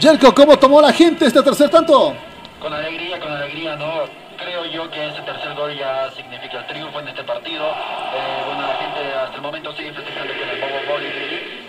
[0.00, 2.14] Yerko, ¿cómo tomó la gente este tercer tanto?
[2.60, 4.04] Con alegría, con alegría, ¿no?
[4.36, 7.64] Creo yo que ese tercer gol ya significa el triunfo en este partido.
[7.66, 11.14] Eh, bueno, la gente hasta el momento sigue festejando con el Bobo Bolívar.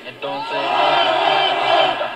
[0.08, 2.08] Entonces, nada, la gente está contenta.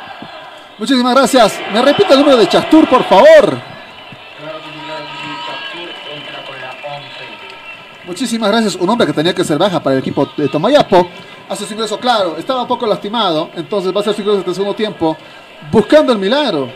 [0.83, 1.61] Muchísimas gracias.
[1.71, 3.25] ¿Me repite el número de Chastur, por favor?
[3.25, 5.29] Claro que sí, claro que sí.
[5.47, 8.05] Chaptur entra con la 11.
[8.05, 8.75] Muchísimas gracias.
[8.75, 11.07] Un hombre que tenía que ser baja para el equipo de Tomayapo.
[11.47, 12.35] Hace su ingreso, claro.
[12.37, 13.49] Estaba un poco lastimado.
[13.55, 15.15] Entonces va a ser su ingreso este segundo tiempo.
[15.71, 16.69] Buscando el milagro.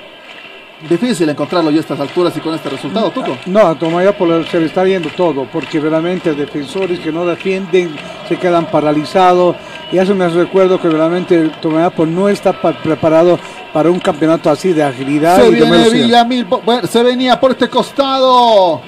[0.87, 3.35] Difícil encontrarlo ya a estas alturas y con este resultado, Tuco.
[3.47, 7.95] No, a Tomayapo se le está viendo todo, porque realmente defensores que no defienden
[8.29, 9.55] se quedan paralizados.
[9.91, 13.39] Y eso me recuerdo que realmente Tomayapo no está pa- preparado
[13.73, 15.89] para un campeonato así de agilidad Se y viene.
[15.89, 16.45] Villamil.
[16.45, 18.81] Bueno, se venía por este costado.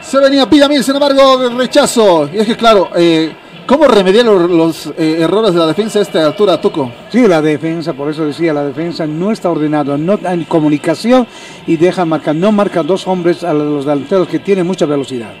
[0.00, 2.28] Se venía Villamil, sin embargo, el rechazo.
[2.32, 3.32] Y es que, claro, eh,
[3.66, 6.90] ¿cómo remediar los, los, eh, errores de la defensa a esta altura, Tuco?
[7.10, 11.26] Sí, la defensa, por eso decía, la defensa no está ordenada, no hay comunicación
[11.66, 15.32] y deja marcar, no marca dos hombres a los delanteros que tienen mucha velocidad.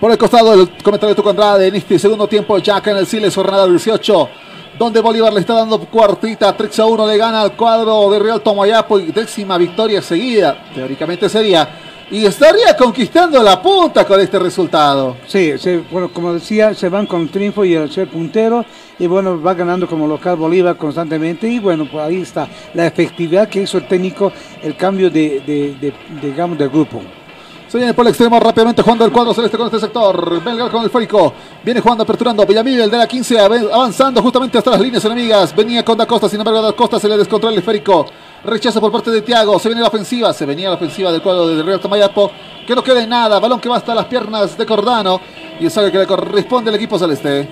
[0.00, 2.98] Por el costado del comentario de Tuco Andrade en este segundo tiempo, ya acá en
[2.98, 4.28] el Siles, jornada 18,
[4.78, 8.40] donde Bolívar le está dando cuartita, 3 a 1 le gana al cuadro de Real
[8.40, 11.68] Tomayapo y décima victoria seguida, teóricamente sería,
[12.10, 15.16] y estaría conquistando la punta con este resultado.
[15.26, 18.64] Sí, se- bueno, como decía, se van con triunfo y el ser puntero
[18.98, 23.48] y bueno, va ganando como local Bolívar constantemente y bueno, pues ahí está la efectividad
[23.48, 24.32] que hizo el técnico,
[24.62, 25.94] el cambio de, de- de-
[26.28, 27.02] digamos, de grupo.
[27.68, 30.42] Se viene por el extremo rápidamente jugando el cuadro celeste con este sector.
[30.42, 31.34] Belgar con el férico.
[31.62, 32.46] Viene jugando, aperturando.
[32.46, 35.54] Villamil, el de la 15, av- avanzando justamente hasta las líneas enemigas.
[35.54, 38.06] Venía con Da Costa, sin embargo, Da Costa se le descontrola el esférico.
[38.44, 39.58] Rechazo por parte de Tiago.
[39.58, 40.32] Se viene la ofensiva.
[40.32, 42.30] Se venía la ofensiva del cuadro de Real Tamayapo.
[42.66, 43.38] Que no quede nada.
[43.40, 45.20] Balón que va hasta las piernas de Cordano.
[45.60, 47.48] Y es algo que le corresponde al equipo celeste.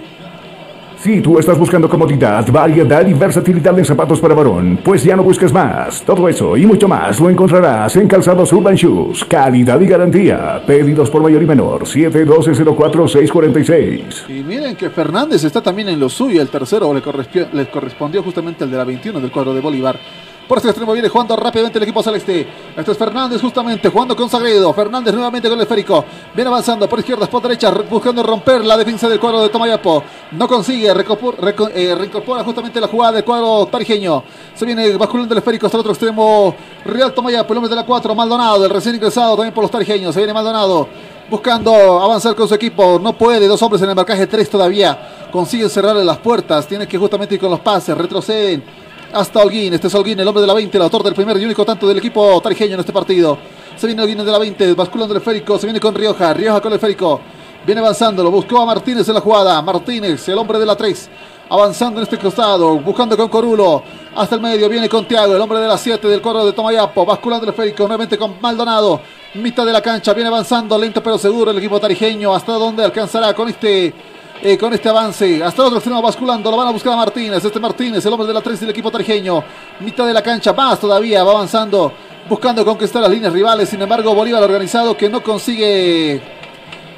[0.99, 5.23] Si tú estás buscando comodidad, variedad y versatilidad en zapatos para varón, pues ya no
[5.23, 6.01] busques más.
[6.03, 9.23] Todo eso y mucho más lo encontrarás en Calzados Urban Shoes.
[9.27, 10.63] Calidad y garantía.
[10.67, 11.83] Pedidos por mayor y menor.
[11.85, 14.29] 712-04-646.
[14.31, 16.41] Y miren que Fernández está también en lo suyo.
[16.41, 19.99] El tercero le, correspi- le correspondió justamente el de la 21 del cuadro de Bolívar.
[20.47, 22.47] Por este extremo viene jugando rápidamente el equipo celeste.
[22.77, 24.73] Este es Fernández justamente jugando con Sagredo.
[24.73, 26.05] Fernández nuevamente con el esférico.
[26.35, 30.05] Viene avanzando por izquierdas, por derecha, re- buscando romper la defensa del cuadro de Tomayapo.
[30.31, 34.23] No consigue, eh, reincorpora justamente la jugada del cuadro tarijeño.
[34.55, 36.55] Se viene basculando el esférico hasta el otro extremo.
[36.85, 40.14] Real Tomayapo, el hombre de la 4, Maldonado, el recién ingresado también por los tarijeños.
[40.14, 40.86] Se viene Maldonado
[41.28, 43.01] buscando avanzar con su equipo.
[43.02, 45.27] No puede, dos hombres en el marcaje, tres todavía.
[45.32, 46.68] Consiguen cerrarle las puertas.
[46.68, 48.86] Tiene que justamente ir con los pases, retroceden
[49.17, 49.73] hasta Holguín.
[49.73, 51.89] Este es Holguín, el hombre de la 20, el autor del primer y único tanto
[51.89, 53.39] del equipo tarijeño en este partido.
[53.77, 55.59] Se viene Holguín de la 20, basculando el esférico.
[55.59, 57.21] Se viene con Rioja, Rioja con el esférico.
[57.65, 59.61] Viene avanzando, lo buscó a Martínez en la jugada.
[59.63, 61.11] Martínez, el hombre de la 3.
[61.49, 63.83] Avanzando en este costado, buscando con Corulo.
[64.15, 67.07] Hasta el medio, viene con Tiago, el hombre de la 7 del cuadro de Tomayapo.
[67.07, 69.01] Basculando el esférico, nuevamente con Maldonado.
[69.35, 72.35] Mitad de la cancha, viene avanzando, lento pero seguro el equipo tarijeño.
[72.35, 73.95] ¿Hasta dónde alcanzará con este
[74.43, 75.43] eh, con este avance.
[75.43, 76.51] Hasta el otro extremo basculando.
[76.51, 77.45] Lo van a buscar a Martínez.
[77.45, 79.43] Este Martínez, el hombre de la 3 del equipo tarijeño.
[79.81, 80.53] Mitad de la cancha.
[80.53, 81.25] Más todavía.
[81.25, 81.93] Va avanzando.
[82.29, 83.69] Buscando conquistar las líneas rivales.
[83.69, 86.21] Sin embargo, Bolívar organizado que no consigue.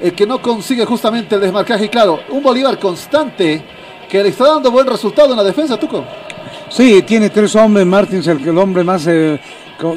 [0.01, 1.87] eh, que no consigue justamente el desmarcaje.
[1.87, 3.63] Y claro, un Bolívar constante.
[4.09, 6.03] Que le está dando buen resultado en la defensa, Tuco.
[6.71, 9.41] Sí, tiene tres hombres, Martins el, hombre más, eh,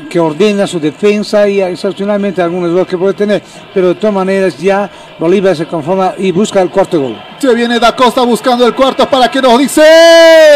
[0.10, 3.42] que ordena su defensa y excepcionalmente algunos errores que puede tener,
[3.74, 7.22] pero de todas maneras ya Bolívar se conforma y busca el cuarto gol.
[7.40, 9.84] Se viene Da Costa buscando el cuarto para que nos dice.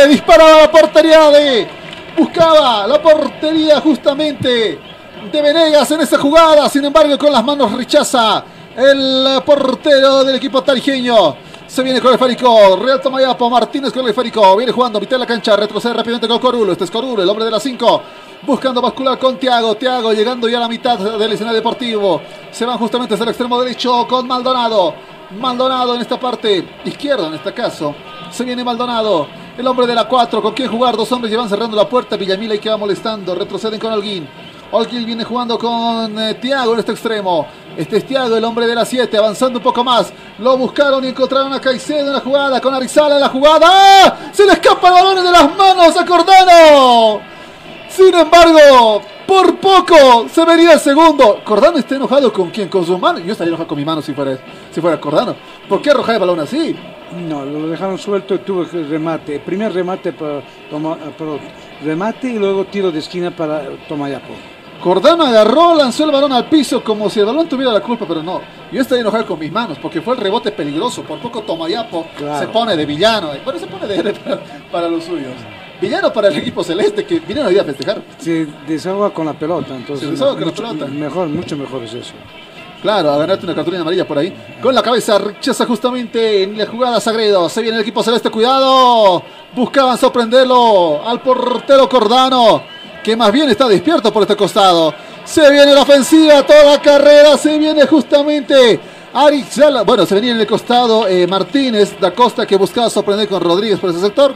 [0.09, 1.67] Disparaba la portería de.
[2.17, 4.79] Buscaba la portería justamente
[5.31, 6.69] de Venegas en esa jugada.
[6.69, 8.43] Sin embargo, con las manos rechaza
[8.77, 11.35] el portero del equipo tarijeño.
[11.67, 12.77] Se viene con el Férico.
[12.77, 13.49] Real Tomayapo.
[13.49, 14.55] Martínez con el Férico.
[14.55, 15.55] Viene jugando mitad de la cancha.
[15.55, 16.71] Retrocede rápidamente con Corulo.
[16.71, 18.01] Este es Corulo, el hombre de las 5.
[18.45, 19.73] Buscando bascular con Tiago.
[19.73, 22.21] Tiago llegando ya a la mitad del escenario deportivo.
[22.51, 24.93] Se van justamente hacia el extremo derecho con Maldonado.
[25.39, 27.95] Maldonado en esta parte izquierda, en este caso.
[28.29, 29.27] Se viene Maldonado,
[29.57, 30.43] el hombre de la 4.
[30.43, 30.95] ¿Con quién jugar?
[30.95, 32.17] Dos hombres llevan cerrando la puerta.
[32.17, 33.33] Villamila y que va molestando.
[33.33, 34.29] Retroceden con Holguín.
[34.71, 37.47] Holguín viene jugando con eh, Tiago en este extremo.
[37.75, 40.13] Este es Tiago, el hombre de la 7, avanzando un poco más.
[40.37, 43.67] Lo buscaron y encontraron a Caicedo en la jugada, con Arizala en la jugada.
[43.67, 44.17] ¡Ah!
[44.31, 47.34] Se le escapa el balón de las manos a Cordano.
[47.95, 51.41] Sin embargo, por poco se vería el segundo.
[51.43, 53.23] Cordano está enojado con quién, con sus manos.
[53.23, 54.37] Yo estaría enojado con mi mano si fuera,
[54.71, 55.35] si fuera Cordano.
[55.69, 56.75] ¿Por qué arrojar el balón así?
[57.29, 59.39] No, lo dejaron suelto y tuvo remate.
[59.39, 61.31] Primer remate para, Toma- para
[61.83, 64.33] remate y luego tiro de esquina para Tomayapo.
[64.83, 68.21] Cordano agarró, lanzó el balón al piso como si el balón tuviera la culpa, pero
[68.21, 68.41] no.
[68.71, 71.01] Yo estaría enojado con mis manos porque fue el rebote peligroso.
[71.03, 72.39] Por poco Tomayapo Claro.
[72.39, 73.29] se pone de villano.
[73.43, 74.39] Bueno, se pone de para,
[74.71, 75.31] para los suyos.
[75.81, 78.01] Villano para el equipo celeste que vinieron hoy a festejar.
[78.17, 80.85] Se desahoga con la pelota, entonces Se desahoga con la pelota.
[80.85, 82.13] Mejor, mucho mejor es eso.
[82.81, 84.31] Claro, a ganarte una cartulina amarilla por ahí.
[84.61, 87.49] Con la cabeza rechaza justamente en la jugada Sagredo.
[87.49, 89.23] Se viene el equipo celeste, cuidado.
[89.55, 92.61] Buscaban sorprenderlo al portero Cordano,
[93.03, 94.93] que más bien está despierto por este costado.
[95.23, 97.37] Se viene la ofensiva, toda carrera.
[97.37, 98.79] Se viene justamente
[99.13, 99.81] Arixala.
[99.81, 103.79] Bueno, se venía en el costado eh, Martínez da Costa, que buscaba sorprender con Rodríguez
[103.79, 104.35] por ese sector.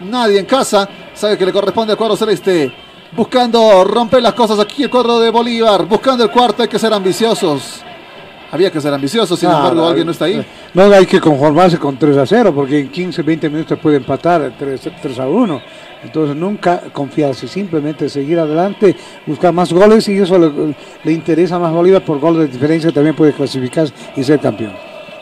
[0.00, 2.72] Nadie en casa sabe que le corresponde al cuadro celeste.
[3.12, 5.84] Buscando romper las cosas aquí el cuadro de Bolívar.
[5.86, 7.82] Buscando el cuarto, hay que ser ambiciosos.
[8.52, 10.44] Había que ser ambiciosos, sin Ah, embargo, no, alguien no está ahí.
[10.74, 14.52] No hay que conformarse con 3 a 0, porque en 15, 20 minutos puede empatar
[14.58, 15.62] 3, 3 a 1.
[16.02, 18.96] Entonces nunca confiarse, simplemente seguir adelante,
[19.26, 20.74] buscar más goles y eso le,
[21.04, 24.72] le interesa más a Bolívar por gol de diferencia, también puede clasificarse y ser campeón.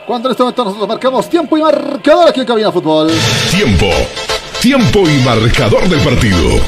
[0.06, 3.10] Cuando en este momento nosotros marcamos tiempo y marcador aquí en Cabina Fútbol.
[3.50, 3.86] Tiempo.
[4.60, 6.60] Tiempo y marcador del partido.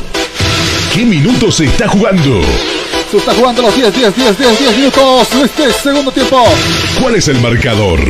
[0.95, 2.41] ¿Qué minutos se está jugando?
[3.11, 6.45] Se está jugando los 10, 10, 10, 10, 10 minutos este segundo tiempo.
[7.01, 8.01] ¿Cuál es el marcador?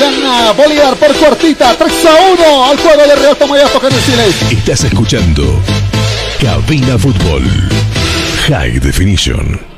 [0.00, 4.24] Gana Bolívar por cuartita, 3 a 1 al juego de Real el Chile.
[4.50, 5.60] Estás escuchando
[6.40, 7.44] Cabina Fútbol.
[8.48, 9.69] High Definition.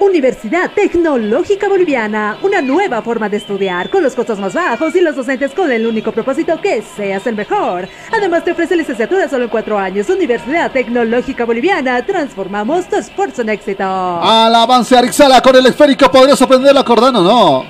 [0.00, 5.16] Universidad Tecnológica Boliviana, una nueva forma de estudiar, con los costos más bajos y los
[5.16, 7.88] docentes con el único propósito que seas el mejor.
[8.12, 10.08] Además te ofrece licenciatura solo en cuatro años.
[10.08, 13.82] Universidad Tecnológica Boliviana, transformamos tu esfuerzo en éxito.
[13.84, 17.20] Al avance Arixala con el esférico, ¿podría sorprender a Cordano?
[17.22, 17.64] No.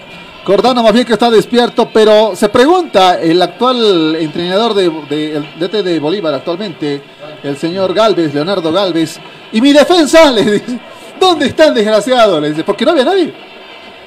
[0.45, 5.83] Cordano más bien que está despierto, pero se pregunta el actual entrenador de, de- DT
[5.83, 7.03] de Bolívar actualmente,
[7.43, 9.19] el señor Galvez, Leonardo Galvez,
[9.53, 10.79] y mi defensa, le dice,
[11.19, 12.41] ¿dónde está el desgraciado?
[12.41, 13.33] Le dice, porque no había nadie.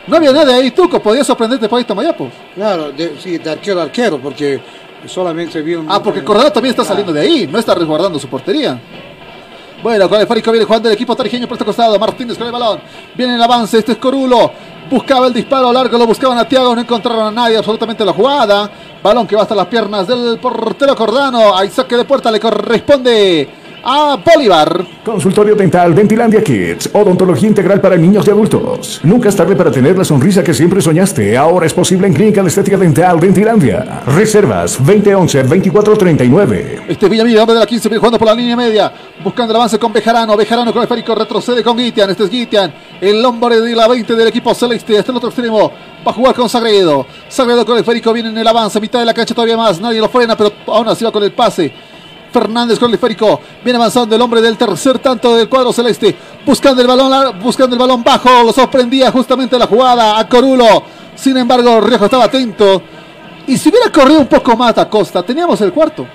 [0.08, 2.30] No había nadie ahí, Tuco, podía sorprenderte por ahí Tomayapo.
[2.56, 4.60] Claro, de, sí, de arquero a arquero, porque
[5.06, 5.92] solamente vio un...
[5.92, 8.80] Ah, porque Cordano también está saliendo de ahí, no está resguardando su portería.
[9.84, 11.98] Bueno, con el Férico viene jugando el equipo tarijeño por este costado.
[11.98, 12.80] Martínez con el balón.
[13.16, 14.52] Viene el avance, este es Corulo.
[14.90, 18.14] Buscaba el disparo largo, lo buscaban a Tiago, no encontraron a nadie absolutamente en la
[18.14, 18.70] jugada.
[19.02, 21.58] Balón que va hasta las piernas del portero Cordano.
[21.58, 23.50] Hay saque de puerta, le corresponde
[23.84, 24.86] a Bolívar.
[25.04, 26.90] Consultorio Dental Dentilandia Kids.
[26.94, 29.00] Odontología integral para niños y adultos.
[29.04, 31.36] Nunca es tarde para tener la sonrisa que siempre soñaste.
[31.38, 34.04] Ahora es posible en Clínica de Estética Dental Dentilandia.
[34.06, 36.84] Reservas 2011-2439.
[36.88, 38.92] Este Villamil, hombre de la 15, viene jugando por la línea media.
[39.24, 40.38] Buscando el avance con Bejarano.
[40.38, 42.10] Bejarano con el Férico retrocede con Guitian.
[42.10, 44.94] Este es Guitian, el hombre de la 20 del equipo celeste.
[44.94, 45.72] Este es el otro extremo.
[46.06, 47.06] Va a jugar con Sagredo.
[47.28, 48.80] Sagredo con el Férico viene en el avance.
[48.80, 49.80] Mitad de la cancha todavía más.
[49.80, 51.72] Nadie lo frena, pero aún así va con el pase.
[52.32, 53.40] Fernández con el.
[53.64, 56.16] Viene avanzando el hombre del tercer tanto del cuadro celeste.
[56.46, 58.44] Buscando el balón, buscando el balón bajo.
[58.44, 60.84] Lo sorprendía justamente la jugada a Corulo.
[61.16, 62.82] Sin embargo, Riojo estaba atento.
[63.48, 66.08] Y si hubiera corrido un poco más a Costa, teníamos el cuarto.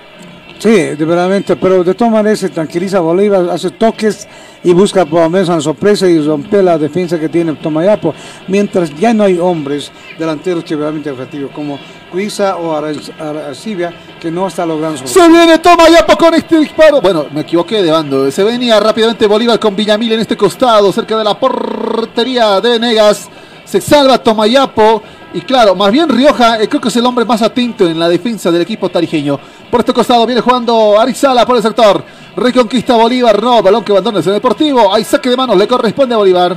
[0.58, 4.26] Sí, de verdaderamente, pero de todas maneras se tranquiliza Bolívar, hace toques
[4.64, 8.14] y busca por lo menos una sorpresa y romper la defensa que tiene Tomayapo,
[8.48, 11.78] mientras ya no hay hombres delanteros que realmente efectivos, como
[12.10, 16.58] Cuiza o Ara- Ara- Arcibia, que no está logrando su Se viene Tomayapo con este
[16.58, 17.02] disparo.
[17.02, 18.30] Bueno, me equivoqué de bando.
[18.30, 23.28] Se venía rápidamente Bolívar con Villamil en este costado, cerca de la portería de Venegas.
[23.64, 25.02] Se salva Tomayapo.
[25.36, 28.08] Y claro, más bien Rioja, eh, creo que es el hombre más atento en la
[28.08, 29.38] defensa del equipo tarijeño.
[29.70, 32.02] Por este costado viene jugando Arizala por el sector.
[32.34, 34.94] Reconquista Bolívar, no, balón que abandona el Deportivo.
[34.94, 36.56] Hay saque de manos, le corresponde a Bolívar.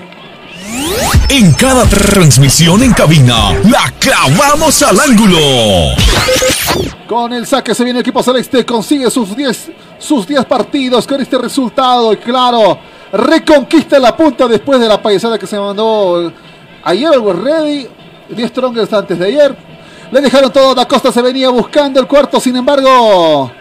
[1.28, 5.40] En cada transmisión en cabina, la clavamos al ángulo.
[7.06, 11.20] Con el saque se viene el equipo celeste, consigue sus 10 sus 10 partidos con
[11.20, 12.80] este resultado y claro,
[13.12, 16.32] reconquista la punta después de la payasada que se mandó
[16.84, 17.88] ayer el Ready,
[18.30, 19.56] 10 Strongers antes de ayer.
[20.12, 23.52] Le dejaron todo, Da Costa se venía buscando el cuarto, sin embargo,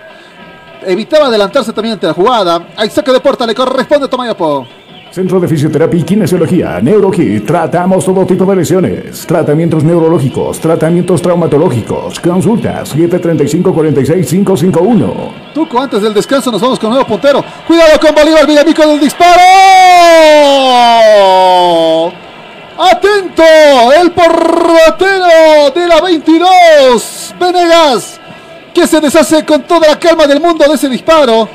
[0.87, 2.69] evitaba adelantarse también ante la jugada.
[2.77, 4.67] Hay saque de puerta, le corresponde a Tomayapo.
[5.11, 7.47] Centro de Fisioterapia y Kinesiología, NeuroKit.
[7.47, 9.27] Tratamos todo tipo de lesiones.
[9.27, 12.21] Tratamientos neurológicos, tratamientos traumatológicos.
[12.21, 15.55] Consultas 735-46551.
[15.55, 17.43] Tuco, antes del descanso nos vamos con nuevo puntero.
[17.67, 19.41] Cuidado con Bolívar Villamico del disparo.
[22.81, 23.43] Atento,
[24.01, 28.21] el portero de la 22, Venegas,
[28.73, 31.49] que se deshace con toda la calma del mundo de ese disparo.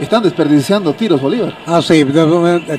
[0.00, 1.54] Están desperdiciando tiros Bolívar.
[1.66, 2.02] Ah, sí,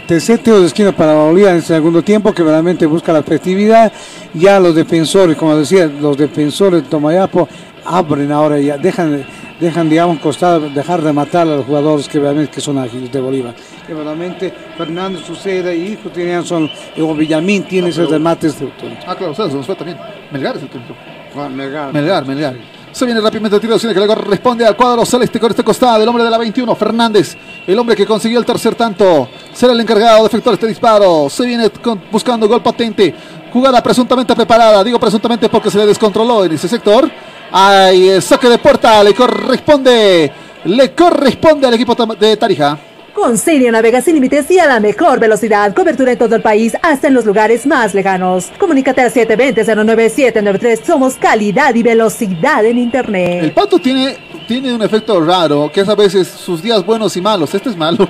[0.07, 3.91] tercer tiro de esquina para Bolívar en el segundo tiempo, que realmente busca la efectividad.
[4.33, 7.47] Ya los defensores, como decía, los defensores de Tomayapo
[7.85, 9.25] abren ahora, ya dejan,
[9.59, 13.19] dejan digamos, costado, dejar de matar a los jugadores que realmente que son ágiles de
[13.19, 13.55] Bolívar.
[13.87, 18.71] Que realmente Fernando Suceda y Hijo tenían son, o Villamín tiene esos remates de
[19.07, 19.97] Ah, claro, se nos fue también.
[20.31, 20.95] Melgar es el entró.
[21.35, 21.93] Ah, Melgar.
[21.93, 22.55] Melgar, Melgar.
[22.91, 26.03] Se viene rápidamente el tiro de que le corresponde al cuadro celeste con este costado.
[26.03, 27.37] El hombre de la 21, Fernández.
[27.65, 29.29] El hombre que consiguió el tercer tanto.
[29.53, 31.29] Será el encargado de efectuar este disparo.
[31.29, 33.15] Se viene con- buscando gol patente.
[33.53, 34.83] Jugada presuntamente preparada.
[34.83, 37.09] Digo presuntamente porque se le descontroló en ese sector.
[37.51, 39.03] Hay saque de puerta.
[39.03, 40.31] Le corresponde.
[40.65, 42.77] Le corresponde al equipo de Tarija.
[43.13, 45.73] Con Sirio navega sin límites y a la mejor velocidad.
[45.75, 48.49] Cobertura en todo el país, hasta en los lugares más lejanos.
[48.57, 50.83] Comunícate al 720-09793.
[50.85, 53.43] Somos calidad y velocidad en Internet.
[53.43, 54.15] El pato tiene,
[54.47, 57.53] tiene un efecto raro, que es a veces sus días buenos y malos.
[57.53, 58.07] Este es malo.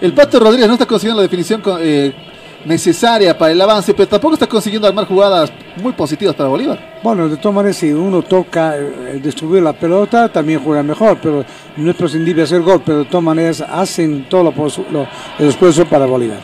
[0.00, 2.12] El pato Rodríguez no está consiguiendo la definición co- eh,
[2.64, 5.52] necesaria para el avance, pero tampoco está consiguiendo armar jugadas
[5.82, 6.98] muy positivas para Bolívar.
[7.02, 11.44] Bueno, de todas maneras, si uno toca eh, distribuir la pelota, también juega mejor, pero
[11.76, 14.52] no es prescindible hacer gol, pero de todas maneras hacen todo lo,
[14.90, 15.06] lo-
[15.38, 16.38] el esfuerzo para Bolívar.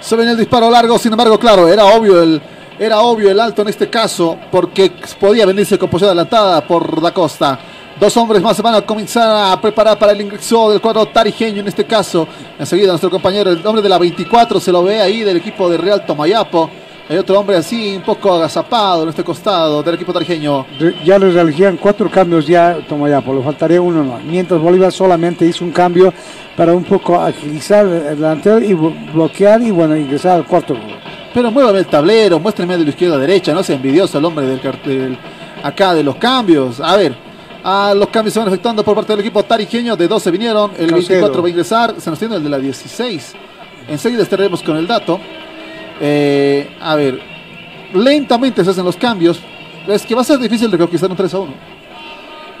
[0.00, 2.40] Se viene el disparo largo, sin embargo, claro, era obvio el,
[2.78, 7.12] era obvio el alto en este caso, porque podía venirse con posición adelantada por Da
[7.12, 7.58] Costa.
[7.98, 11.60] Dos hombres más se van a comenzar a preparar para el ingreso del cuadro tarijeño
[11.60, 12.28] en este caso.
[12.58, 15.78] Enseguida nuestro compañero, el hombre de la 24, se lo ve ahí del equipo de
[15.78, 16.70] Real Tomayapo.
[17.08, 20.64] Hay otro hombre así, un poco agazapado en este costado del equipo tarijeño.
[21.04, 24.22] Ya le realizaron cuatro cambios ya, toma ya, por lo faltaría uno más.
[24.22, 26.12] Mientras Bolívar solamente hizo un cambio
[26.56, 30.76] para un poco agilizar el delantero y blo- bloquear y bueno, ingresar al cuarto.
[31.34, 34.46] Pero muévame el tablero, muéstrame de la izquierda a derecha, no sea envidioso el hombre
[34.46, 35.16] del cartel
[35.62, 36.78] acá de los cambios.
[36.80, 37.16] A ver,
[37.64, 40.90] ah, los cambios se van efectuando por parte del equipo tarijeño, de 12 vinieron, el
[40.90, 41.20] Caucedo.
[41.20, 43.34] 24 va a ingresar, se nos tiene el de la 16.
[43.88, 45.18] Enseguida estaremos con el dato.
[46.00, 47.20] Eh, a ver,
[47.94, 49.40] lentamente se hacen los cambios.
[49.86, 51.54] Es que va a ser difícil de conquistar un 3 a 1.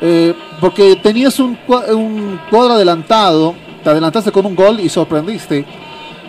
[0.00, 5.64] Eh, porque tenías un, un cuadro adelantado, te adelantaste con un gol y sorprendiste.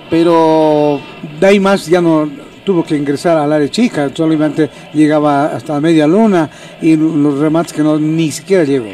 [0.10, 1.00] Pero
[1.40, 2.28] De ahí más ya no
[2.64, 6.50] tuvo que ingresar al área chica, solamente llegaba hasta media luna
[6.82, 8.90] y los remates que no ni siquiera llegó.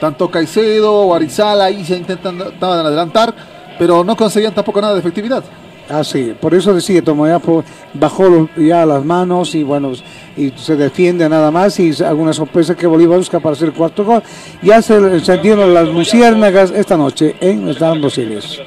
[0.00, 2.16] tanto Caicedo o Arizala ahí se de
[2.60, 3.34] adelantar,
[3.78, 5.44] pero no conseguían tampoco nada de efectividad.
[5.88, 7.64] Así, por eso decía Tomayapo
[7.94, 9.92] bajó ya las manos y bueno,
[10.36, 14.04] y se defiende nada más y alguna sorpresa que Bolívar busca para hacer el cuarto
[14.04, 14.22] gol.
[14.62, 18.60] Ya se encendieron las luciérnagas esta noche en Estados Dosiles.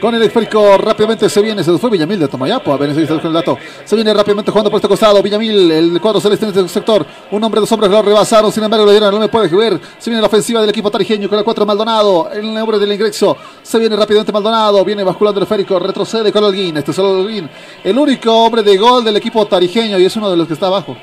[0.00, 3.32] Con el esférico rápidamente se viene, se fue Villamil de Tomayapo, a ver con el
[3.32, 3.56] dato.
[3.84, 7.04] Se viene rápidamente jugando por este costado, Villamil, el cuadro celeste en este sector.
[7.30, 9.80] Un hombre, dos hombres lo rebasaron, sin embargo le dieron, no me puede ver.
[9.98, 13.36] Se viene la ofensiva del equipo tarijeño con el 4 Maldonado, el hombre del ingreso.
[13.62, 17.48] Se viene rápidamente Maldonado, viene basculando el esférico, retrocede con Holguín, este es Holguín,
[17.82, 20.66] el único hombre de gol del equipo tarijeño y es uno de los que está
[20.66, 20.96] abajo.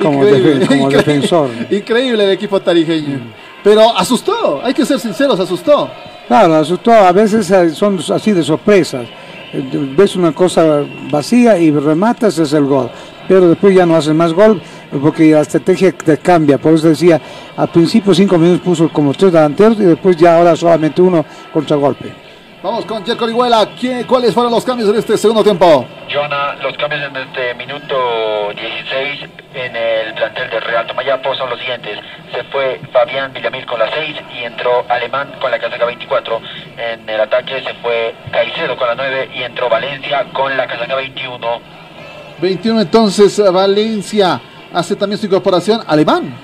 [0.00, 0.96] Como, Increíble, defen- como increíble.
[0.98, 1.50] defensor.
[1.70, 3.20] Increíble el equipo tarijeño.
[3.64, 5.90] Pero asustó, hay que ser sinceros, asustó.
[6.28, 9.06] Claro, asustó, a veces son así de sorpresas.
[9.52, 12.90] Eh, Ves una cosa vacía y rematas, es el gol.
[13.26, 14.60] Pero después ya no haces más gol
[15.00, 16.58] porque la estrategia te cambia.
[16.58, 17.18] Por eso decía,
[17.56, 22.23] al principio cinco minutos puso como tres delanteros y después ya ahora solamente uno contragolpe.
[22.64, 23.68] Vamos con Jerko Orihuela.
[23.78, 25.84] ¿Quién- ¿Cuáles fueron los cambios en este segundo tiempo?
[26.10, 27.94] Joana, los cambios en este minuto
[28.56, 29.20] 16
[29.52, 31.98] en el plantel de Real Tomayapo son los siguientes.
[32.32, 36.40] Se fue Fabián Villamil con la 6 y entró Alemán con la casaca 24.
[36.78, 40.94] En el ataque se fue Caicedo con la 9 y entró Valencia con la casaca
[40.94, 41.60] 21.
[42.40, 44.40] 21 entonces Valencia
[44.72, 45.82] hace también su incorporación.
[45.86, 46.34] Alemán.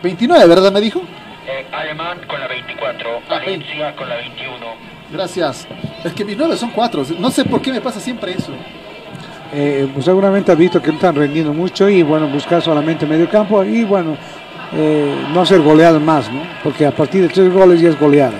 [0.00, 1.00] 29, ¿verdad me dijo?
[1.48, 4.85] Eh, Alemán con la 24, Valencia con la 21.
[5.12, 5.66] Gracias.
[6.04, 7.04] Es que mis nueve son cuatro.
[7.18, 8.52] No sé por qué me pasa siempre eso.
[9.52, 13.28] Eh, pues seguramente ha visto que no están rendiendo mucho y bueno, buscar solamente medio
[13.28, 14.16] campo y bueno,
[14.72, 16.40] eh, no ser goleado más, ¿no?
[16.64, 18.36] Porque a partir de tres goles ya es goleada.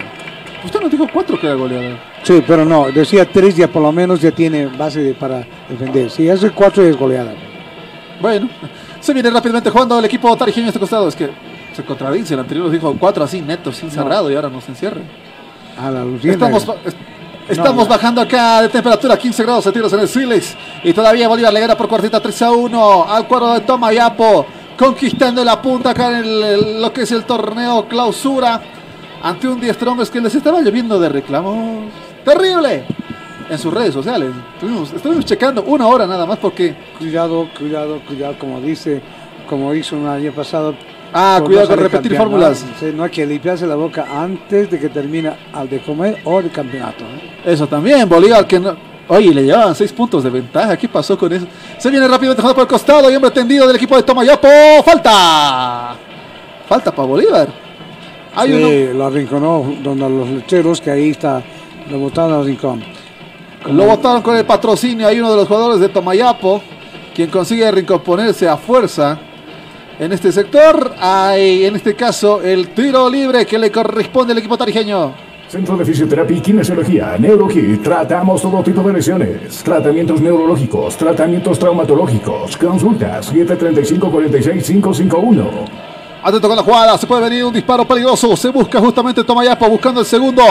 [0.64, 1.96] Usted nos dijo cuatro que era goleada.
[2.24, 6.10] Sí, pero no, decía tres ya por lo menos ya tiene base de- para defender.
[6.10, 7.32] Si hace cuatro ya es goleada.
[8.20, 8.48] Bueno,
[8.98, 11.06] se viene rápidamente jugando el equipo tarijeño a este costado.
[11.06, 11.30] Es que
[11.72, 12.34] se contradice.
[12.34, 15.02] El anterior nos dijo cuatro así netos, sin cerrado y ahora nos encierra.
[15.78, 16.48] A la lucienda.
[16.48, 16.76] Estamos,
[17.48, 20.56] estamos No, bajando acá de temperatura 15 grados centígrados en el Siles.
[20.82, 24.46] Y todavía Bolívar le gana por cuartita 3 a 1 al cuadro de Tomayapo.
[24.78, 28.60] Conquistando la punta acá en el- el- lo que es el torneo clausura.
[29.22, 31.84] Ante un Diestrombes que les estaba lloviendo de reclamos.
[32.24, 32.84] ¡Terrible!
[33.48, 34.30] En sus redes sociales.
[34.54, 36.74] Estuvimos, estuvimos checando una hora nada más porque.
[36.98, 39.00] Cuidado, cuidado, cuidado, como dice,
[39.48, 40.74] como hizo un año pasado.
[41.12, 42.64] Ah, cuidado con repetir fórmulas.
[42.64, 42.68] ¿no?
[42.78, 46.42] Sí, no hay que limpiarse la boca antes de que termine al de comer o
[46.42, 47.04] de campeonato.
[47.04, 47.50] ¿no?
[47.50, 48.76] Eso también, Bolívar que no.
[49.08, 50.76] Oye, le llevaban seis puntos de ventaja.
[50.76, 51.46] ¿Qué pasó con eso?
[51.78, 54.48] Se viene rápidamente por el costado y hombre tendido del equipo de Tomayapo.
[54.84, 55.96] ¡Falta!
[56.68, 57.48] Falta para Bolívar.
[58.34, 61.42] Hay sí, lo arrinconó donde los lecheros que ahí está,
[61.90, 62.82] lo botaron al rincón.
[63.64, 65.06] Lo votaron con el patrocinio.
[65.06, 66.60] Hay uno de los jugadores de Tomayapo
[67.14, 69.18] quien consigue recomponerse a fuerza
[69.98, 70.94] en este sector.
[70.98, 75.14] Hay en este caso el tiro libre que le corresponde al equipo tarijeño.
[75.48, 77.80] Centro de Fisioterapia y Kinesiología, NeuroKit.
[77.82, 79.62] Tratamos todo tipo de lesiones.
[79.62, 82.56] Tratamientos neurológicos, tratamientos traumatológicos.
[82.56, 85.46] Consultas 735-46-551.
[86.24, 88.36] Atento con la jugada, se puede venir un disparo peligroso.
[88.36, 90.42] Se busca justamente Tomayapo buscando el segundo,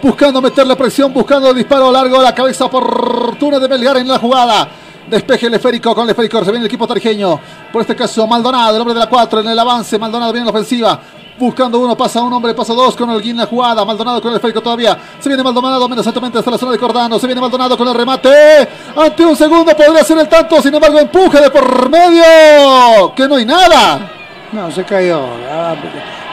[0.00, 2.22] buscando meterle presión, buscando el disparo largo.
[2.22, 4.68] La cabeza oportuna de Melgar en la jugada.
[5.08, 6.38] Despeje el esférico con el esférico.
[6.38, 7.38] Se viene el equipo tarijeño.
[7.72, 9.98] Por este caso, Maldonado, el hombre de la 4 en el avance.
[9.98, 11.00] Maldonado viene en la ofensiva.
[11.36, 13.84] Buscando uno, pasa un hombre, pasa dos con en la jugada.
[13.84, 14.96] Maldonado con el esférico todavía.
[15.18, 17.18] Se viene Maldonado menos exactamente hasta la zona de Cordano.
[17.18, 18.68] Se viene Maldonado con el remate.
[18.96, 20.62] Ante un segundo podría ser el tanto.
[20.62, 23.12] Sin embargo, empuje de por medio.
[23.16, 24.12] Que no hay nada.
[24.52, 25.24] No, se cayó.
[25.50, 25.74] Ah,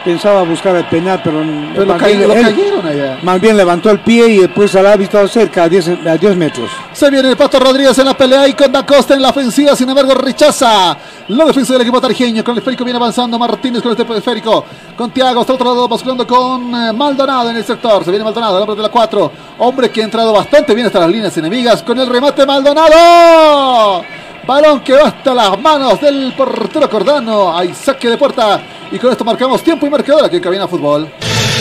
[0.04, 1.42] pensaba buscar el penal, pero,
[1.74, 3.20] Pero lo más cay- bien lo él- cayeron allá.
[3.22, 6.70] Más bien levantó el pie y después al estado cerca, a 10, a 10 metros.
[6.94, 9.76] Se viene el Pato Rodríguez en la pelea y con Da Costa en la ofensiva,
[9.76, 10.98] sin embargo rechaza
[11.28, 12.44] la defensa del equipo tarjeño.
[12.44, 14.66] Con el esférico viene avanzando Martínez con este esférico.
[14.98, 18.04] Con Tiago, hasta otro lado, basculando con eh, Maldonado en el sector.
[18.04, 19.32] Se viene Maldonado, el hombre de la 4.
[19.60, 21.82] Hombre que ha entrado bastante bien hasta las líneas enemigas.
[21.84, 24.04] Con el remate Maldonado.
[24.46, 27.56] Balón que va hasta las manos del portero Cordano.
[27.56, 28.62] Hay saque de puerta.
[28.92, 31.10] Y con esto marcamos tiempo y marcador aquí en Cabina Fútbol.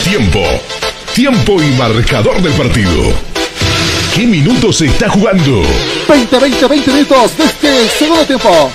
[0.03, 0.39] Tiempo.
[1.13, 3.13] Tiempo y marcador del partido.
[4.15, 5.61] ¿Qué minutos se está jugando?
[6.09, 8.71] 20, 20, 20 minutos de este segundo tiempo.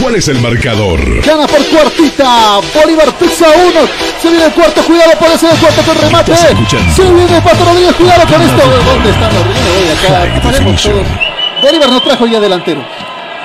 [0.00, 1.00] ¿Cuál es el marcador?
[1.24, 2.60] Gana por cuartita.
[2.74, 3.88] Bolívar pisa uno.
[4.20, 4.82] Se viene el cuarto.
[4.82, 6.36] Cuidado por ese cuarto con remate.
[6.36, 7.94] Se viene el Pato Rodríguez.
[7.96, 8.62] Cuidado con esto.
[8.86, 10.04] ¿Dónde están los riñones?
[10.04, 10.40] Acá.
[10.42, 11.29] Paremos todos.
[11.62, 12.82] Bolívar no trajo ya delantero.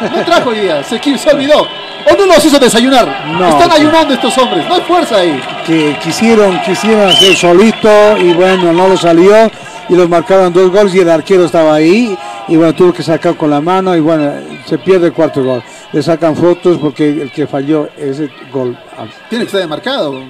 [0.01, 0.83] No trajo día.
[0.83, 1.61] Se, se olvidó.
[1.61, 3.25] ¿O no los hizo desayunar?
[3.27, 3.49] No.
[3.49, 4.67] Están ayunando estos hombres.
[4.67, 5.41] No hay fuerza ahí.
[5.65, 9.49] Que quisieron, quisieron hacer solito y bueno, no lo salió
[9.89, 12.17] y los marcaron dos goles y el arquero estaba ahí
[12.47, 14.31] y bueno, tuvo que sacar con la mano y bueno,
[14.65, 15.63] se pierde el cuarto gol.
[15.91, 18.77] Le sacan fotos porque el que falló ese gol.
[19.29, 20.21] Tiene que estar demarcado.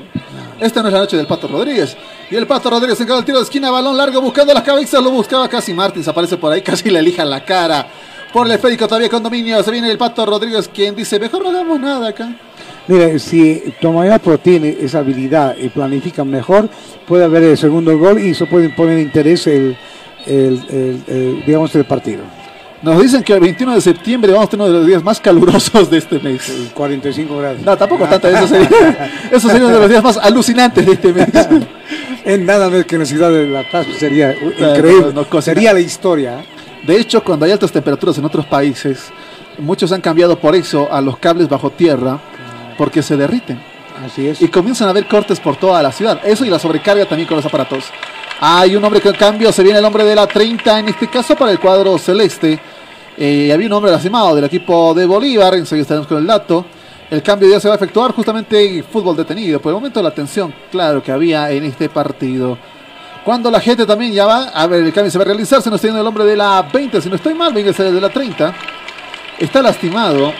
[0.60, 1.98] Esta no es la noche del Pato Rodríguez.
[2.30, 5.03] Y el Pato Rodríguez encara el tiro de esquina, balón largo buscando las cabezas.
[5.03, 6.07] Lo buscaba casi Martins.
[6.07, 7.88] Aparece por ahí, casi le elija la cara.
[8.32, 9.61] Por el esférico todavía con dominio.
[9.64, 12.30] Se viene el Pato Rodríguez quien dice, mejor no hagamos nada acá.
[12.88, 16.69] Mire, si Tomayapo tiene esa habilidad y planifica mejor,
[17.07, 19.76] puede haber el segundo gol y se puede poner interés el,
[21.45, 22.22] digamos, el partido.
[22.86, 25.20] Nos dicen que el 21 de septiembre vamos a tener uno de los días más
[25.20, 26.70] calurosos de este mes.
[26.72, 27.62] 45 grados.
[27.64, 28.28] No, tampoco tanto.
[28.28, 28.70] Eso sería,
[29.32, 31.30] eso sería uno de los días más alucinantes de este mes.
[32.26, 35.14] En nada menos que en la ciudad de La Paz sería uh, no, increíble.
[35.14, 36.44] no, sería la historia.
[36.82, 39.12] De hecho, cuando hay altas temperaturas en otros países,
[39.60, 42.20] muchos han cambiado por eso a los cables bajo tierra
[42.80, 43.60] porque se derriten.
[44.03, 44.41] Así es.
[44.41, 46.20] Y comienzan a haber cortes por toda la ciudad.
[46.24, 47.86] Eso y la sobrecarga también con los aparatos.
[48.40, 51.07] Hay un hombre que en cambio se viene el hombre de la 30, en este
[51.07, 52.60] caso para el cuadro celeste.
[53.18, 56.66] Eh, había un hombre lastimado del equipo de Bolívar, enseguida estaremos con el dato.
[57.10, 59.62] El cambio ya se va a efectuar justamente en fútbol detenido.
[59.62, 62.57] Por el momento la tensión, claro, que había en este partido.
[63.24, 65.70] Cuando la gente también ya va, a ver, el cambio se va a realizar, se
[65.70, 68.02] nos está yendo el hombre de la 20, si no estoy mal, venga el de
[68.02, 68.53] la 30.
[69.40, 70.34] Está lastimado.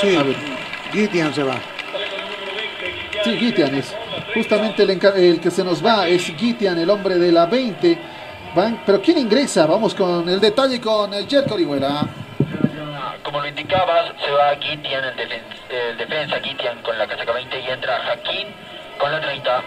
[0.00, 0.16] Sí.
[0.92, 1.56] Gideon se va.
[3.24, 3.94] Sí, Gitian es.
[4.36, 7.98] Justamente el, que se nos va es Gitian, el hombre de la 20.
[8.54, 9.66] Van, pero ¿quién ingresa?
[9.66, 12.06] Vamos con el detalle con el Jerko Orihuela.
[13.22, 17.60] Como lo indicabas, se va Gitian, el, defen- el defensa Gitian con la casaca 20
[17.60, 18.48] y entra Jaquín
[18.98, 19.62] con la 30.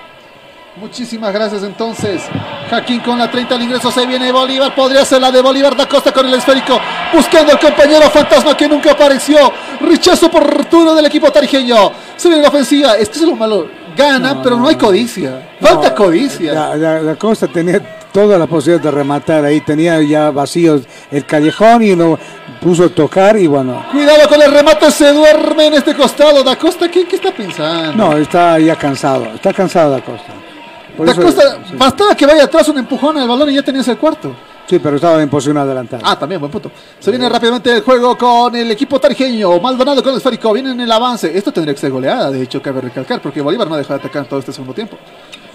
[0.76, 2.24] Muchísimas gracias entonces.
[2.70, 3.92] Jaquín con la 30 al ingreso.
[3.92, 4.74] Se viene Bolívar.
[4.76, 6.80] Podría ser la de Bolívar da Costa con el esférico.
[7.12, 9.52] Buscando al compañero fantasma que nunca apareció.
[9.82, 11.92] Rechazo oportuno del equipo tarijeño.
[12.16, 12.94] Se viene la ofensiva.
[12.96, 13.68] Es que es lo malo.
[13.96, 15.50] Gana, pero no hay codicia.
[15.62, 16.54] Falta codicia.
[16.54, 17.80] La, la- la Costa tenía
[18.12, 19.62] toda la posibilidad de rematar ahí.
[19.62, 22.18] Tenía ya vacío el callejón y lo
[22.62, 23.86] puso a tocar y bueno.
[23.92, 24.90] Cuidado con el remate.
[24.92, 26.44] Se duerme en este costado.
[26.44, 27.94] Da Costa, ¿qué, qué está pensando?
[27.94, 29.26] No, está ya cansado.
[29.36, 30.34] Está cansado Da Costa.
[30.98, 31.76] Por Da eso- Costa, sí.
[31.78, 34.34] bastaba que vaya atrás un empujón al balón y ya tenías el cuarto.
[34.70, 36.04] Sí, pero estaba en posición adelantada.
[36.06, 36.70] Ah, también, buen punto.
[37.00, 39.60] Se viene rápidamente el juego con el equipo tarijeño.
[39.60, 40.54] Maldonado con el esférico.
[40.54, 41.36] Viene en el avance.
[41.36, 44.26] Esto tendría que ser goleada, de hecho, cabe recalcar, porque Bolívar no deja de atacar
[44.26, 44.96] todo este segundo tiempo.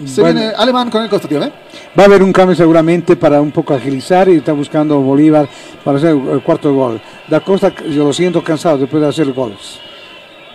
[0.05, 0.37] Se Bueno.
[0.41, 1.49] viene Alemán con el costo, tío, ¿eh?
[1.97, 5.47] Va a haber un cambio seguramente para un poco agilizar y está buscando Bolívar
[5.85, 6.99] para hacer el cuarto gol.
[7.29, 9.79] Da Costa, yo lo siento cansado después de hacer goles.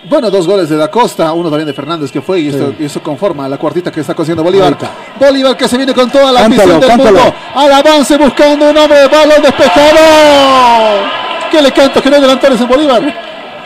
[0.05, 2.85] Bueno, dos goles de Da Costa, uno también de Fernández que fue, y, esto, y
[2.86, 4.77] eso conforma la cuartita que está consiguiendo Bolívar.
[5.18, 7.18] Bolívar que se viene con toda la Cántalo, ambición del cántalo.
[7.18, 7.35] mundo.
[7.55, 9.98] Al avance buscando un hombre, balón despejado.
[11.51, 12.01] ¿Qué le canto?
[12.02, 13.02] Que no hay delanteros en Bolívar.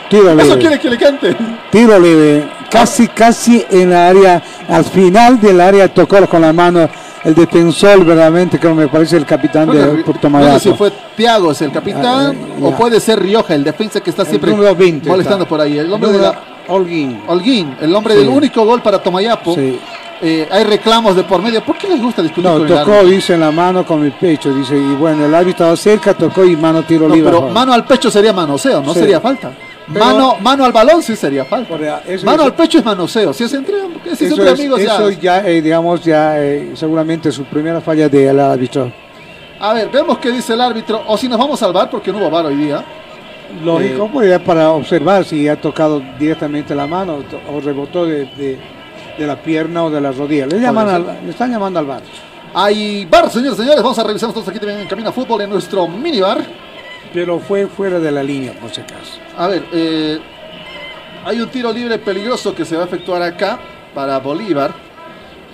[0.09, 1.35] Tiro Eso quiere que le cante.
[1.71, 2.47] Tiro libre.
[2.69, 6.87] Casi, casi en la área, al final del área tocó con la mano
[7.23, 11.51] el defensor, verdaderamente, que me parece el capitán de Puerto No sé si fue Tiago
[11.51, 12.77] es el capitán Ah, o ya.
[12.77, 15.49] puede ser Rioja, el defensa que está siempre número 20 molestando está.
[15.49, 15.77] por ahí.
[15.79, 17.21] El hombre Número- de la- Holguín.
[17.27, 18.19] Holguín, el hombre Sí.
[18.21, 19.55] del único gol para Tomayapo.
[19.55, 19.79] Sí.
[20.21, 21.63] Eh, hay reclamos de por medio.
[21.63, 24.53] ¿Por qué les gusta discutir No, con tocó, dice en la mano con el pecho,
[24.53, 27.31] dice, y bueno, el árbitro estaba cerca, tocó y mano tiro No, libre.
[27.31, 28.99] pero mano al pecho sería manoseo, no Sí.
[28.99, 29.51] sería falta.
[29.91, 31.75] Pero- mano, mano al balón sí sería falta.
[32.07, 33.33] eso- mano eso- al pecho es manoseo.
[33.33, 34.93] Si es entre, si es Eso entre es- amigos ya.
[34.95, 38.91] eso ya, eh, digamos, ya eh, seguramente su primera falla del árbitro.
[39.59, 41.01] A ver, vemos qué dice el árbitro.
[41.07, 42.83] O si nos vamos a salvar porque no hubo VAR hoy día.
[43.63, 47.19] Lógico, Eh, pues ya para observar si ha tocado directamente la mano
[47.53, 48.57] o rebotó de, de-
[49.17, 50.45] de la pierna o de la rodilla.
[50.47, 52.01] Le, llaman al- le están llamando al bar.
[52.53, 53.81] Hay bar, señores, señores.
[53.83, 56.39] Vamos a revisar nosotros aquí también en Camina Fútbol en nuestro minibar.
[57.15, 59.19] Pero fue fuera de la línea, por si acaso.
[59.37, 60.19] A ver, eh,
[61.25, 63.57] hay un tiro libre peligroso que se va a efectuar acá
[63.93, 64.71] para Bolívar.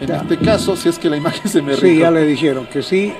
[0.02, 0.16] En Ya.
[0.18, 3.14] este caso, si es que la imagen se me Sí, ya le dijeron que sí,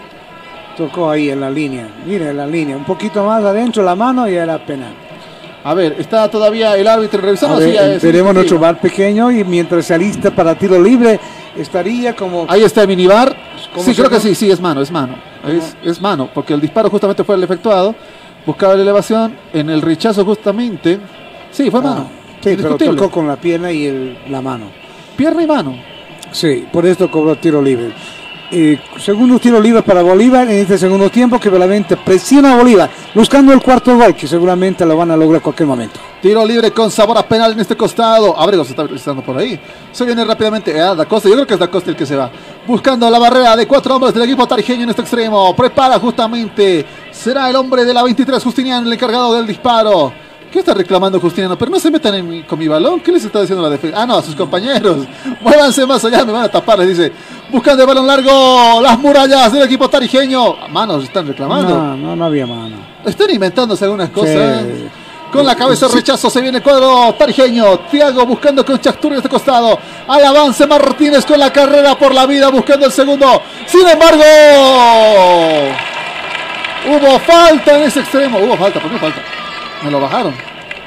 [0.76, 1.88] tocó ahí en la línea.
[2.08, 4.94] Mire, en la línea, un poquito más adentro la mano y era penal.
[5.64, 7.62] A ver, está todavía el árbitro revisando.
[7.62, 11.20] Sí, veremos nuestro bar pequeño y mientras se alista para tiro libre,
[11.56, 12.48] estaría como...
[12.50, 13.36] Ahí está el minibar.
[13.72, 15.14] ¿Cómo Sí, creo que sí, sí, es mano, es mano.
[15.48, 17.94] Es, es mano, porque el disparo justamente fue el efectuado.
[18.46, 21.00] Buscaba la elevación, en el rechazo justamente.
[21.52, 22.08] Sí, fue mano.
[22.10, 22.96] Ah, sí, pero Indiscutible.
[22.98, 24.66] tocó con la pierna y el- la mano.
[25.16, 25.76] Pierna y mano.
[26.32, 27.92] Sí, por esto cobró tiro libre.
[28.54, 32.90] Eh, segundo tiro libre para Bolívar en este segundo tiempo que verdaderamente presiona a Bolívar
[33.16, 36.02] buscando el cuarto gol que seguramente lo van a lograr en cualquier momento.
[36.22, 38.38] Tiro libre con sabor a penal en este costado.
[38.38, 39.58] Abrego se está realizando por ahí.
[39.94, 41.30] Se viene rápidamente a Da Costa.
[41.30, 42.30] Yo creo que es Da Costa el que se va.
[42.68, 45.56] Buscando la barrera de cuatro hombres del equipo tarijeño en este extremo.
[45.56, 46.86] Prepara justamente.
[47.10, 50.12] Será el hombre de la 23, Justiniano, el encargado del disparo.
[50.52, 51.58] ¿Qué está reclamando Justiniano?
[51.58, 53.00] Pero no se metan en mi- con mi balón.
[53.00, 54.02] ¿Qué les está diciendo la defensa?
[54.02, 55.08] Ah, no, a sus compañeros.
[55.42, 56.78] Muévanse más allá, me van a tapar.
[56.80, 57.12] Les dice.
[57.50, 58.82] Buscando el balón largo.
[58.82, 60.68] Las murallas del equipo tarijeño.
[60.70, 61.70] Manos están reclamando.
[61.78, 62.76] No, no, no había mano.
[63.06, 64.64] Están inventándose algunas cosas.
[64.64, 64.88] Sí.
[65.32, 67.80] Con la cabeza rechazo se viene el cuadro tarijeño.
[67.90, 69.80] Tiago buscando con Chastur de este costado.
[70.06, 73.42] Al avance Martínez con la carrera por la vida buscando el segundo.
[73.66, 74.22] Sin embargo,
[76.90, 78.40] hubo falta en ese extremo.
[78.40, 79.22] Hubo falta, ¿por qué falta?
[79.84, 80.34] Me lo bajaron.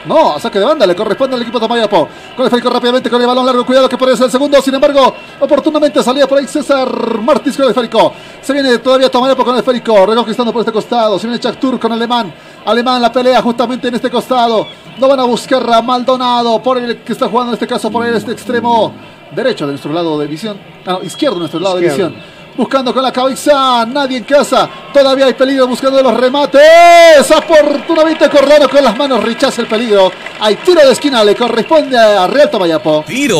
[0.07, 2.09] No, a saque de banda, le corresponde al equipo Tamayapo.
[2.37, 4.61] Con el Férico rápidamente con el balón largo, cuidado que puede ser el segundo.
[4.61, 8.13] Sin embargo, oportunamente salía por ahí César Martínez con el Férico.
[8.43, 11.19] Se viene todavía Tamayapo con el Férico, reconquistando por este costado.
[11.19, 12.33] Se viene Chactur con Alemán.
[12.67, 14.67] Alemán la pelea justamente en este costado.
[14.99, 18.05] No van a buscar a Maldonado por el que está jugando en este caso por
[18.07, 18.93] el este extremo
[19.35, 20.59] derecho de nuestro lado de visión.
[20.85, 22.15] Ah, no, izquierdo de nuestro lado de visión.
[22.57, 24.71] Buscando con la cabeza, nadie en casa.
[24.93, 27.29] Todavía hay peligro buscando los remates.
[27.37, 30.13] Oportunamente Cordero con las manos rechaza el peligro.
[30.39, 33.03] Hay tiro de esquina, le corresponde a Real Tomayapo.
[33.09, 33.37] Tiro,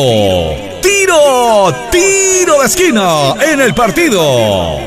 [0.81, 4.21] tiro, tiro de esquina en el partido.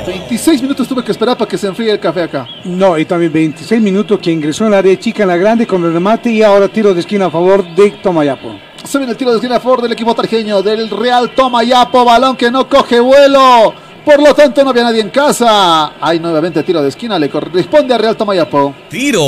[0.07, 2.47] 26 minutos tuve que esperar para que se enfríe el café acá.
[2.65, 5.83] No, y también 26 minutos que ingresó en la área chica en la grande con
[5.85, 8.61] el remate y ahora tiro de esquina a favor de Tomayapo.
[8.85, 12.05] Se viene el tiro de esquina a favor del equipo tarjeño, del Real Tomayapo.
[12.05, 13.88] Balón que no coge vuelo.
[14.05, 15.93] Por lo tanto, no había nadie en casa.
[16.01, 18.75] Hay nuevamente tiro de esquina, le corresponde a Real Tomayapo.
[18.89, 19.23] Tiro,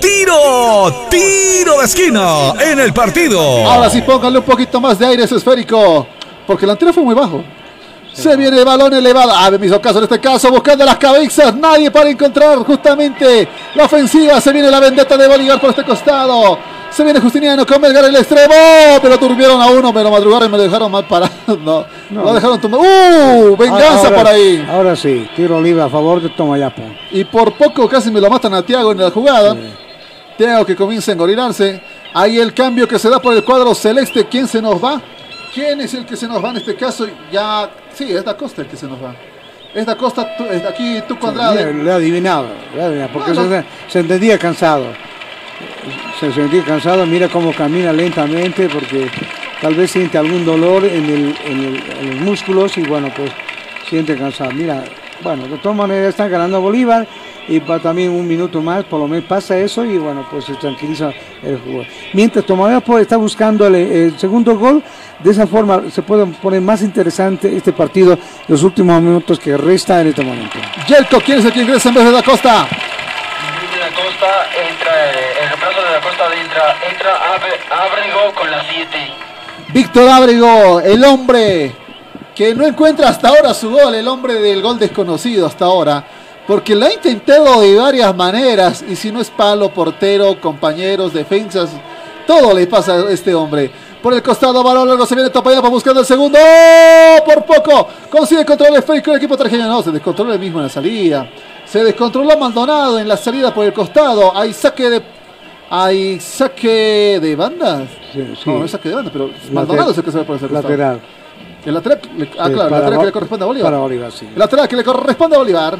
[0.00, 3.40] tiro, tiro de esquina en el partido.
[3.40, 6.06] Ahora sí, pónganle un poquito más de aire ese esférico.
[6.46, 7.42] Porque el anterior fue muy bajo.
[8.14, 9.32] Se viene el balón elevado.
[9.34, 11.54] Ah, me hizo caso en este caso, buscando las cabezas.
[11.54, 14.40] Nadie para encontrar justamente la ofensiva.
[14.40, 16.58] Se viene la vendetta de Bolívar por este costado.
[16.90, 18.54] Se viene Justiniano con Melgar el extremo,
[19.02, 21.32] pero durmieron a uno, me lo madrugaron y me lo dejaron mal parado.
[21.58, 21.84] No,
[22.22, 22.80] lo dejaron tomar.
[22.80, 23.56] ¡Uh!
[23.56, 24.64] Venganza Ahora- por ahí.
[24.70, 26.82] Ahora sí, tiro libre a favor de Tomayapo.
[27.10, 29.56] Y por poco casi me lo matan a Tiago en la jugada.
[30.38, 31.80] Tiago que comienza a engorilarse.
[32.12, 34.26] Ahí el cambio que se da por el cuadro celeste.
[34.26, 35.00] ¿Quién se nos va?
[35.54, 37.06] ¿Quién es el que se nos va en este caso?
[37.30, 39.14] Ya, sí, es Da Costa el que se nos va.
[39.72, 41.00] Es Da Costa, tú- es aquí
[41.90, 43.50] ha adivinado, le ha adivinado, porque No, no.
[43.50, 44.86] Se, se entendía cansado.
[46.18, 49.08] Se sentía cansado, mira cómo camina lentamente porque
[49.60, 53.30] tal vez siente algún dolor en, el- en el- en los músculos y bueno, pues
[53.88, 54.50] siente cansado.
[54.52, 54.82] Mira,
[55.22, 57.06] bueno, de todas maneras están ganando Bolívar
[57.48, 60.54] y va también un minuto más, por lo menos pasa eso y bueno, pues se
[60.54, 61.12] tranquiliza
[61.42, 61.86] el jugador.
[62.12, 64.82] Mientras Tomayapo está buscando el, el segundo gol,
[65.20, 68.18] de esa forma se puede poner más interesante este partido
[68.48, 70.58] los últimos minutos que resta en este momento.
[70.86, 72.66] Yelko, ¿quién es el que ingresa en vez de Da Costa?
[72.66, 74.26] de la Costa
[74.70, 78.88] entra, eh, el reemplazo de la Costa entra, entra Abre- Abrego con la 7.
[79.72, 81.72] Víctor Ábrego, el hombre
[82.34, 86.04] que no encuentra hasta ahora su gol, el hombre del gol desconocido hasta ahora,
[86.46, 91.70] porque lo ha intentado de varias maneras, y si no es palo, portero, compañeros, defensas,
[92.26, 93.70] todo le pasa a este hombre.
[94.02, 97.24] Por el costado, balón largo, se viene Topayapo buscando el segundo, ¡Oh!
[97.24, 100.70] por poco, consigue control esférico el equipo tarjeño, no, se descontroló el mismo en la
[100.70, 101.30] salida,
[101.64, 105.02] se descontroló Maldonado en la salida por el costado, hay saque de...
[105.70, 107.88] Hay saque de bandas.
[108.44, 110.46] No, no es saque de bandas, pero Maldonado es el que se va por ese
[110.46, 110.68] costado.
[110.68, 111.00] Lateral.
[111.64, 113.70] El lateral, le- ah, Sí, claro, el para lateral que le corresponde a Bolívar.
[113.70, 114.26] para Bolívar, sí.
[114.32, 115.78] El lateral que le corresponde a Bolívar.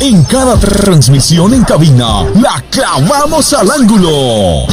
[0.00, 4.66] En cada transmisión en cabina, la clavamos al ángulo.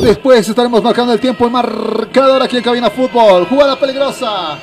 [0.00, 3.46] Después estaremos marcando el tiempo en marcador aquí en Cabina Fútbol.
[3.46, 4.58] Jugada peligrosa.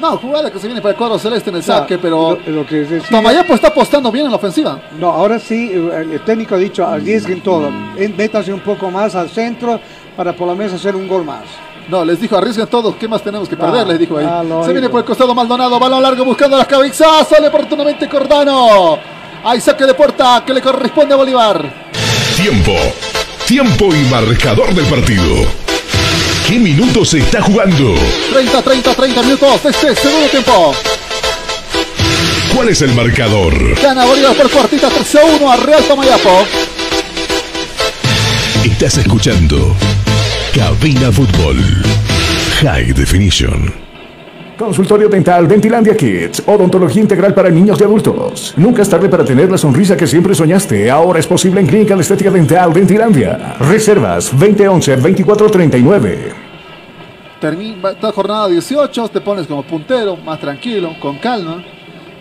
[0.00, 2.66] No, jugada que se viene para el cuadro celeste en el saque, pero Lo, lo
[2.66, 4.78] que decía- Tomayapo está apostando bien en la ofensiva.
[4.98, 7.70] No, ahora sí, el técnico ha dicho arriesguen todo,
[8.16, 9.80] métanse un poco más al centro
[10.16, 11.44] para por lo menos hacer un gol más.
[11.88, 13.82] No, les dijo, arriesguen todos, ¿qué más tenemos que perder?
[13.82, 14.26] Ah, les dijo ahí.
[14.28, 18.98] ah, se viene por el costado Maldonado, balón largo buscando las cabezas, sale oportunamente Cordano.
[19.44, 21.90] Hay saque de puerta que le corresponde a Bolívar.
[22.36, 22.72] Tiempo.
[23.46, 25.46] Tiempo y marcador del partido.
[26.48, 27.94] ¿Qué minutos se está jugando?
[28.32, 30.74] 30, 30, 30 minutos de este segundo tiempo.
[32.54, 33.78] ¿Cuál es el marcador?
[33.82, 36.46] Gana Bolívar por cuartita 13 a 1 a Real Tomayapo.
[38.64, 39.76] Estás escuchando
[40.54, 41.56] Cabina Fútbol.
[42.62, 43.74] High Definition.
[44.56, 46.44] Consultorio Dental Dentilandia Kids.
[46.46, 48.54] Odontología integral para niños y adultos.
[48.56, 50.88] Nunca es tarde para tener la sonrisa que siempre soñaste.
[50.88, 53.56] Ahora es posible en Clínica de Estética Dental Dentilandia.
[53.58, 56.32] Reservas 2011-2439.
[57.40, 61.64] Termina esta jornada 18, te pones como puntero, más tranquilo, con calma.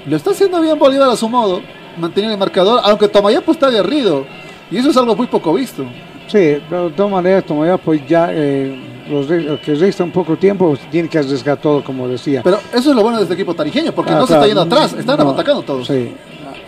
[0.08, 1.62] Lo está haciendo bien Bolívar a su modo,
[2.00, 4.26] manteniendo el marcador, aunque Tomayapo está aguerrido.
[4.72, 5.86] Y eso es algo muy poco visto.
[6.28, 8.76] Sí, pero de todas maneras, como ya, pues ya eh,
[9.10, 12.41] los, los que resta un poco tiempo, pues, tienen que arriesgar todo, como decía.
[12.44, 14.62] Pero eso es lo bueno de este equipo tarijeño, porque Ah, no se está yendo
[14.62, 15.88] atrás, están no, atacando todos.
[15.88, 16.14] Sí.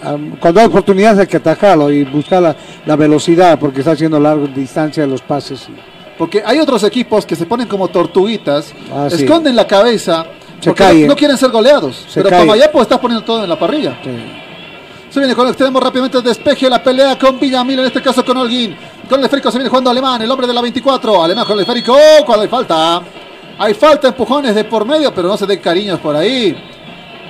[0.04, 2.56] Ah, Cuando hay oportunidades hay que atacarlo y buscar la,
[2.86, 5.68] la velocidad, porque está haciendo larga distancia los pases.
[6.18, 9.24] Porque hay otros equipos que se ponen como tortuguitas, Ah, sí.
[9.24, 10.26] esconden la cabeza,
[10.60, 12.06] Se porque no- quieren ser goleados.
[12.08, 12.46] Se pero caen.
[12.48, 13.98] Tomayapo está poniendo todo en la parrilla.
[15.10, 18.24] Se viene con el extremo rápidamente el despeje, la pelea con Villamil, en este caso
[18.26, 18.76] con Holguín.
[19.10, 21.24] Con el esférico se viene jugando Alemán, el hombre de la 24.
[21.24, 22.26] Alemán con el esférico, ¡oh!
[22.26, 23.02] cuando hay falta.
[23.58, 26.56] Hay falta, empujones de por medio, pero no se den cariños por ahí.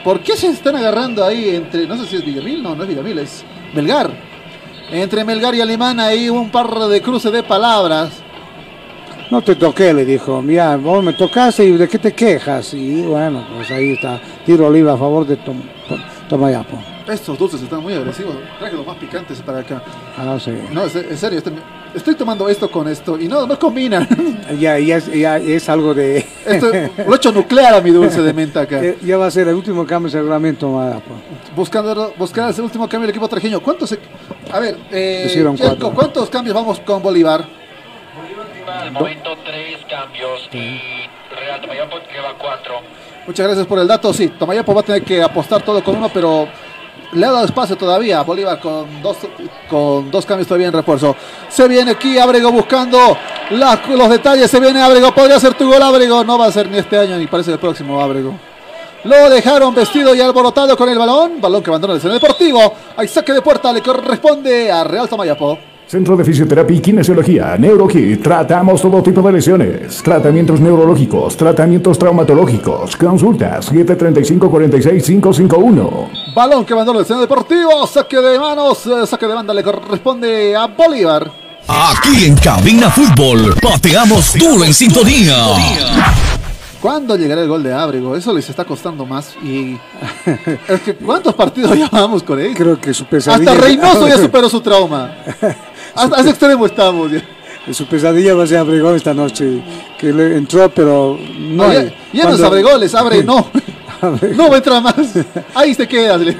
[0.04, 2.90] ¿Por qué se están agarrando ahí entre, no sé si es Villamil, no, no es
[2.90, 3.44] Villamil, es
[3.74, 4.10] Melgar.
[4.92, 8.12] Entre Melgar y Alemán hay un par de cruces de palabras.
[9.32, 10.42] No te toqué, le dijo.
[10.42, 12.74] Mira, vos me tocaste y de qué te quejas.
[12.76, 14.20] Y bueno, pues ahí está.
[14.46, 15.64] Tiro oliva a favor de Tom-
[16.30, 16.78] Tomayapo.
[17.08, 18.36] Estos dulces están muy agresivos.
[18.58, 19.82] Traje los más picantes para acá.
[20.18, 20.52] Ah, sí.
[20.72, 21.52] No, es- en serio, este-
[21.94, 24.08] estoy tomando esto con esto y no, no combinan.
[24.60, 26.26] Ya, ya, es- ya es algo de.
[26.46, 26.68] Esto,
[27.06, 28.80] lo he hecho nuclear a mi dulce de menta acá.
[29.04, 31.12] Ya va a ser el último cambio seguramente Tomayapo.
[31.56, 33.60] Buscando, buscar ese último cambio del equipo trajeño.
[33.60, 33.90] ¿Cuántos?
[33.90, 34.00] se-
[34.52, 35.46] A ver, eh.
[35.94, 37.46] ¿cuántos cambios vamos con Bolívar?
[38.68, 40.80] Al momento tres cambios y
[41.36, 42.76] Real Tomayapo lleva cuatro.
[43.28, 44.12] Muchas gracias por el dato.
[44.14, 46.48] Sí, Tomayapo va a tener que apostar todo con uno, pero
[47.14, 49.18] le ha dado espacio todavía a Bolívar con dos,
[49.70, 51.16] con dos cambios todavía en refuerzo.
[51.50, 53.18] Se viene aquí Abrego buscando
[53.50, 54.50] los detalles.
[54.50, 55.14] Se viene Abrego.
[55.14, 56.24] Podría ser tu gol, Abrego.
[56.24, 58.34] No va a ser ni este año ni parece el próximo, Abrego.
[59.04, 61.40] Lo dejaron vestido y alborotado con el balón.
[61.40, 62.74] Balón que abandona el escenario deportivo.
[62.98, 63.72] Hay saque de puerta.
[63.72, 65.75] Le corresponde a Real Tomayapo.
[65.88, 68.24] Centro de Fisioterapia y Kinesiología, NeuroKit.
[68.24, 70.02] Tratamos todo tipo de lesiones.
[70.02, 72.96] Tratamientos neurológicos, tratamientos traumatológicos.
[72.98, 76.34] Consultas 735-46551.
[76.36, 77.86] Balón que abandona el escenario deportivo.
[77.86, 78.84] Saque de manos.
[78.88, 81.32] eh, Saque de banda le corresponde a Bolívar.
[81.68, 85.36] Aquí en Cabina Fútbol, pateamos duro en sintonía.
[86.82, 88.16] ¿Cuándo llegará el gol de Ábrego?
[88.16, 89.36] Eso les está costando más.
[89.44, 89.76] Y
[90.68, 92.54] es que ¿cuántos partidos llevamos con él?
[92.56, 93.52] Creo que su pesadilla.
[93.54, 95.16] Hasta Reynoso ya superó su trauma.
[95.96, 97.12] Hasta ese extremo estamos.
[97.12, 97.22] ya.
[97.74, 99.60] Su pesadilla va a ser Abregón esta noche.
[99.98, 101.68] Que le entró, pero no.
[101.68, 103.48] No, ya, ya no Cuando- Abregoles, abre, no.
[104.36, 104.96] No va a entrar más.
[105.56, 106.20] Ahí te quedas.
[106.22, 106.36] le.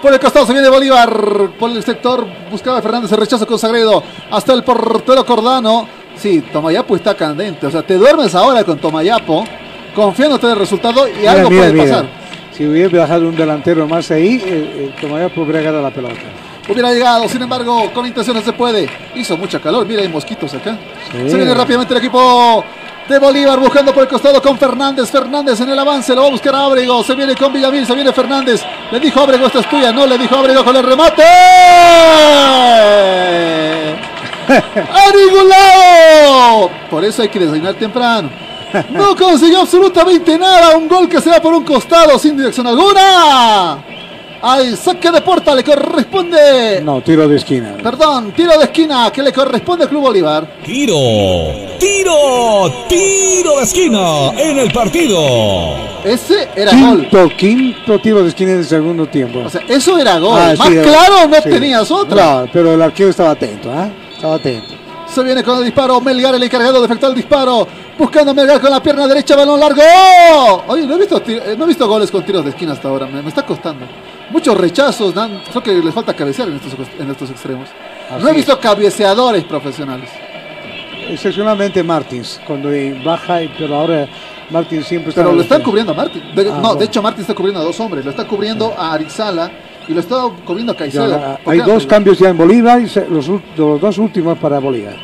[0.00, 1.12] Por el costado se viene Bolívar.
[1.58, 4.02] Por el sector buscaba Fernández el rechazo con Sagredo.
[4.30, 5.86] Hasta el portero Cordano.
[6.16, 7.66] Sí, Tomayapo está candente.
[7.66, 9.44] O sea, te duermes ahora con Tomayapo.
[9.94, 11.84] Confiándote en el resultado y Mira, algo mira, puede mira.
[11.84, 12.06] pasar.
[12.56, 16.14] Si hubiera bajado un delantero más ahí, eh, eh, Tomayapo hubiera ganado la pelota.
[16.68, 18.88] Hubiera llegado, sin embargo, con intenciones se puede.
[19.14, 20.76] Hizo mucha calor, mira, hay mosquitos acá.
[21.10, 21.30] Sí.
[21.30, 22.64] Se viene rápidamente el equipo
[23.08, 25.10] de Bolívar buscando por el costado con Fernández.
[25.10, 27.02] Fernández en el avance, lo va a buscar a Ábrego.
[27.02, 28.62] Se viene con Villamil, se viene Fernández.
[28.90, 29.92] Le dijo a Ábrego, esta es tuya.
[29.92, 31.22] No, le dijo a Ábrego con el remate.
[34.48, 36.70] ¡A ningún lado!
[36.90, 38.30] Por eso hay que desayunar temprano.
[38.90, 40.76] No consiguió absolutamente nada.
[40.76, 43.78] Un gol que se va por un costado sin dirección alguna.
[44.42, 46.80] Al saque de puerta le corresponde.
[46.82, 47.76] No, tiro de esquina.
[47.80, 50.44] Perdón, tiro de esquina que le corresponde al Club Bolívar.
[50.64, 50.96] Tiro,
[51.78, 55.20] tiro, tiro de esquina en el partido.
[56.04, 57.02] Ese era gol.
[57.08, 59.42] Quinto, quinto tiro de esquina en el segundo tiempo.
[59.46, 60.36] O sea, eso era gol.
[60.36, 61.48] Ah, Más sí, claro no sí.
[61.48, 62.16] tenías otra.
[62.16, 63.88] Claro, pero el arquero estaba atento, ¿ah?
[64.12, 64.74] Estaba atento.
[65.06, 66.00] Se viene con el disparo.
[66.00, 67.68] Melgar, el encargado de efectuar el disparo.
[67.96, 69.82] Buscando a Melgar con la pierna derecha, balón largo.
[70.66, 73.06] Oye, no he visto, eh, no he visto goles con tiros de esquina hasta ahora.
[73.06, 73.86] Me, me está costando.
[74.32, 75.14] Muchos rechazos.
[75.14, 77.68] Dan, creo que les falta cabecear en estos, en estos extremos.
[78.10, 78.36] Así no he es.
[78.38, 80.08] visto cabeceadores profesionales.
[81.08, 82.70] Excepcionalmente Martins, cuando
[83.04, 84.08] baja, y- pero ahora
[84.50, 85.22] Martins siempre está.
[85.22, 86.22] Pero lo están cubriendo a Martín.
[86.34, 86.74] De- Ah, no, bueno.
[86.76, 88.04] de hecho Martín está cubriendo a dos hombres.
[88.04, 89.50] Lo está cubriendo a Arizala
[89.88, 91.06] y lo está cubriendo a Caicedo.
[91.08, 94.58] la- ¿Por hay dos cambios ya en Bolívar y se- los, los dos últimos para
[94.60, 94.96] Bolívar.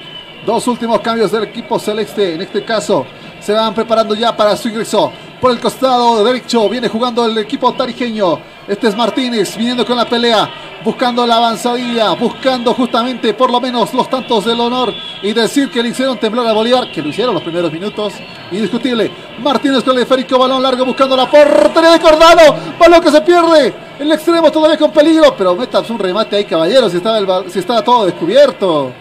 [0.46, 2.34] Dos últimos cambios del equipo celeste.
[2.34, 3.05] En este caso,
[3.40, 5.12] se van preparando ya para su ingreso.
[5.40, 8.38] Por el costado derecho viene jugando el equipo tarijeño.
[8.68, 10.48] Este es Martínez viniendo con la pelea.
[10.84, 12.12] Buscando la avanzadilla.
[12.12, 14.92] Buscando justamente por lo menos los tantos del honor.
[15.22, 16.90] Y decir que le hicieron temblar a Bolívar.
[16.92, 18.12] Que lo hicieron los primeros minutos.
[18.52, 19.10] Indiscutible.
[19.42, 20.38] Martínez con el esférico.
[20.38, 22.42] Balón largo buscando la portería de Cordano.
[22.78, 23.74] Balón que se pierde.
[23.98, 25.34] El extremo todavía con peligro.
[25.36, 26.90] Pero metas un remate ahí, caballero.
[26.90, 28.92] Si estaba, el ba- si estaba todo descubierto.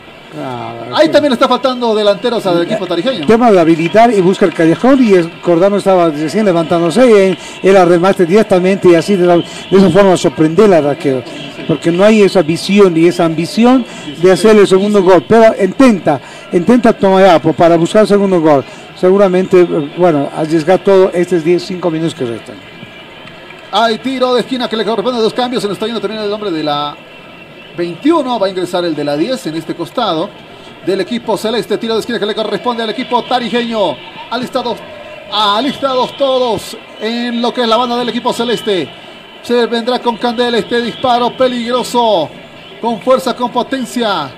[0.93, 3.25] Ahí también está faltando delanteros al equipo tarijeño.
[3.25, 7.37] Tema de habilitar y busca el callejón y el Cordano estaba recién levantándose y él,
[7.63, 9.43] él arremate directamente y así de, la- de
[9.77, 11.23] esa forma sorprender al arquero.
[11.67, 13.85] Porque no hay esa visión y esa ambición
[14.21, 15.23] de hacer el segundo gol.
[15.27, 16.19] Pero intenta,
[16.51, 18.63] intenta Tomayapo para buscar el segundo gol.
[18.99, 22.55] Seguramente, eh, bueno, arriesgar todo estos 10, 5 minutos que restan.
[23.71, 25.61] Hay tiro de esquina que le corresponde a dos cambios.
[25.61, 26.95] Se nos está yendo también el nombre de la
[27.77, 28.39] 21.
[28.39, 30.29] Va a ingresar el de la 10 en este costado.
[30.85, 31.77] Del equipo celeste.
[31.77, 33.95] Tiro de esquina que le corresponde al equipo tarijeño.
[34.31, 34.77] Alistados,
[35.31, 38.89] alistados todos en lo que es la banda del equipo celeste.
[39.43, 42.29] Se vendrá con Candela este disparo peligroso.
[42.81, 44.29] Con fuerza, con potencia.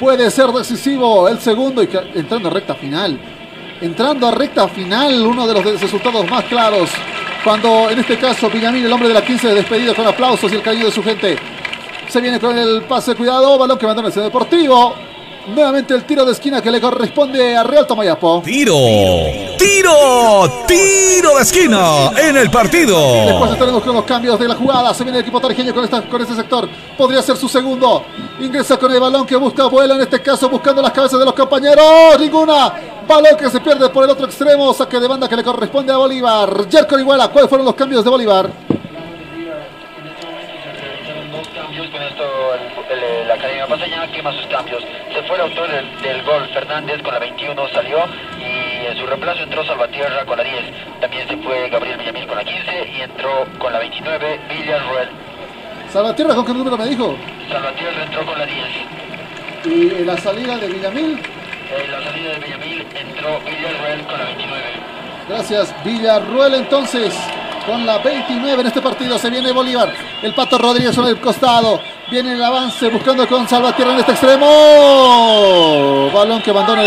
[0.00, 3.18] Puede ser decisivo el segundo y que- entrando a recta final.
[3.80, 6.90] Entrando a recta final, uno de los resultados más claros.
[7.44, 10.54] Cuando en este caso Villamil, el hombre de la 15, es despedido con aplausos y
[10.54, 11.36] el cariño de su gente.
[12.12, 14.92] Se viene con el pase, cuidado, balón que mandó en el deportivo.
[15.46, 18.42] Nuevamente el tiro de esquina que le corresponde a Real Tomayapo.
[18.44, 18.76] Tiro,
[19.56, 22.98] tiro, tiro de esquina en el partido.
[23.24, 24.92] Después estaremos con los cambios de la jugada.
[24.92, 26.68] Se viene el equipo tarijeño con, esta, con este sector.
[26.98, 28.04] Podría ser su segundo.
[28.42, 29.94] Ingresa con el balón que busca vuelo.
[29.94, 32.20] En este caso buscando las cabezas de los compañeros.
[32.20, 32.74] Ninguna.
[33.08, 34.74] Balón que se pierde por el otro extremo.
[34.74, 36.68] Saque de banda que le corresponde a Bolívar.
[36.70, 37.28] Jerko Iguala.
[37.28, 38.50] ¿Cuáles fueron los cambios de Bolívar?
[41.72, 42.24] Cambios con esto
[42.54, 44.82] el- el- la Academia Paseña quema sus cambios.
[45.14, 47.98] Se fue el autor del, del gol, Fernández con la 21 salió
[48.38, 50.64] y en su reemplazo entró Salvatierra con la 10.
[51.00, 55.08] También se fue Gabriel Villamil con la 15 y entró con la 29 Villarruel.
[55.90, 57.16] Salvatierra, ¿con qué número me dijo?
[57.50, 58.66] Salvatierra entró con la 10.
[59.64, 61.22] Y en la salida de Villamil.
[61.74, 64.62] En la salida de Villamil entró Villarruel con la 29.
[65.32, 67.14] Gracias, Villarruel entonces.
[67.64, 69.90] Con la 29 en este partido se viene Bolívar.
[70.20, 71.80] El Pato Rodríguez sobre el costado.
[72.10, 74.46] Viene el avance buscando con Salvatierra en este extremo.
[76.12, 76.82] Balón que abandona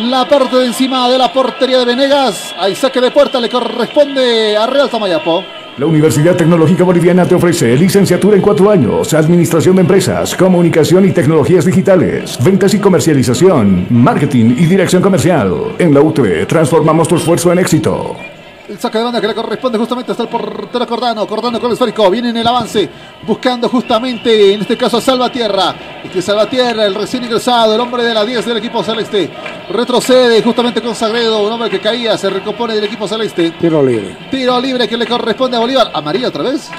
[0.00, 2.54] la parte de encima de la portería de Venegas.
[2.58, 5.42] Hay saque de puerta, le corresponde a Real Tamayapo.
[5.78, 11.12] La Universidad Tecnológica Boliviana te ofrece licenciatura en cuatro años, administración de empresas, comunicación y
[11.12, 15.74] tecnologías digitales, ventas y comercialización, marketing y dirección comercial.
[15.78, 18.31] En la UTE transformamos tu esfuerzo en éxito.
[18.72, 21.26] El saque de banda que le corresponde justamente hasta el portero Cordano.
[21.26, 22.08] Cordano con el esférico.
[22.08, 22.88] Viene en el avance.
[23.26, 25.74] Buscando justamente, en este caso, a Salvatierra.
[26.02, 29.28] Este Salvatierra, el recién ingresado, el hombre de la 10 del equipo celeste.
[29.68, 31.42] Retrocede justamente con Sagredo.
[31.42, 32.16] Un hombre que caía.
[32.16, 33.50] Se recompone del equipo celeste.
[33.60, 34.16] Tiro libre.
[34.30, 35.90] Tiro libre que le corresponde a Bolívar.
[35.92, 36.70] ¿Amarilla otra vez?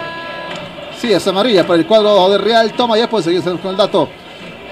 [0.98, 2.74] Sí, es amarilla para el cuadro de Real.
[2.74, 4.10] Toma, ya puede seguir con el dato.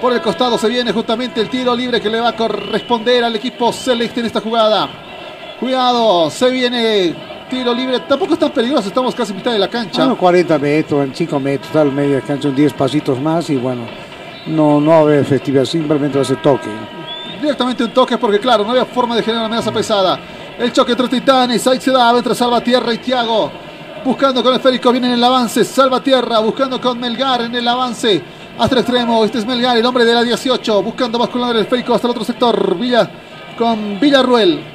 [0.00, 3.36] Por el costado se viene justamente el tiro libre que le va a corresponder al
[3.36, 5.11] equipo celeste en esta jugada.
[5.62, 7.14] Cuidado, se viene
[7.48, 8.00] tiro libre.
[8.00, 9.98] Tampoco es tan peligroso, estamos casi en mitad de la cancha.
[9.98, 13.54] Bueno, 40 metros, en 5 metros, al medio de cancha, un 10 pasitos más y
[13.54, 13.86] bueno,
[14.48, 16.68] no, no va a haber efectividad, simplemente va a ser toque.
[17.40, 20.18] Directamente un toque porque claro, no había forma de generar amenaza pesada.
[20.58, 23.52] El choque entre titanes, ahí se da entre Salvatierra y Tiago.
[24.04, 25.64] Buscando con el esférico, viene en el avance.
[25.64, 28.20] Salvatierra, buscando con Melgar en el avance.
[28.58, 30.82] Hasta el extremo, este es Melgar, el hombre de la 18.
[30.82, 32.76] Buscando bascular el esférico hasta el otro sector.
[32.76, 33.08] Villa
[33.56, 34.71] con Villarruel.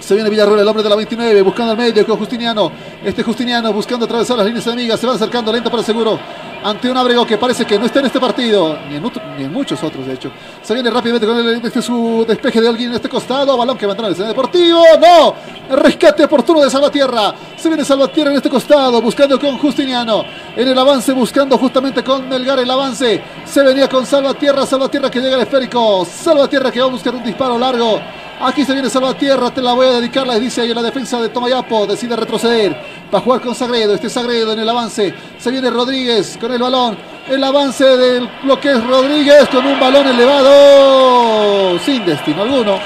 [0.00, 2.70] Se viene Villarruel, el hombre de la 29, buscando al medio con Justiniano.
[3.02, 5.00] Este Justiniano buscando atravesar las líneas enemigas.
[5.00, 6.18] Se va acercando lento pero seguro.
[6.62, 9.04] Ante un Abrego que parece que no está en este partido, ni en,
[9.38, 10.30] en muchos otros, de hecho.
[10.62, 13.54] Se viene rápidamente con el, este, su despeje de alguien en este costado.
[13.56, 14.82] Balón que va a entrar al escenario deportivo.
[14.98, 15.76] ¡No!
[15.76, 17.34] Rescate oportuno de Salvatierra.
[17.56, 20.24] Se viene Salvatierra en este costado, buscando con Justiniano.
[20.56, 23.22] En el avance, buscando justamente con Melgar el avance.
[23.44, 24.64] Se venía con Salvatierra.
[24.64, 26.06] Salvatierra que llega al esférico.
[26.06, 28.00] Salvatierra que va a buscar un disparo largo.
[28.40, 31.20] Aquí se viene Salvatierra, te la voy a dedicar, les dice ahí en la defensa
[31.20, 32.76] de Tomayapo, decide retroceder,
[33.12, 36.58] va a jugar con Sagredo, este Sagredo en el avance, se viene Rodríguez con el
[36.58, 36.96] balón,
[37.28, 42.78] el avance de lo que es Rodríguez con un balón elevado, sin destino alguno.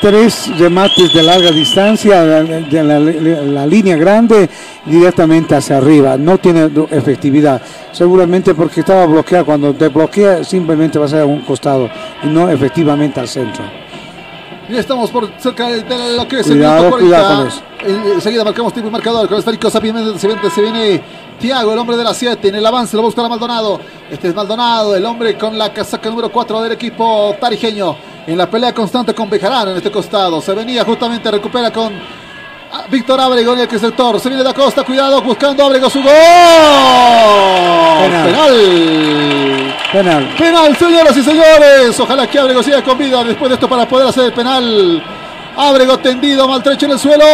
[0.00, 4.48] Tres remates de larga distancia, de la, la línea grande
[4.84, 6.16] directamente hacia arriba.
[6.16, 7.60] No tiene efectividad.
[7.90, 9.46] Seguramente porque estaba bloqueado.
[9.46, 11.90] Cuando te bloquea, simplemente va a ser a un costado
[12.22, 13.64] y no efectivamente al centro.
[14.68, 16.98] Ya estamos por cerca de, de lo que es Cuidado, el minuto 40.
[16.98, 17.60] cuidado con eso.
[18.06, 19.26] En- Enseguida marcamos tiempo y marcador.
[19.26, 21.02] Con el esférico se viene, se viene
[21.40, 22.48] Tiago, el hombre de la 7.
[22.48, 23.80] En el avance lo va a buscar a Maldonado.
[24.10, 27.96] Este es Maldonado, el hombre con la casaca número 4 del equipo tarijeño.
[28.26, 30.42] En la pelea constante con Bejarano en este costado.
[30.42, 31.90] Se venía justamente, recupera con
[32.70, 34.20] ah, Víctor Ábrego en el sector.
[34.20, 36.12] Se viene da Costa, cuidado, buscando Ábrego su gol.
[38.02, 38.26] Penal.
[38.26, 39.07] Penal.
[39.92, 40.34] Penal.
[40.36, 41.98] Penal, señoras y señores.
[41.98, 45.02] Ojalá que Ábrego siga con vida después de esto para poder hacer el penal.
[45.56, 47.24] Ábrego tendido, maltrecho en el suelo.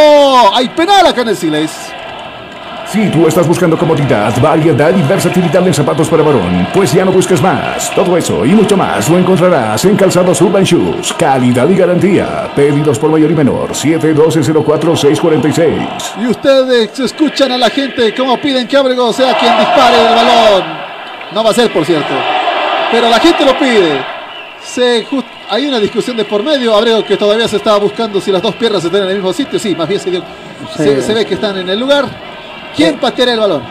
[0.55, 1.73] Hay penal acá en el Siles.
[2.87, 7.11] Si tú estás buscando comodidad, variedad y versatilidad en zapatos para varón, pues ya no
[7.11, 7.91] busques más.
[7.93, 11.13] Todo eso y mucho más lo encontrarás en Calzados Urban Shoes.
[11.15, 12.53] Calidad y garantía.
[12.55, 13.73] Pedidos por mayor y menor.
[13.73, 16.21] 712-04-646.
[16.21, 20.63] Y ustedes escuchan a la gente cómo piden que Ábrego sea quien dispare el balón.
[21.33, 22.15] No va a ser, por cierto.
[22.91, 24.05] Pero la gente lo pide.
[24.63, 25.07] Se
[25.51, 26.75] hay una discusión de por medio.
[26.75, 29.59] Abrego que todavía se estaba buscando si las dos piernas están en el mismo sitio.
[29.59, 30.23] Sí, más bien se, dio-
[30.77, 32.07] se- se ve que están en el lugar.
[32.77, 33.63] ¿Quién pateará el balón?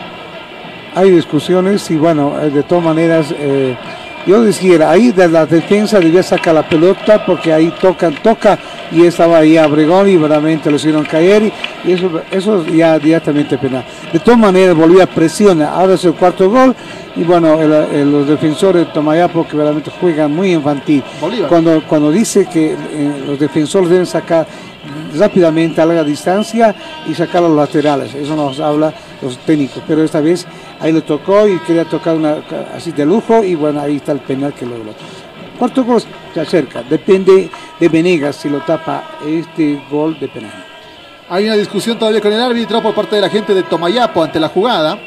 [0.94, 3.76] Hay discusiones y bueno, eh, de todas maneras, eh,
[4.26, 8.56] yo decía, ahí de la defensa debía sacar la pelota porque ahí tocan, toca
[8.94, 11.52] y estaba ahí Abregón y verdaderamente lo hicieron caer
[11.84, 13.84] y, eso, eso ya directamente penal.
[14.12, 16.74] De todas maneras, Bolivia presiona, ahora es el cuarto gol
[17.16, 21.02] y bueno, el- el- los defensores de Tomayapo que verdaderamente juegan muy infantil.
[21.20, 21.48] Bolívar.
[21.48, 22.76] Cuando, cuando dice que eh,
[23.26, 24.46] los defensores deben sacar
[25.16, 26.74] rápidamente a larga distancia
[27.08, 28.14] y sacar los laterales.
[28.14, 28.92] Eso nos habla
[29.22, 29.82] los técnicos.
[29.86, 30.46] Pero esta vez
[30.80, 32.36] ahí le tocó y quería tocar una
[32.76, 34.92] así de lujo y bueno, ahí está el penal que logró.
[35.58, 36.02] Cuarto gol
[36.32, 36.82] se acerca.
[36.82, 37.48] Depende
[37.88, 40.52] Venegas si lo tapa este gol de penal.
[41.28, 44.38] Hay una discusión todavía con el árbitro por parte de la gente de Tomayapo ante
[44.38, 44.98] la jugada.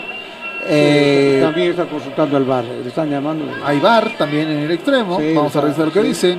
[0.69, 2.65] Eh, También está consultando al bar.
[2.65, 3.45] Le están llamando.
[3.63, 5.19] Hay VAR también en el extremo.
[5.19, 6.07] Sí, Vamos a revisar lo que sí.
[6.07, 6.37] dice.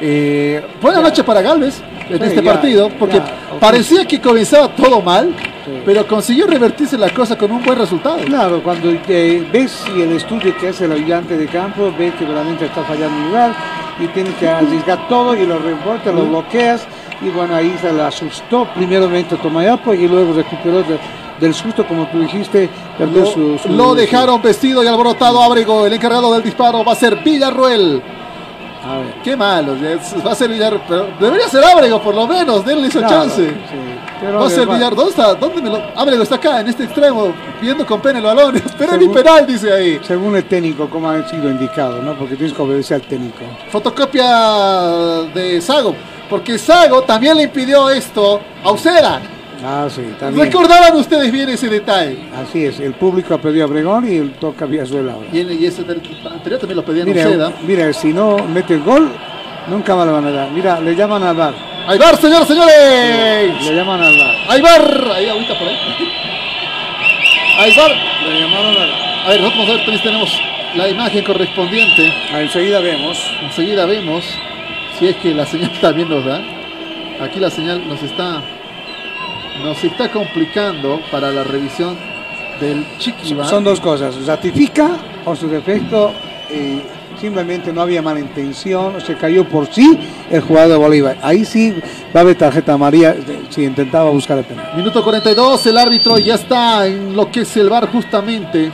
[0.00, 1.80] Eh, buena noche para Galvez
[2.10, 5.34] en Sí, este ya, partido, porque ya, parecía que comenzaba todo mal,
[5.86, 8.18] pero consiguió revertirse la cosa con un buen resultado.
[8.18, 12.26] Claro, cuando eh, ves y el estudio que hace el ayudante de campo, ve que
[12.26, 13.54] realmente está fallando un lugar
[13.98, 16.86] y tiene que arriesgar todo y lo reporta, lo bloqueas
[17.22, 20.98] y bueno, ahí se le asustó primeramente a Tomayapo y luego recuperó de-
[21.40, 25.84] del susto, como tú dijiste, perdió Lo, su, su- lo dejaron vestido y alborotado Ábrego.
[25.86, 28.02] El encargado del disparo va a ser Villarruel.
[28.88, 29.14] A ver.
[29.24, 29.74] Qué malo,
[30.24, 30.82] va a ser Villarruel.
[30.88, 32.64] Pero debería ser Ábrego, por lo menos.
[32.64, 33.46] Denle esa Claro, chance.
[33.48, 34.94] sí, va a ser Villar.
[34.94, 35.34] ¿Dónde está?
[35.34, 35.82] ¿Dónde me lo.?
[35.96, 38.54] Ábrego está acá, en este extremo, viendo con pena el balón.
[38.78, 40.00] Pero Según- penal, dice ahí.
[40.02, 42.14] Según el técnico, como ha sido indicado, ¿no?
[42.14, 43.40] Porque tienes que obedecer al técnico.
[43.70, 44.28] Fotocopia
[45.34, 45.94] de Sago.
[46.30, 49.20] Porque Sago también le impidió esto a Usera.
[49.64, 50.46] Ah, sí, también.
[50.46, 52.18] Recordaban ustedes bien ese detalle.
[52.36, 55.26] Así es, el público ha pedido a Bregón y el toca Villazuela ahora.
[55.32, 56.00] Y, y ese del
[56.30, 57.52] anterior también lo pedían Mira, Uceda.
[57.66, 59.10] mira, si no mete el gol,
[59.68, 60.50] nunca más le van a dar.
[60.50, 61.54] Mira, le llaman al bar.
[61.88, 63.64] ¡Ay, bar, señores, señores!
[63.64, 64.34] Le llaman al bar.
[64.48, 65.10] Hay bar.
[65.14, 65.76] Ahí agüita por ahí.
[67.58, 67.90] Hay bar.
[68.28, 69.26] Le llamaron a...
[69.26, 70.40] A ver, nosotros vamos a ver, tenemos
[70.74, 72.12] la imagen correspondiente.
[72.32, 73.18] Ah, enseguida vemos.
[73.42, 74.24] Enseguida vemos
[74.98, 76.40] si es que la señal también nos da.
[77.20, 78.42] Aquí la señal nos está
[79.62, 81.96] nos está complicando para la revisión
[82.60, 83.44] del Chiquiba.
[83.46, 84.24] Son dos cosas.
[84.26, 86.12] Ratifica o su defecto
[86.50, 86.80] eh,
[87.20, 89.98] simplemente no había mala intención, se cayó por sí
[90.30, 91.18] el jugador de Bolívar.
[91.22, 91.74] Ahí sí
[92.14, 94.76] va a haber tarjeta amarilla eh, si intentaba buscar el penal.
[94.76, 98.70] Minuto 42, el árbitro ya está en lo que es el bar justamente.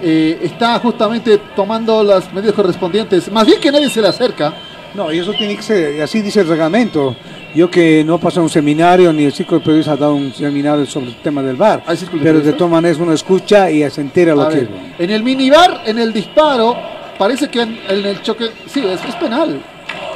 [0.00, 3.30] Eh, está justamente tomando las medidas correspondientes.
[3.32, 4.54] Más bien que nadie se le acerca.
[4.94, 7.14] No, y eso tiene que ser, así dice el reglamento.
[7.54, 10.84] Yo que no pasé un seminario, ni el círculo de periodistas ha dado un seminario
[10.86, 11.82] sobre el tema del bar.
[12.22, 14.68] Pero de todas maneras uno escucha y se entera lo A que ver,
[14.98, 16.76] en el minibar, en el disparo,
[17.18, 19.60] parece que en, en el choque, sí, es, es penal.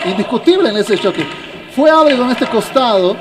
[0.05, 1.25] Indiscutible en ese choque.
[1.75, 3.17] Fue Ábrego en este costado.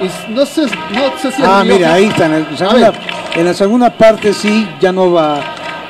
[0.00, 2.26] Y no sé, no sé si Ah, mira, ahí está.
[2.26, 3.00] En, el A segunda- ver.
[3.34, 5.40] en la segunda parte sí, ya no va.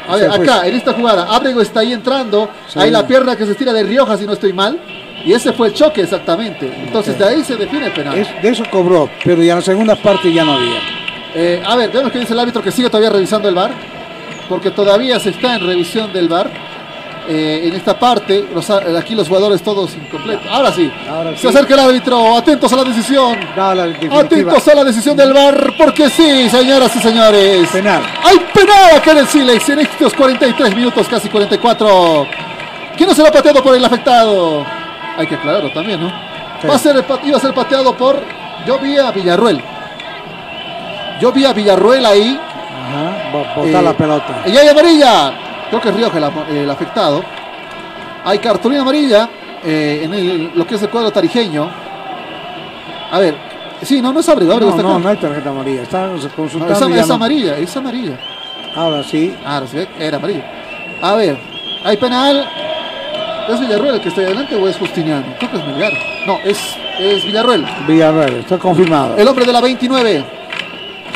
[0.09, 2.49] A ver, pues, acá, en esta jugada, Ábrego está ahí entrando.
[2.69, 2.79] Sí.
[2.79, 4.81] Hay la pierna que se estira de Rioja, si no estoy mal.
[5.25, 6.71] Y ese fue el choque exactamente.
[6.87, 8.17] Entonces de ahí se define el penal.
[8.19, 10.81] es- de eso cobró, pero ya en la segunda parte ya no había.
[11.35, 13.73] Eh, a ver, vemos que dice el árbitro que sigue todavía revisando el VAR,
[14.49, 16.51] porque todavía se está en revisión del VAR.
[17.31, 20.47] Eh, en esta parte, los aquí los jugadores todos incompletos.
[20.51, 21.47] Ahora sí, Ahora se sí.
[21.49, 23.39] acerca el árbitro, atentos a la decisión.
[23.55, 23.73] La.
[24.19, 27.69] Atentos a la decisión del VAR, porque sí, señoras y señores.
[27.69, 28.03] Penal.
[28.25, 32.27] Hay penal acá en el Silex en estos 43 minutos, casi 44.
[32.97, 34.65] ¿Quién no será pateado por el afectado?
[35.19, 36.11] Hay que aclararlo también, ¿no?
[36.69, 38.23] Va a ser, pa- iba a ser pateado por.
[38.67, 39.63] Yo vi a Villarruel.
[41.21, 42.39] Yo vi a Villarruel ahí.
[42.41, 44.43] Ajá, bo- botar Eh, la pelota.
[44.47, 45.33] Y hay amarilla.
[45.69, 46.19] Creo que es Rioja
[46.49, 47.23] el, el afectado.
[48.25, 49.29] Hay cartulina amarilla
[49.65, 51.69] eh, en el- lo que es el cuadro tarijeño.
[53.11, 53.35] A ver.
[53.83, 54.29] Sí, no, no es.
[54.29, 54.99] Abrego No, está no, acá.
[54.99, 55.83] no hay tarjeta amarilla.
[55.83, 56.75] No, consultando.
[56.89, 58.19] es, ya es no- amarilla, es amarilla.
[58.77, 59.35] Ahora sí.
[59.45, 60.45] Ahora sí, era amarilla.
[61.03, 61.39] A ver,
[61.85, 62.49] hay penal.
[63.49, 65.27] ¿Es Villarruel el que está ahí adelante o es Justiniano?
[65.39, 65.93] Creo que es Melgar.
[66.27, 66.59] No, es,
[66.99, 67.65] es Villarruel.
[67.87, 69.17] Villarreal, está confirmado.
[69.17, 70.25] El hombre de la 29.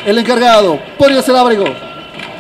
[0.07, 0.79] El encargado.
[0.97, 1.65] Podría ser Ábrego.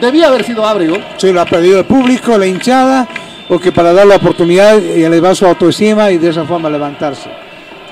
[0.00, 0.96] Debía haber sido Ábrego.
[1.18, 3.06] Sí, lo ha pedido el público, la hinchada,
[3.48, 7.30] porque para dar la oportunidad y elevar su autoestima y de esa forma levantarse.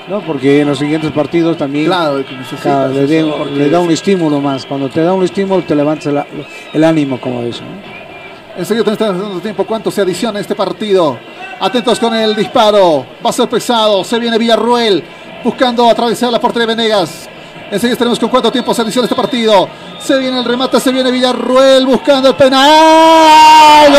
[0.07, 0.21] ¿no?
[0.21, 4.65] Porque en los siguientes partidos también Claro, necesita le, da un estímulo más.
[4.65, 6.21] Cuando te da un estímulo, te levantas el,
[6.73, 7.61] el ánimo, como eso.
[8.57, 9.63] Enseguida tenemos estamos dando tiempo.
[9.65, 11.17] ¿Cuánto se adiciona este partido?
[11.61, 13.05] Atentos con el disparo.
[13.23, 14.03] Va a ser pesado.
[14.03, 15.03] Se viene Villarruel
[15.43, 17.29] buscando atravesar la portería de Venegas.
[17.69, 19.69] Enseguida tenemos con cuánto tiempo se inició este partido.
[20.03, 23.91] Se viene el remate, se viene Villarruel buscando el penal.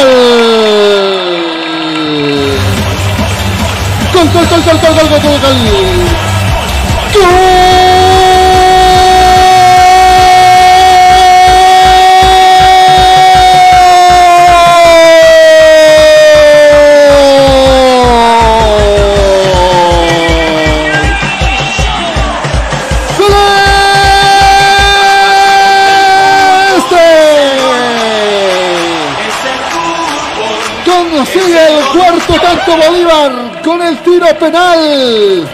[4.12, 4.28] ¡Gol!
[4.32, 5.56] ¡Gol, gol, gol, gol, gol, gol, gol!
[7.14, 7.61] ¡Gol!
[32.40, 35.48] Cuarto tanto Bolívar con el tiro penal.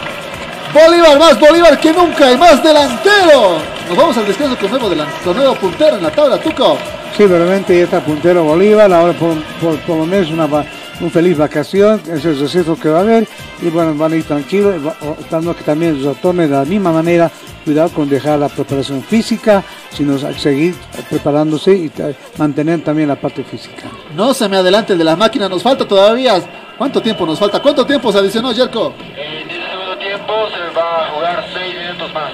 [0.72, 3.58] Bolívar más Bolívar que nunca y más delantero.
[3.88, 6.76] Nos vamos al descanso con nuevo, delan- con nuevo puntero en la tabla, Tuco.
[7.16, 10.44] Sí, realmente ya está puntero Bolívar, ahora por, por, por lo menos una,
[11.00, 13.26] un feliz vacación, ese es el receso que va a haber,
[13.62, 14.74] y bueno, van a ir tranquilos,
[15.18, 17.30] estando que también retornen de la misma manera,
[17.64, 20.74] cuidado con dejar la preparación física, sino seguir
[21.08, 21.90] preparándose y
[22.36, 23.84] mantener también la parte física.
[24.14, 26.40] No se me adelante el de la máquina, nos falta todavía.
[26.78, 27.60] ¿Cuánto tiempo nos falta?
[27.60, 28.94] ¿Cuánto tiempo se adicionó, Jerko?
[29.16, 32.32] En el segundo tiempo se va a jugar 6 minutos más.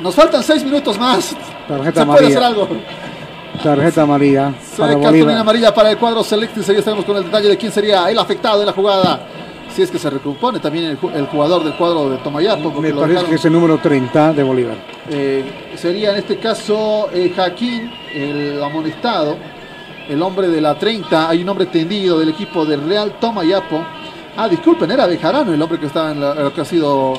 [0.00, 1.36] Nos faltan seis minutos más.
[1.68, 2.46] Tarjeta se puede hacer amarilla.
[2.46, 2.68] algo.
[3.62, 6.56] Tarjeta amarilla Se para cartulina amarilla para el cuadro Select.
[6.56, 9.20] Enseguida estaremos con el detalle de quién sería el afectado de la jugada.
[9.72, 12.72] Si es que se recompone también el, ju- el jugador del cuadro de Tomayapo.
[12.80, 14.74] Me lo parece dejaron- que es el número 30 de Bolívar.
[15.08, 15.44] Eh,
[15.76, 19.36] sería en este caso eh, Jaquín, el amonestado,
[20.12, 21.28] el hombre de la 30.
[21.28, 23.82] Hay un hombre tendido del equipo del Real Tomayapo.
[24.36, 27.14] Ah, disculpen, era Bejarano el hombre que estaba en, la- lo que ha sido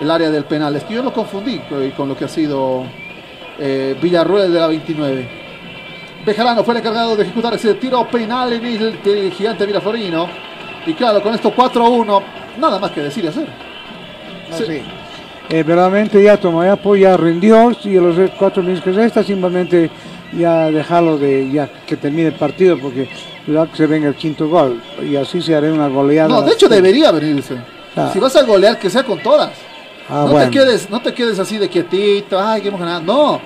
[0.00, 0.74] el área del penal.
[0.76, 2.84] Es que yo lo confundí con, con lo que ha sido
[3.58, 5.28] eh, Villarruel de la 29.
[6.24, 10.26] Bejarano fue el encargado de ejecutar ese tiro penal en el, gigante Miraflorino.
[10.86, 12.22] Y claro, con esto 4-1,
[12.58, 13.46] nada más que decir y hacer.
[14.50, 14.82] Ah, sí.
[15.48, 19.88] Eh, verdaderamente ya Tomayapo ya rindió y a los cuatro minutos que resta simplemente
[20.32, 23.08] ya dejarlo de ya que termine el partido porque
[23.44, 26.28] cuidado que se venga el quinto gol y así se hará una goleada.
[26.28, 27.56] No, de hecho debería venirse.
[27.94, 28.10] Ah.
[28.12, 29.52] Si vas a golear, que sea con todas.
[30.08, 30.50] Ah, no, bueno.
[30.50, 33.02] te quedes, no te quedes así de quietito, ay, que hemos ganado.
[33.02, 33.40] No.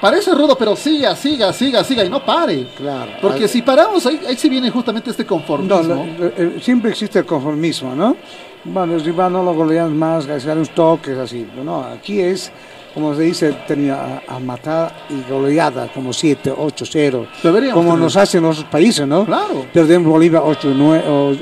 [0.00, 2.66] Parece rudo, pero siga, siga, siga, siga y no pare.
[2.76, 3.12] Claro.
[3.22, 5.94] Porque si paramos, ahí, ahí se viene justamente este conformismo.
[5.94, 6.06] No,
[6.36, 8.16] eh, siempre existe el conformismo, ¿no?
[8.64, 11.46] Bueno, el rival no lo golean más, hacer unos toques así.
[11.62, 12.52] No, aquí es,
[12.94, 17.26] como se dice, tenía a, a matar y goleada, como 7, 8, 0.
[17.42, 18.04] Deberíamos Como tener.
[18.04, 19.24] nos hacen los otros países, ¿no?
[19.26, 19.66] Claro.
[19.72, 20.72] Perdemos Bolivia 8,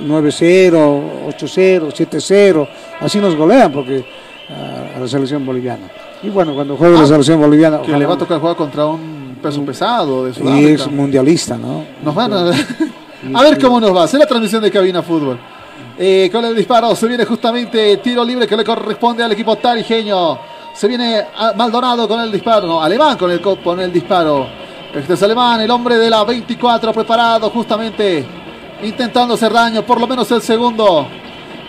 [0.03, 2.69] 9, 0, 8, 0, 7, 0.
[3.01, 4.05] Así nos golean porque
[4.51, 5.89] ah, a la selección boliviana.
[6.23, 7.83] Y bueno, cuando juegue la Ah, selección boliviana.
[7.83, 10.71] Que le va a tocar jugar contra un peso pesado de Y Sudáfrica.
[10.85, 11.85] es mundialista, ¿no?
[12.03, 12.51] Nos van a...
[13.35, 14.05] a ver cómo nos va.
[14.05, 15.39] Es la transmisión de Cabina Fútbol.
[15.99, 20.39] Eh, con el disparo se viene justamente tiro libre que le corresponde al equipo tarijeño.
[20.75, 22.67] Se viene a- Maldonado con el disparo.
[22.67, 24.47] No, Alemán con el, co- con el disparo.
[24.95, 28.25] Este es Alemán, el hombre de la 24 preparado justamente.
[28.83, 31.07] Intentando hacer daño, por lo menos el segundo.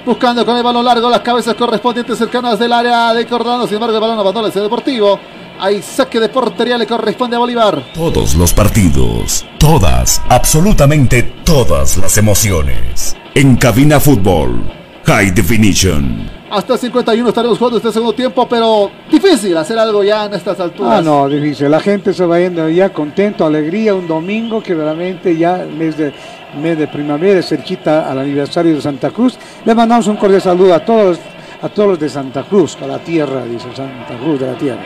[0.06, 3.66] Buscando con el balón largo las cabezas correspondientes cercanas del área de Cordano.
[3.66, 5.20] Sin embargo, el balón abandona el Deportivo.
[5.60, 7.82] Hay saque de portería, le corresponde a Bolívar.
[7.94, 13.16] Todos los partidos, todas, absolutamente todas las emociones.
[13.36, 14.64] En Cabina Fútbol,
[15.06, 16.33] High Definition.
[16.54, 20.60] Hasta el 51 estaremos jugando este segundo tiempo, pero difícil hacer algo ya en estas
[20.60, 21.00] alturas.
[21.00, 21.72] Ah, no, difícil.
[21.72, 26.14] La gente se va yendo ya contento, alegría, un domingo que realmente ya mes de,
[26.62, 29.36] mes de primavera, cerquita al aniversario de Santa Cruz.
[29.66, 31.18] Le mandamos un cordial saludo a todos,
[31.60, 34.84] a todos los de Santa Cruz, a la tierra, dice Santa Cruz de la tierra.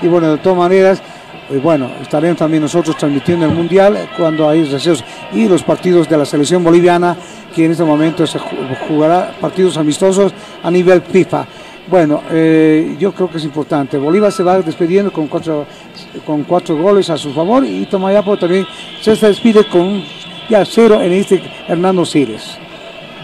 [0.00, 1.02] Y bueno, de todas maneras,
[1.50, 6.16] eh, bueno, estaremos también nosotros transmitiendo el Mundial cuando hay recesos y los partidos de
[6.16, 7.16] la selección boliviana,
[7.54, 11.46] que en este momento se ju- jugará partidos amistosos a nivel FIFA.
[11.88, 13.98] Bueno, eh, yo creo que es importante.
[13.98, 15.66] Bolívar se va despidiendo con cuatro,
[16.24, 18.64] con cuatro goles a su favor y Tomayapo también
[19.00, 20.02] se despide con
[20.48, 22.58] ya cero en este Hernando Siles.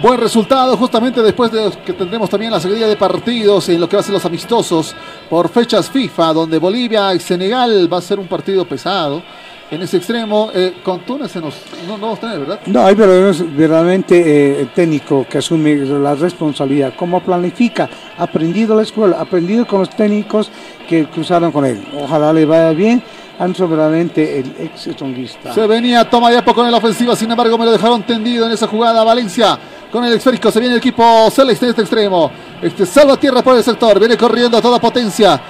[0.02, 3.96] Buen resultado, justamente después de que tendremos también la seguidilla de partidos en lo que
[3.96, 4.94] va a ser los amistosos
[5.30, 9.22] por fechas FIFA, donde Bolivia y Senegal va a ser un partido pesado.
[9.70, 11.54] En ese extremo, eh, con Túnez se nos,
[11.88, 12.60] no, no vamos a tener, ¿verdad?
[12.66, 16.92] No, hay verdaderamente, verdaderamente eh, el técnico que asume la responsabilidad.
[16.94, 17.88] ¿Cómo planifica?
[18.18, 20.50] Aprendido la escuela, aprendido con los técnicos
[20.86, 21.84] que cruzaron con él.
[21.98, 23.02] Ojalá le vaya bien.
[23.38, 25.52] Verdaderamente el ex songuista.
[25.52, 29.04] Se venía Tomayapo con la ofensiva, sin embargo me lo dejaron tendido en esa jugada.
[29.04, 29.58] Valencia
[29.90, 32.30] con el esférico, se viene el equipo celeste de este extremo.
[32.60, 35.40] Este Salvatierra por el sector, viene corriendo a toda potencia.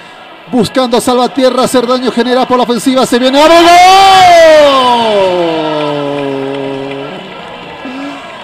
[0.51, 3.67] Buscando Salvatierra, hacer daño genera por la ofensiva, se viene Abrego.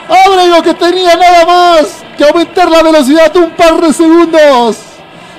[0.09, 4.77] Abrego que tenía nada más que aumentar la velocidad un par de segundos.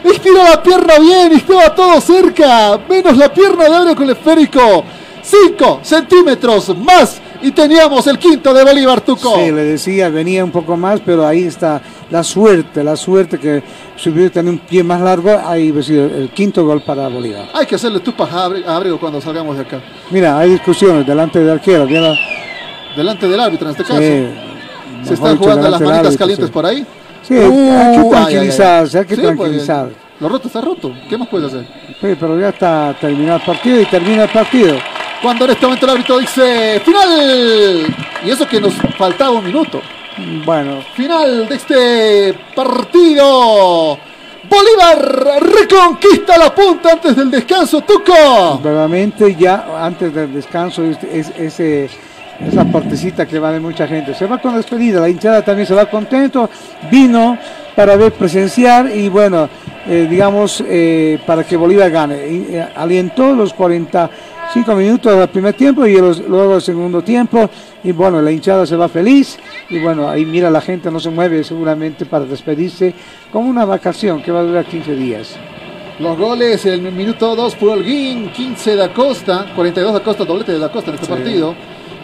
[0.03, 2.79] Estiró la pierna bien estaba todo cerca.
[2.89, 4.85] Menos la pierna de Abrego con el esférico.
[5.23, 9.35] 5 centímetros más y teníamos el quinto de Bolívar Tuco.
[9.37, 13.63] Sí, le decía, venía un poco más, pero ahí está la suerte, la suerte que
[13.97, 17.47] si hubiera tenido un pie más largo, ahí hubiera sido el quinto gol para Bolívar.
[17.55, 19.81] Hay que hacerle tupas a Abre- a Abrego cuando salgamos de acá.
[20.11, 21.87] Mira, hay discusiones delante del arquero.
[21.87, 22.15] mira.
[22.97, 23.99] Delante del árbitro en este caso.
[23.99, 24.27] Sí,
[25.09, 26.53] Se están dicho, jugando las manitas árbitro, calientes sí.
[26.53, 26.87] por ahí.
[27.23, 28.11] Sí, hay que Uh, ay, ay, ay.
[28.11, 29.89] tranquilizarse, hay que Sí, pues, tranquilizar.
[30.21, 30.93] lo roto está roto.
[31.09, 31.67] ¿Qué más puedes hacer?
[32.01, 34.77] Sí, pero ya está terminado el partido y termina el partido.
[35.25, 37.97] Cuando en este momento el árbitro dice final.
[38.27, 39.81] Y eso que nos faltaba un minuto.
[40.45, 43.99] Bueno, Final de este partido.
[44.47, 47.81] Bolívar reconquista la punta antes del descanso.
[47.81, 48.61] Tuco.
[48.63, 50.99] verdaderamente ya antes del descanso es,
[51.39, 51.89] ese,
[52.47, 54.15] esa partecita que va de mucha gente.
[54.15, 56.51] Se va con despedida, la hinchada también se va contento,
[56.91, 57.39] vino
[57.75, 59.49] para ver presenciar y bueno,
[59.87, 62.29] eh, digamos, eh, para que Bolívar gane.
[62.29, 63.55] Y, eh, alientó los
[64.55, 67.51] 45 minutos del primer tiempo y los- luego el segundo tiempo
[67.83, 69.37] y bueno, la hinchada se va feliz
[69.69, 72.95] y bueno, ahí mira la gente no se mueve seguramente para despedirse
[73.33, 75.35] como una vacación que va a durar 15 días.
[75.99, 80.65] Los goles el minuto 2 por Holguín, 15 de Acosta, 42 de Acosta, doblete de
[80.65, 81.13] Acosta en este Sí.
[81.13, 81.55] partido.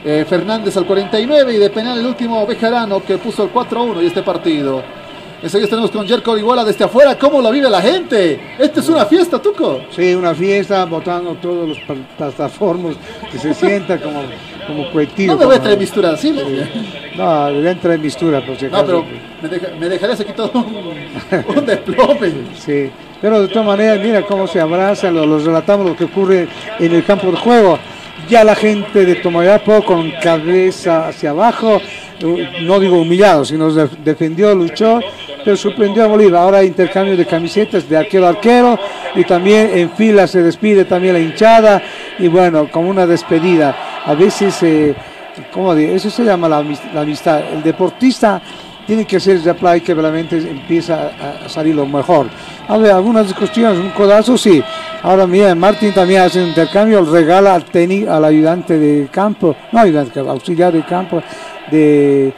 [0.05, 4.07] Eh, Fernández al 49 y de penal el último Bejarano que puso el 4-1 y
[4.07, 4.83] este partido.
[5.43, 7.19] Enseguida tenemos con Jerko Iguala desde afuera.
[7.19, 8.39] ¿Cómo la vive la gente?
[8.59, 9.81] Esta es una fiesta, Tuco.
[9.91, 11.79] Sí, una fiesta, botando todos los
[12.19, 12.97] plataformas
[13.33, 14.21] que se sientan como,
[14.67, 15.33] como cuetillo.
[15.33, 16.35] No me voy a traer mistura, ¿sí?
[17.17, 18.87] No, le entra en mistura, por si No, acaso.
[18.87, 19.05] pero
[19.43, 22.33] me, deja- me dejarías aquí todo un, un desplome.
[22.59, 22.91] Sí,
[23.23, 26.95] pero de todas maneras, mira cómo se abrazan, lo- los relatamos lo que ocurre en
[26.95, 27.79] el campo de juego.
[28.29, 31.81] Ya la gente de Tomayapo con cabeza hacia abajo,
[32.63, 35.01] no digo humillado, sino de- defendió, luchó,
[35.45, 36.43] pero sorprendió a Bolívar.
[36.43, 38.79] Ahora hay intercambio de camisetas de arquero arquero
[39.15, 41.83] y también en fila se despide también la hinchada
[42.19, 43.75] y bueno, como una despedida.
[44.05, 44.95] A veces, eh,
[45.53, 45.93] ¿cómo digo?
[45.95, 47.41] Eso se llama la, amis- la amistad.
[47.53, 48.41] El deportista
[48.87, 52.27] tiene que ser Zaplay que realmente empieza a, a salir lo mejor.
[52.67, 54.63] A ver, algunas cuestiones, un codazo sí.
[55.03, 59.81] Ahora mira, Martín también hace un intercambio, regala al técnico, al ayudante de campo, no
[59.81, 61.23] ayudante, auxiliar de campo
[61.71, 62.33] de,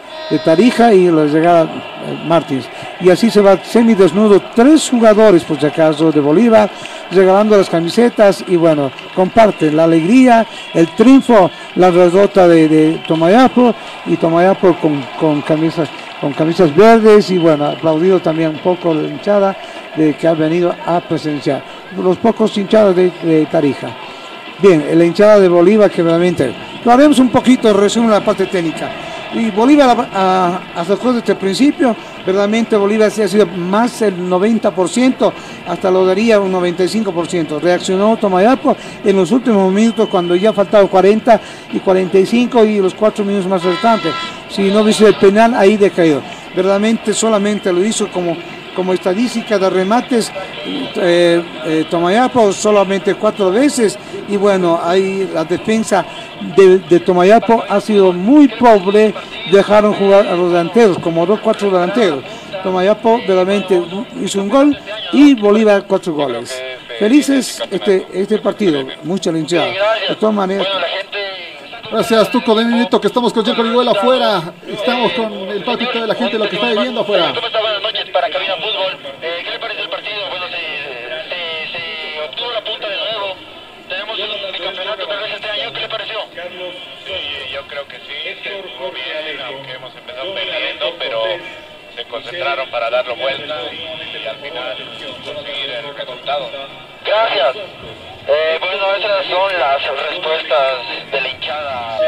[0.45, 2.67] Tarija y regala eh, Martins.
[3.01, 6.71] Y así se va semidesnudo, tres jugadores por si acaso de Bolívar,
[7.11, 13.75] regalando las camisetas y bueno, comparten la alegría, el triunfo, la derrota de, de Tomayapo
[14.07, 15.89] y Tomayapo con, con camisas
[16.23, 19.57] con camisas verdes y bueno, aplaudido también un poco la hinchada
[19.97, 21.65] de que ha venido a presenciar.
[22.01, 23.89] Los pocos hinchados de, de Tarija.
[24.61, 26.55] Bien, la hinchada de Bolívar que realmente,
[26.85, 28.89] lo haremos un poquito, resumen la parte técnica.
[29.35, 31.97] Y Bolívar a- a- hasta después de este principio,
[32.27, 35.33] verdaderamente Bolívar sí ha sido más el 90%,
[35.67, 37.59] hasta lo daría un 95%.
[37.59, 41.41] Reaccionó Tomayapo en los últimos minutos cuando ya faltaban 40
[41.73, 44.13] y 45 y los cuatro minutos más restantes.
[44.51, 46.21] Si no hubiese el penal, ahí decaído.
[46.55, 48.37] Verdaderamente solamente lo hizo como,
[48.75, 50.33] como estadística de remates
[50.67, 56.05] eh, eh, Tomayapo solamente cuatro veces y bueno, ahí la defensa
[56.57, 59.15] de, Tomayapo ha sido muy pobre,
[59.51, 62.25] dejaron jugar a los delanteros, como dos, cuatro delanteros.
[62.63, 63.83] Tomayapo realmente
[64.23, 64.79] hizo un gol
[65.13, 66.57] y Bolívar cuatro goles.
[66.99, 69.67] Felices este, este partido, mucha linchada.
[70.09, 70.67] De todas maneras,
[71.93, 74.55] Gracias, Tuco de Minuto, que estamos con Jerko Iguel afuera.
[74.67, 77.33] Estamos con el palpito de la gente, lo que está viviendo afuera.
[77.35, 77.61] ¿Cómo está?
[77.61, 78.97] Buenas noches para Cabina Fútbol.
[79.21, 80.17] Eh, ¿Qué le parece el partido?
[80.31, 80.57] Bueno, se,
[81.29, 83.37] se, se obtuvo la punta de nuevo.
[83.91, 85.73] Tenemos un bicampeonato tal vez este año.
[85.75, 86.19] ¿Qué le pareció?
[86.33, 91.23] Sí, yo creo que sí, se jugó bien, aunque hemos empezado perdiendo, pero
[91.95, 94.77] se concentraron para darlo vuelta y, y al final
[95.27, 96.51] conseguir el resultado.
[97.05, 97.57] Gracias.
[98.29, 100.79] Eh, bueno, esas son las respuestas
[101.11, 101.99] de la hinchada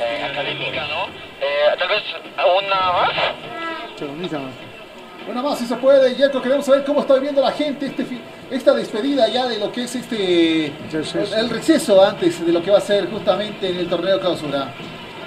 [0.00, 1.04] eh, académica, ¿no?
[1.40, 2.02] Eh, tal vez
[2.60, 3.12] una más.
[5.26, 8.20] Bueno, más si se puede, Jerko, queremos saber cómo está viviendo la gente este fi-
[8.50, 12.78] esta despedida ya de lo que es este el receso antes de lo que va
[12.78, 14.68] a ser justamente en el torneo clausura.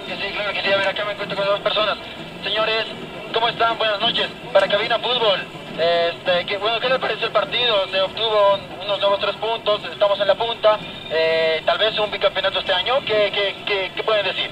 [0.05, 0.71] Sí, sí, claro que sí.
[0.71, 1.97] A ver, acá me encuentro con dos personas.
[2.43, 2.85] Señores,
[3.33, 3.77] ¿cómo están?
[3.77, 4.27] Buenas noches.
[4.53, 5.39] Para Cabina Fútbol.
[5.79, 7.87] Este, ¿qué, bueno, ¿qué les parece el partido?
[7.89, 8.57] Se obtuvo
[8.87, 10.79] unos nuevos tres puntos, estamos en la punta.
[11.11, 12.99] Eh, tal vez un bicampeonato este año.
[13.05, 14.49] ¿Qué, qué, qué, qué pueden decir?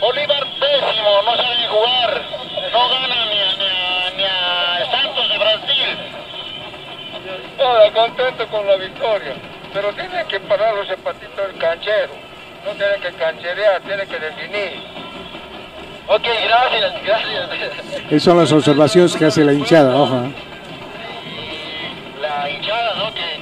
[0.00, 2.22] Bolívar pésimo, no saben jugar,
[2.72, 5.98] no ganan ni a, ni a, ni a Santos de Brasil.
[7.56, 9.34] Nada, contento con la victoria,
[9.72, 12.12] pero tiene que parar los zapatitos del canchero.
[12.64, 14.82] No tiene que cancherear, tiene que definir.
[16.08, 17.50] Ok, gracias, gracias.
[18.10, 20.24] esas son las observaciones que hace la hinchada, ojo.
[20.24, 20.32] ¿eh?
[22.20, 23.12] La hinchada, ¿no?
[23.14, 23.37] Que,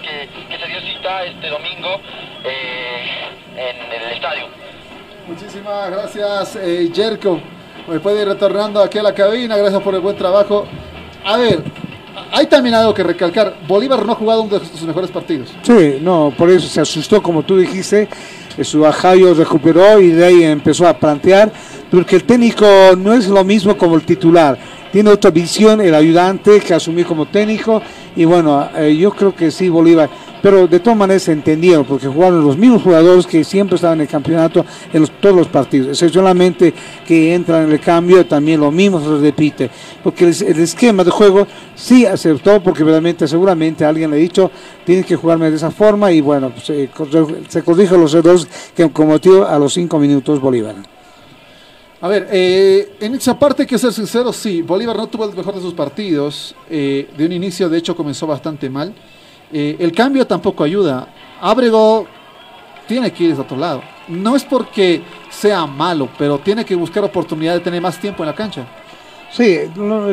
[0.96, 2.00] cita este domingo
[2.44, 4.46] eh, en el estadio.
[5.28, 7.40] Muchísimas gracias, eh, Jerko.
[7.88, 10.66] Me puede ir retornando aquí a la cabina, gracias por el buen trabajo.
[11.24, 11.62] A ver,
[12.32, 13.56] hay también algo que recalcar.
[13.66, 15.52] Bolívar no ha jugado uno de sus mejores partidos.
[15.62, 18.08] Sí, no, por eso se asustó, como tú dijiste,
[18.56, 21.52] eh, su ajayo recuperó y de ahí empezó a plantear,
[21.90, 22.66] porque el técnico
[22.96, 24.58] no es lo mismo como el titular,
[24.92, 27.82] tiene otra visión el ayudante que asumió como técnico
[28.16, 30.08] y bueno, eh, yo creo que sí, Bolívar,
[30.46, 34.02] pero de todas maneras se entendieron, porque jugaron los mismos jugadores que siempre estaban en
[34.02, 36.72] el campeonato en los- todos los partidos, excepcionalmente
[37.04, 39.68] que entran en el cambio, también lo mismo se repite,
[40.04, 44.48] porque el, esquema de juego sí aceptó, porque realmente seguramente alguien le ha dicho,
[44.84, 48.46] tienes que jugarme de esa forma, y bueno, pues, se, corre- se corrigen los errores
[48.76, 50.76] que cometió a los cinco minutos Bolívar.
[52.02, 55.34] A ver, eh, en esa parte hay que ser sincero, sí, Bolívar no tuvo el
[55.34, 56.54] mejor de sus partidos.
[56.70, 58.94] eh, de un inicio, de hecho, comenzó bastante mal.
[59.52, 61.08] Eh, el cambio tampoco ayuda.
[61.40, 62.06] Ábrego
[62.86, 63.82] tiene que ir a otro lado.
[64.08, 68.28] No es porque sea malo, pero tiene que buscar oportunidad de tener más tiempo en
[68.28, 68.66] la cancha.
[69.30, 69.58] Sí,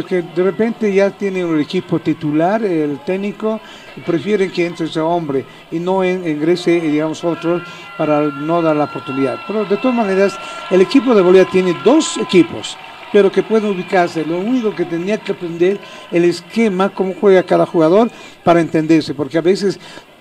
[0.10, 3.62] que de repente ya tiene un equipo titular, el técnico,
[3.96, 7.62] y prefieren que entre ese hombre y no ingrese, digamos, otro
[7.98, 9.40] para no dar la oportunidad.
[9.46, 10.38] Pero de todas maneras,
[10.72, 12.76] el equipo de Bolívar tiene dos equipos,
[13.14, 14.26] pero que pueden ubicarse.
[14.26, 15.80] Lo único que tenía que aprender
[16.12, 18.10] el esquema, cómo juega cada jugador,
[18.44, 19.80] para entenderse, porque a veces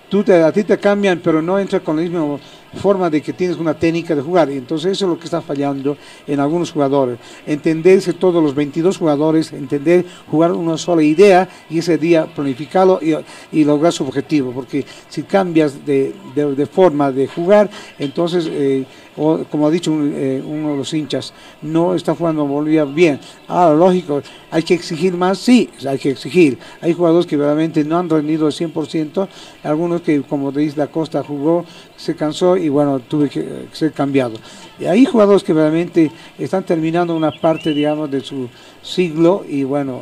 [0.09, 2.37] tú te- a ti te cambian, pero no entra con la misma
[2.79, 4.49] forma de que tienes una técnica de jugar.
[4.51, 5.97] Y entonces eso es lo que está fallando
[6.27, 7.17] en algunos jugadores.
[7.47, 13.15] Entenderse todos los 22 jugadores, entender jugar una sola idea y ese día planificarlo y,
[13.51, 14.51] y lograr su objetivo.
[14.51, 18.85] Porque si cambias de, de- de forma de jugar, entonces, eh,
[19.17, 23.19] o, como ha dicho eh, uno de los hinchas, no está jugando Bolivia bien.
[23.47, 26.57] Ahora, lógico, hay que exigir más, sí, hay que exigir.
[26.81, 29.27] Hay jugadores que verdaderamente no han rendido al 100%,
[29.63, 33.91] algunos que, como dice la Costa, jugó, se cansó y bueno, tuve que, eh, ser
[33.91, 34.35] cambiado.
[34.79, 38.49] Y hay jugadores que realmente están terminando una parte, digamos, de su
[38.81, 40.01] siglo y bueno,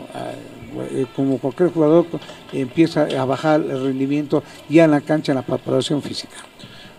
[0.92, 2.06] eh, como cualquier jugador
[2.54, 6.38] empieza a bajar el rendimiento ya en la cancha, en la preparación física.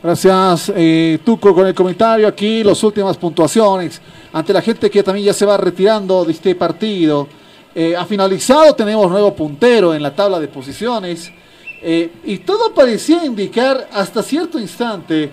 [0.03, 5.27] Gracias, eh, Tuco, con el comentario aquí, las últimas puntuaciones ante la gente que también
[5.27, 7.29] ya se va retirando de este partido.
[7.73, 11.31] Eh, ha finalizado, tenemos nuevo puntero en la tabla de posiciones
[11.81, 15.31] eh, y todo parecía indicar hasta cierto instante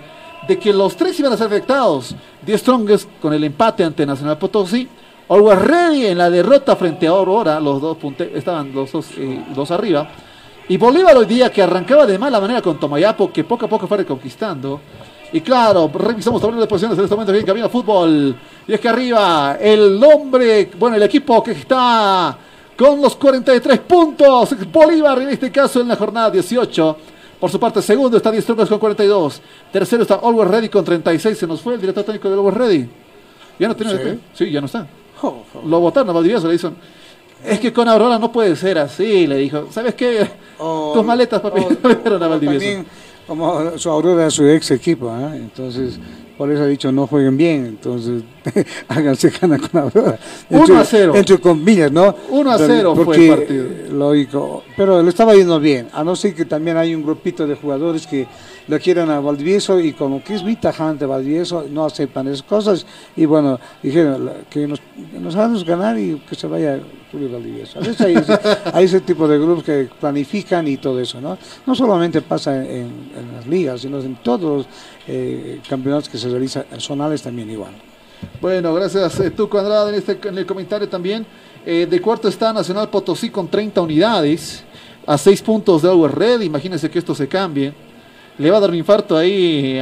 [0.48, 2.16] de que los tres iban a ser afectados.
[2.46, 4.88] Die Strongest con el empate ante Nacional Potosí,
[5.30, 7.98] Always Ready en la derrota frente a Aurora, los dos
[8.36, 10.12] estaban los dos, eh, dos arriba.
[10.70, 13.88] Y Bolívar hoy día que arrancaba de mala manera con Tomayapo, que poco a poco
[13.88, 14.80] fue reconquistando.
[15.34, 18.36] Y claro, revisamos tablero de posiciones en este momento aquí en Camino Fútbol.
[18.68, 22.38] Y es que arriba el hombre, bueno, el equipo que está
[22.78, 24.56] con los 43 puntos.
[24.72, 26.98] Bolívar en este caso en la jornada 18.
[27.40, 29.42] Por su parte, segundo está Diez con 42.
[29.72, 31.36] Tercero está Always Ready con 36.
[31.36, 32.90] Se nos fue el director técnico de Always Ready.
[33.58, 33.98] Ya no tiene.
[33.98, 34.86] Sí, sí ya no está.
[35.66, 36.76] Lo votaron a Valdivieso, le dicen.
[37.46, 39.68] Es que con Aurora no puede ser así, le dijo.
[39.72, 40.28] ¿Sabes qué?
[40.58, 41.62] Tus maletas, papi.
[42.06, 42.84] a Valdivieso.
[43.28, 45.36] como su Aurora es su ex equipo, ¿eh?
[45.36, 46.00] entonces
[46.38, 48.24] por eso ha dicho no jueguen bien, entonces
[48.88, 50.18] háganse ganar con Aurora.
[50.50, 51.14] 1 a 0.
[51.16, 52.16] Entre comillas, ¿no?
[52.30, 53.66] 1 a 0 fue el partido.
[53.92, 57.56] Lógico, pero le estaba yendo bien, a no ser que también hay un grupito de
[57.56, 58.26] jugadores que
[58.70, 62.86] lo quieren a Valdivieso y como que es muy tajante Valdivieso, no aceptan esas cosas
[63.16, 64.80] y bueno, dijeron que nos,
[65.20, 66.80] nos ganar y que se vaya
[67.76, 68.02] A veces
[68.74, 71.38] hay, ese tipo de grupos que planifican y todo eso, ¿no?
[71.66, 74.68] No solamente pasa en, las ligas, sino en todos los
[75.08, 77.72] eh, campeonatos que se realizan, zonales también igual.
[78.42, 81.26] Bueno, gracias eh, Tuco Andrade en, este, en el comentario también.
[81.66, 84.64] Eh, de cuarto está Nacional Potosí con 30 unidades,
[85.06, 87.74] a 6 puntos de Always Red, imagínense que esto se cambie
[88.40, 89.80] le va a dar un infarto ahí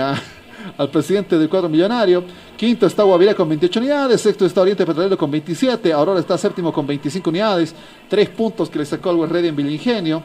[0.77, 2.23] al presidente del cuadro millonario.
[2.55, 4.21] Quinto está Guavirá con 28 unidades.
[4.21, 5.91] Sexto está Oriente Petrolero con 27.
[5.93, 7.73] Aurora está séptimo con 25 unidades.
[8.09, 10.23] Tres puntos que le sacó al Ready en Vilingenio.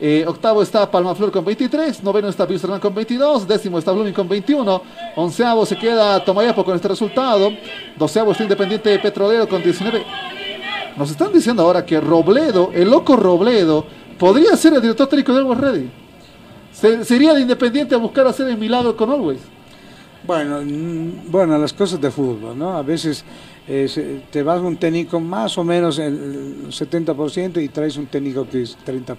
[0.00, 2.02] Eh, octavo está Palmaflor con 23.
[2.02, 3.46] Noveno está Piusterman con 22.
[3.46, 4.82] Décimo está Blooming con 21.
[5.16, 7.52] Onceavo se queda Tomayapo con este resultado.
[7.96, 10.04] Doceavo está Independiente Petrolero con 19.
[10.96, 13.84] Nos están diciendo ahora que Robledo, el loco Robledo,
[14.18, 15.90] podría ser el director técnico de Always Ready
[16.74, 19.40] sería de Independiente a buscar hacer el milagro con Always.
[20.26, 20.60] Bueno,
[21.28, 22.76] bueno, las cosas de fútbol, ¿no?
[22.78, 23.22] A veces
[23.68, 28.62] eh, te vas un técnico más o menos el 70% y traes un técnico que
[28.62, 29.16] es 30%.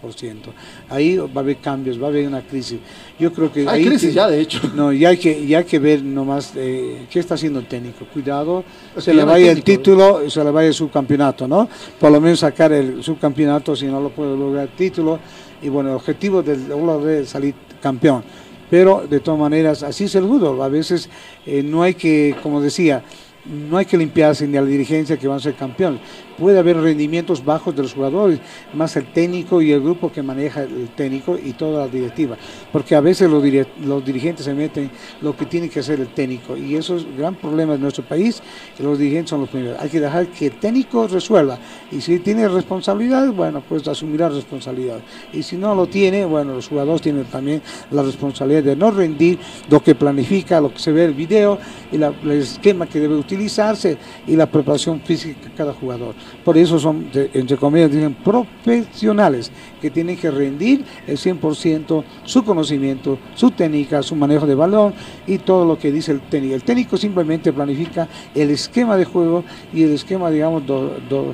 [0.90, 2.80] Ahí va a haber cambios, va a haber una crisis.
[3.19, 4.59] Yo creo que hay crisis ya, de hecho.
[4.74, 8.06] No, y hay que, ya hay que ver nomás eh, qué está haciendo el técnico.
[8.11, 8.64] Cuidado,
[8.98, 11.69] se le vaya el título, se le vaya el subcampeonato, ¿no?
[12.00, 15.19] Por lo menos sacar el subcampeonato si no lo puede lograr el título
[15.61, 16.66] y bueno, el objetivo del
[17.09, 18.24] es salir campeón.
[18.69, 20.61] Pero de todas maneras, así es el fútbol.
[20.61, 21.09] A veces
[21.45, 23.03] eh, no hay que, como decía,
[23.45, 25.99] no hay que limpiarse ni a la dirigencia que van a ser campeón
[26.38, 28.39] puede haber rendimientos bajos de los jugadores,
[28.73, 32.38] más el técnico y el grupo que maneja el técnico y toda la directiva,
[32.72, 33.43] porque a veces los,
[33.85, 34.89] los dirigentes se meten
[35.22, 38.03] lo que tiene que hacer el técnico y eso es un gran problema de nuestro
[38.03, 38.41] país,
[38.75, 39.80] que los dirigentes son los primeros.
[39.80, 41.57] Hay que dejar que el técnico resuelva
[41.91, 44.99] y si tiene responsabilidad, bueno, pues asumirá responsabilidad
[45.33, 49.39] y si no lo tiene, bueno, los jugadores tienen también la responsabilidad de no rendir
[49.69, 51.57] lo que planifica, lo que se ve el video
[51.91, 53.97] y el esquema que debe utilizarse
[54.27, 56.15] y la preparación física de cada jugador.
[56.43, 63.17] Por eso son, entre comillas, dicen profesionales que tienen que rendir el 100% su conocimiento,
[63.35, 64.93] su técnica, su manejo de balón
[65.27, 66.55] y todo lo que dice el técnico.
[66.55, 71.33] El técnico simplemente planifica el esquema de juego y el esquema, digamos, do,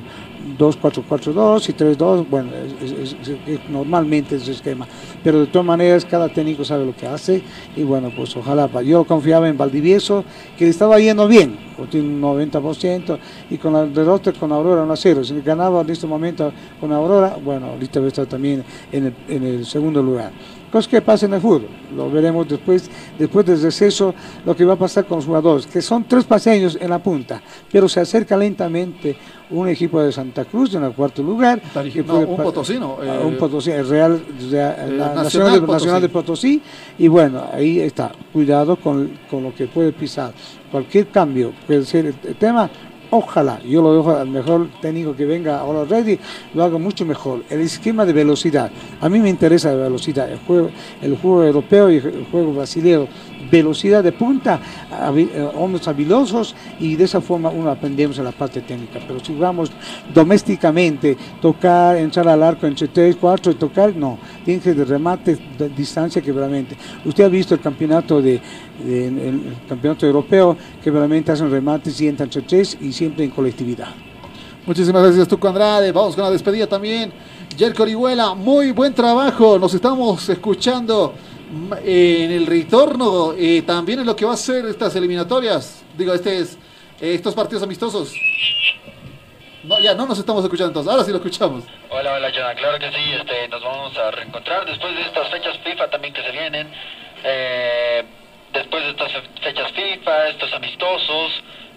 [0.58, 2.50] 2-4-4-2 y 3-2, bueno,
[2.82, 3.16] es,
[3.68, 4.86] normalmente es el esquema.
[5.22, 7.42] Pero de todas maneras, cada técnico sabe lo que hace
[7.76, 8.68] y bueno, pues ojalá.
[8.82, 10.24] Yo confiaba en Valdivieso,
[10.56, 11.56] que le estaba yendo bien,
[11.90, 13.18] tiene un 90%,
[13.50, 15.24] y con la derrota con Aurora 1-0.
[15.24, 19.66] Si ganaba en este momento con Aurora, bueno, ahorita estar también en el, en el
[19.66, 20.32] segundo lugar.
[20.72, 24.14] Cosas que pasa en el fútbol, lo veremos después, después del receso,
[24.46, 27.42] lo que va a pasar con los jugadores, que son tres paseños en la punta,
[27.70, 29.14] pero se acerca lentamente
[29.50, 31.60] un equipo de Santa Cruz en el cuarto lugar.
[31.74, 32.96] un potosino.
[33.06, 34.22] Ah, un potosino, el Real,
[35.14, 36.62] Nacional, de, Potosí.
[36.98, 40.32] Y bueno, ahí está, cuidado con, con lo que puede pisar.
[40.70, 42.70] Cualquier cambio puede ser el tema
[43.14, 46.18] Ojalá, yo lo dejo al mejor técnico que venga ahora ready,
[46.54, 47.42] lo haga mucho mejor.
[47.50, 48.70] El esquema de velocidad,
[49.02, 50.70] a mí me interesa la velocidad, el juego,
[51.02, 53.06] el juego europeo y el juego brasileño,
[53.52, 54.58] velocidad de punta,
[55.14, 58.98] eh, hombres habilosos y de esa forma uno aprendemos en la parte técnica.
[59.06, 59.70] Pero si vamos
[60.12, 65.38] domésticamente, tocar, entrar al arco entre 3, 4 y tocar, no, tiene que de remate,
[65.76, 66.76] distancia que realmente.
[67.04, 68.40] Usted ha visto el campeonato de,
[68.84, 73.88] el, campeonato europeo que realmente hacen remates y entran entre 3 y siempre en colectividad.
[74.64, 75.92] Muchísimas gracias, Tuco Andrade.
[75.92, 77.12] Vamos con la despedida también.
[77.58, 79.58] Jerko Orihuela, muy buen trabajo.
[79.58, 81.12] Nos estamos escuchando
[81.84, 85.84] en el retorno, eh, también en lo que va a ser estas eliminatorias.
[85.96, 86.54] Digo, este es,
[87.00, 88.12] eh, estos partidos amistosos.
[89.64, 90.90] No, ya no nos estamos escuchando entonces.
[90.90, 91.64] Ahora sí lo escuchamos.
[91.90, 92.54] Hola, hola, Jonah.
[92.54, 96.22] Claro que sí, este, nos vamos a reencontrar después de estas fechas FIFA también que
[96.22, 96.68] se vienen.
[97.22, 98.02] Eh,
[98.52, 101.32] después de estas fe- fechas FIFA, estos amistosos.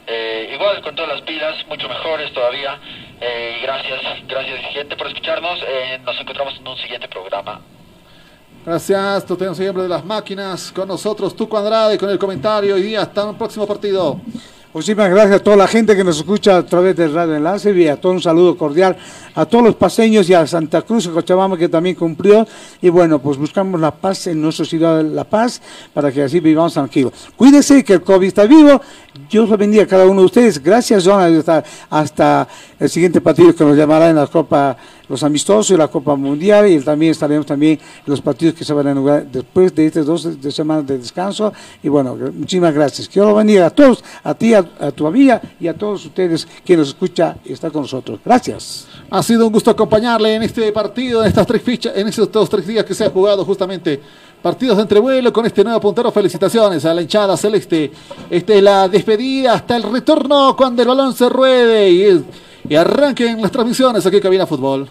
[0.07, 2.79] eh, igual con todas las pilas, mucho mejores todavía.
[3.19, 5.59] Eh, gracias, gracias gente por escucharnos.
[5.67, 7.59] Eh, nos encontramos en un siguiente programa.
[8.65, 10.71] Gracias, Toteno siempre de las máquinas.
[10.71, 12.77] Con nosotros, Tuco Andrade, con el comentario.
[12.77, 14.19] Y hasta un próximo partido.
[14.73, 17.87] Muchísimas gracias a toda la gente que nos escucha a través del Radio Enlace y
[17.87, 18.97] a todo un saludo cordial
[19.35, 22.47] a todos los paseños y a Santa Cruz, a Cochabamba que también cumplió.
[22.81, 25.61] Y bueno, pues buscamos la paz en nuestra ciudad, La Paz,
[25.93, 27.13] para que así vivamos tranquilos.
[27.35, 28.81] Cuídense que el COVID está vivo.
[29.29, 30.63] Dios lo bendiga a cada uno de ustedes.
[30.63, 31.21] Gracias, John.
[31.21, 32.47] Hasta, hasta
[32.79, 34.75] el siguiente partido que nos llamará en la Copa,
[35.07, 36.67] los amistosos y la Copa Mundial.
[36.69, 40.05] Y también estaremos también en los partidos que se van a jugar después de estas
[40.05, 41.53] dos semanas de descanso.
[41.81, 43.07] Y bueno, muchísimas gracias.
[43.07, 46.47] Que Dios lo bendiga a todos, a ti, a, tu amiga y a todos ustedes
[46.63, 48.19] que nos escucha y está con nosotros.
[48.23, 48.87] Gracias.
[49.09, 52.49] Ha sido un gusto acompañarle en este partido, en estas tres fichas, en estos dos,
[52.49, 54.01] tres días que se ha jugado justamente
[54.41, 56.11] partidos de entrevuelo con este nuevo puntero.
[56.11, 57.91] Felicitaciones a la hinchada celeste.
[58.29, 61.89] Este es la despedida hasta el retorno cuando el balón se ruede
[62.69, 64.89] y arranquen las transmisiones aquí en Cabina Fútbol.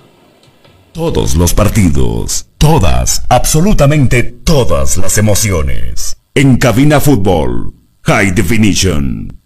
[0.92, 6.16] Todos los partidos, todas, absolutamente todas las emociones.
[6.34, 9.43] En Cabina Fútbol, High Definition.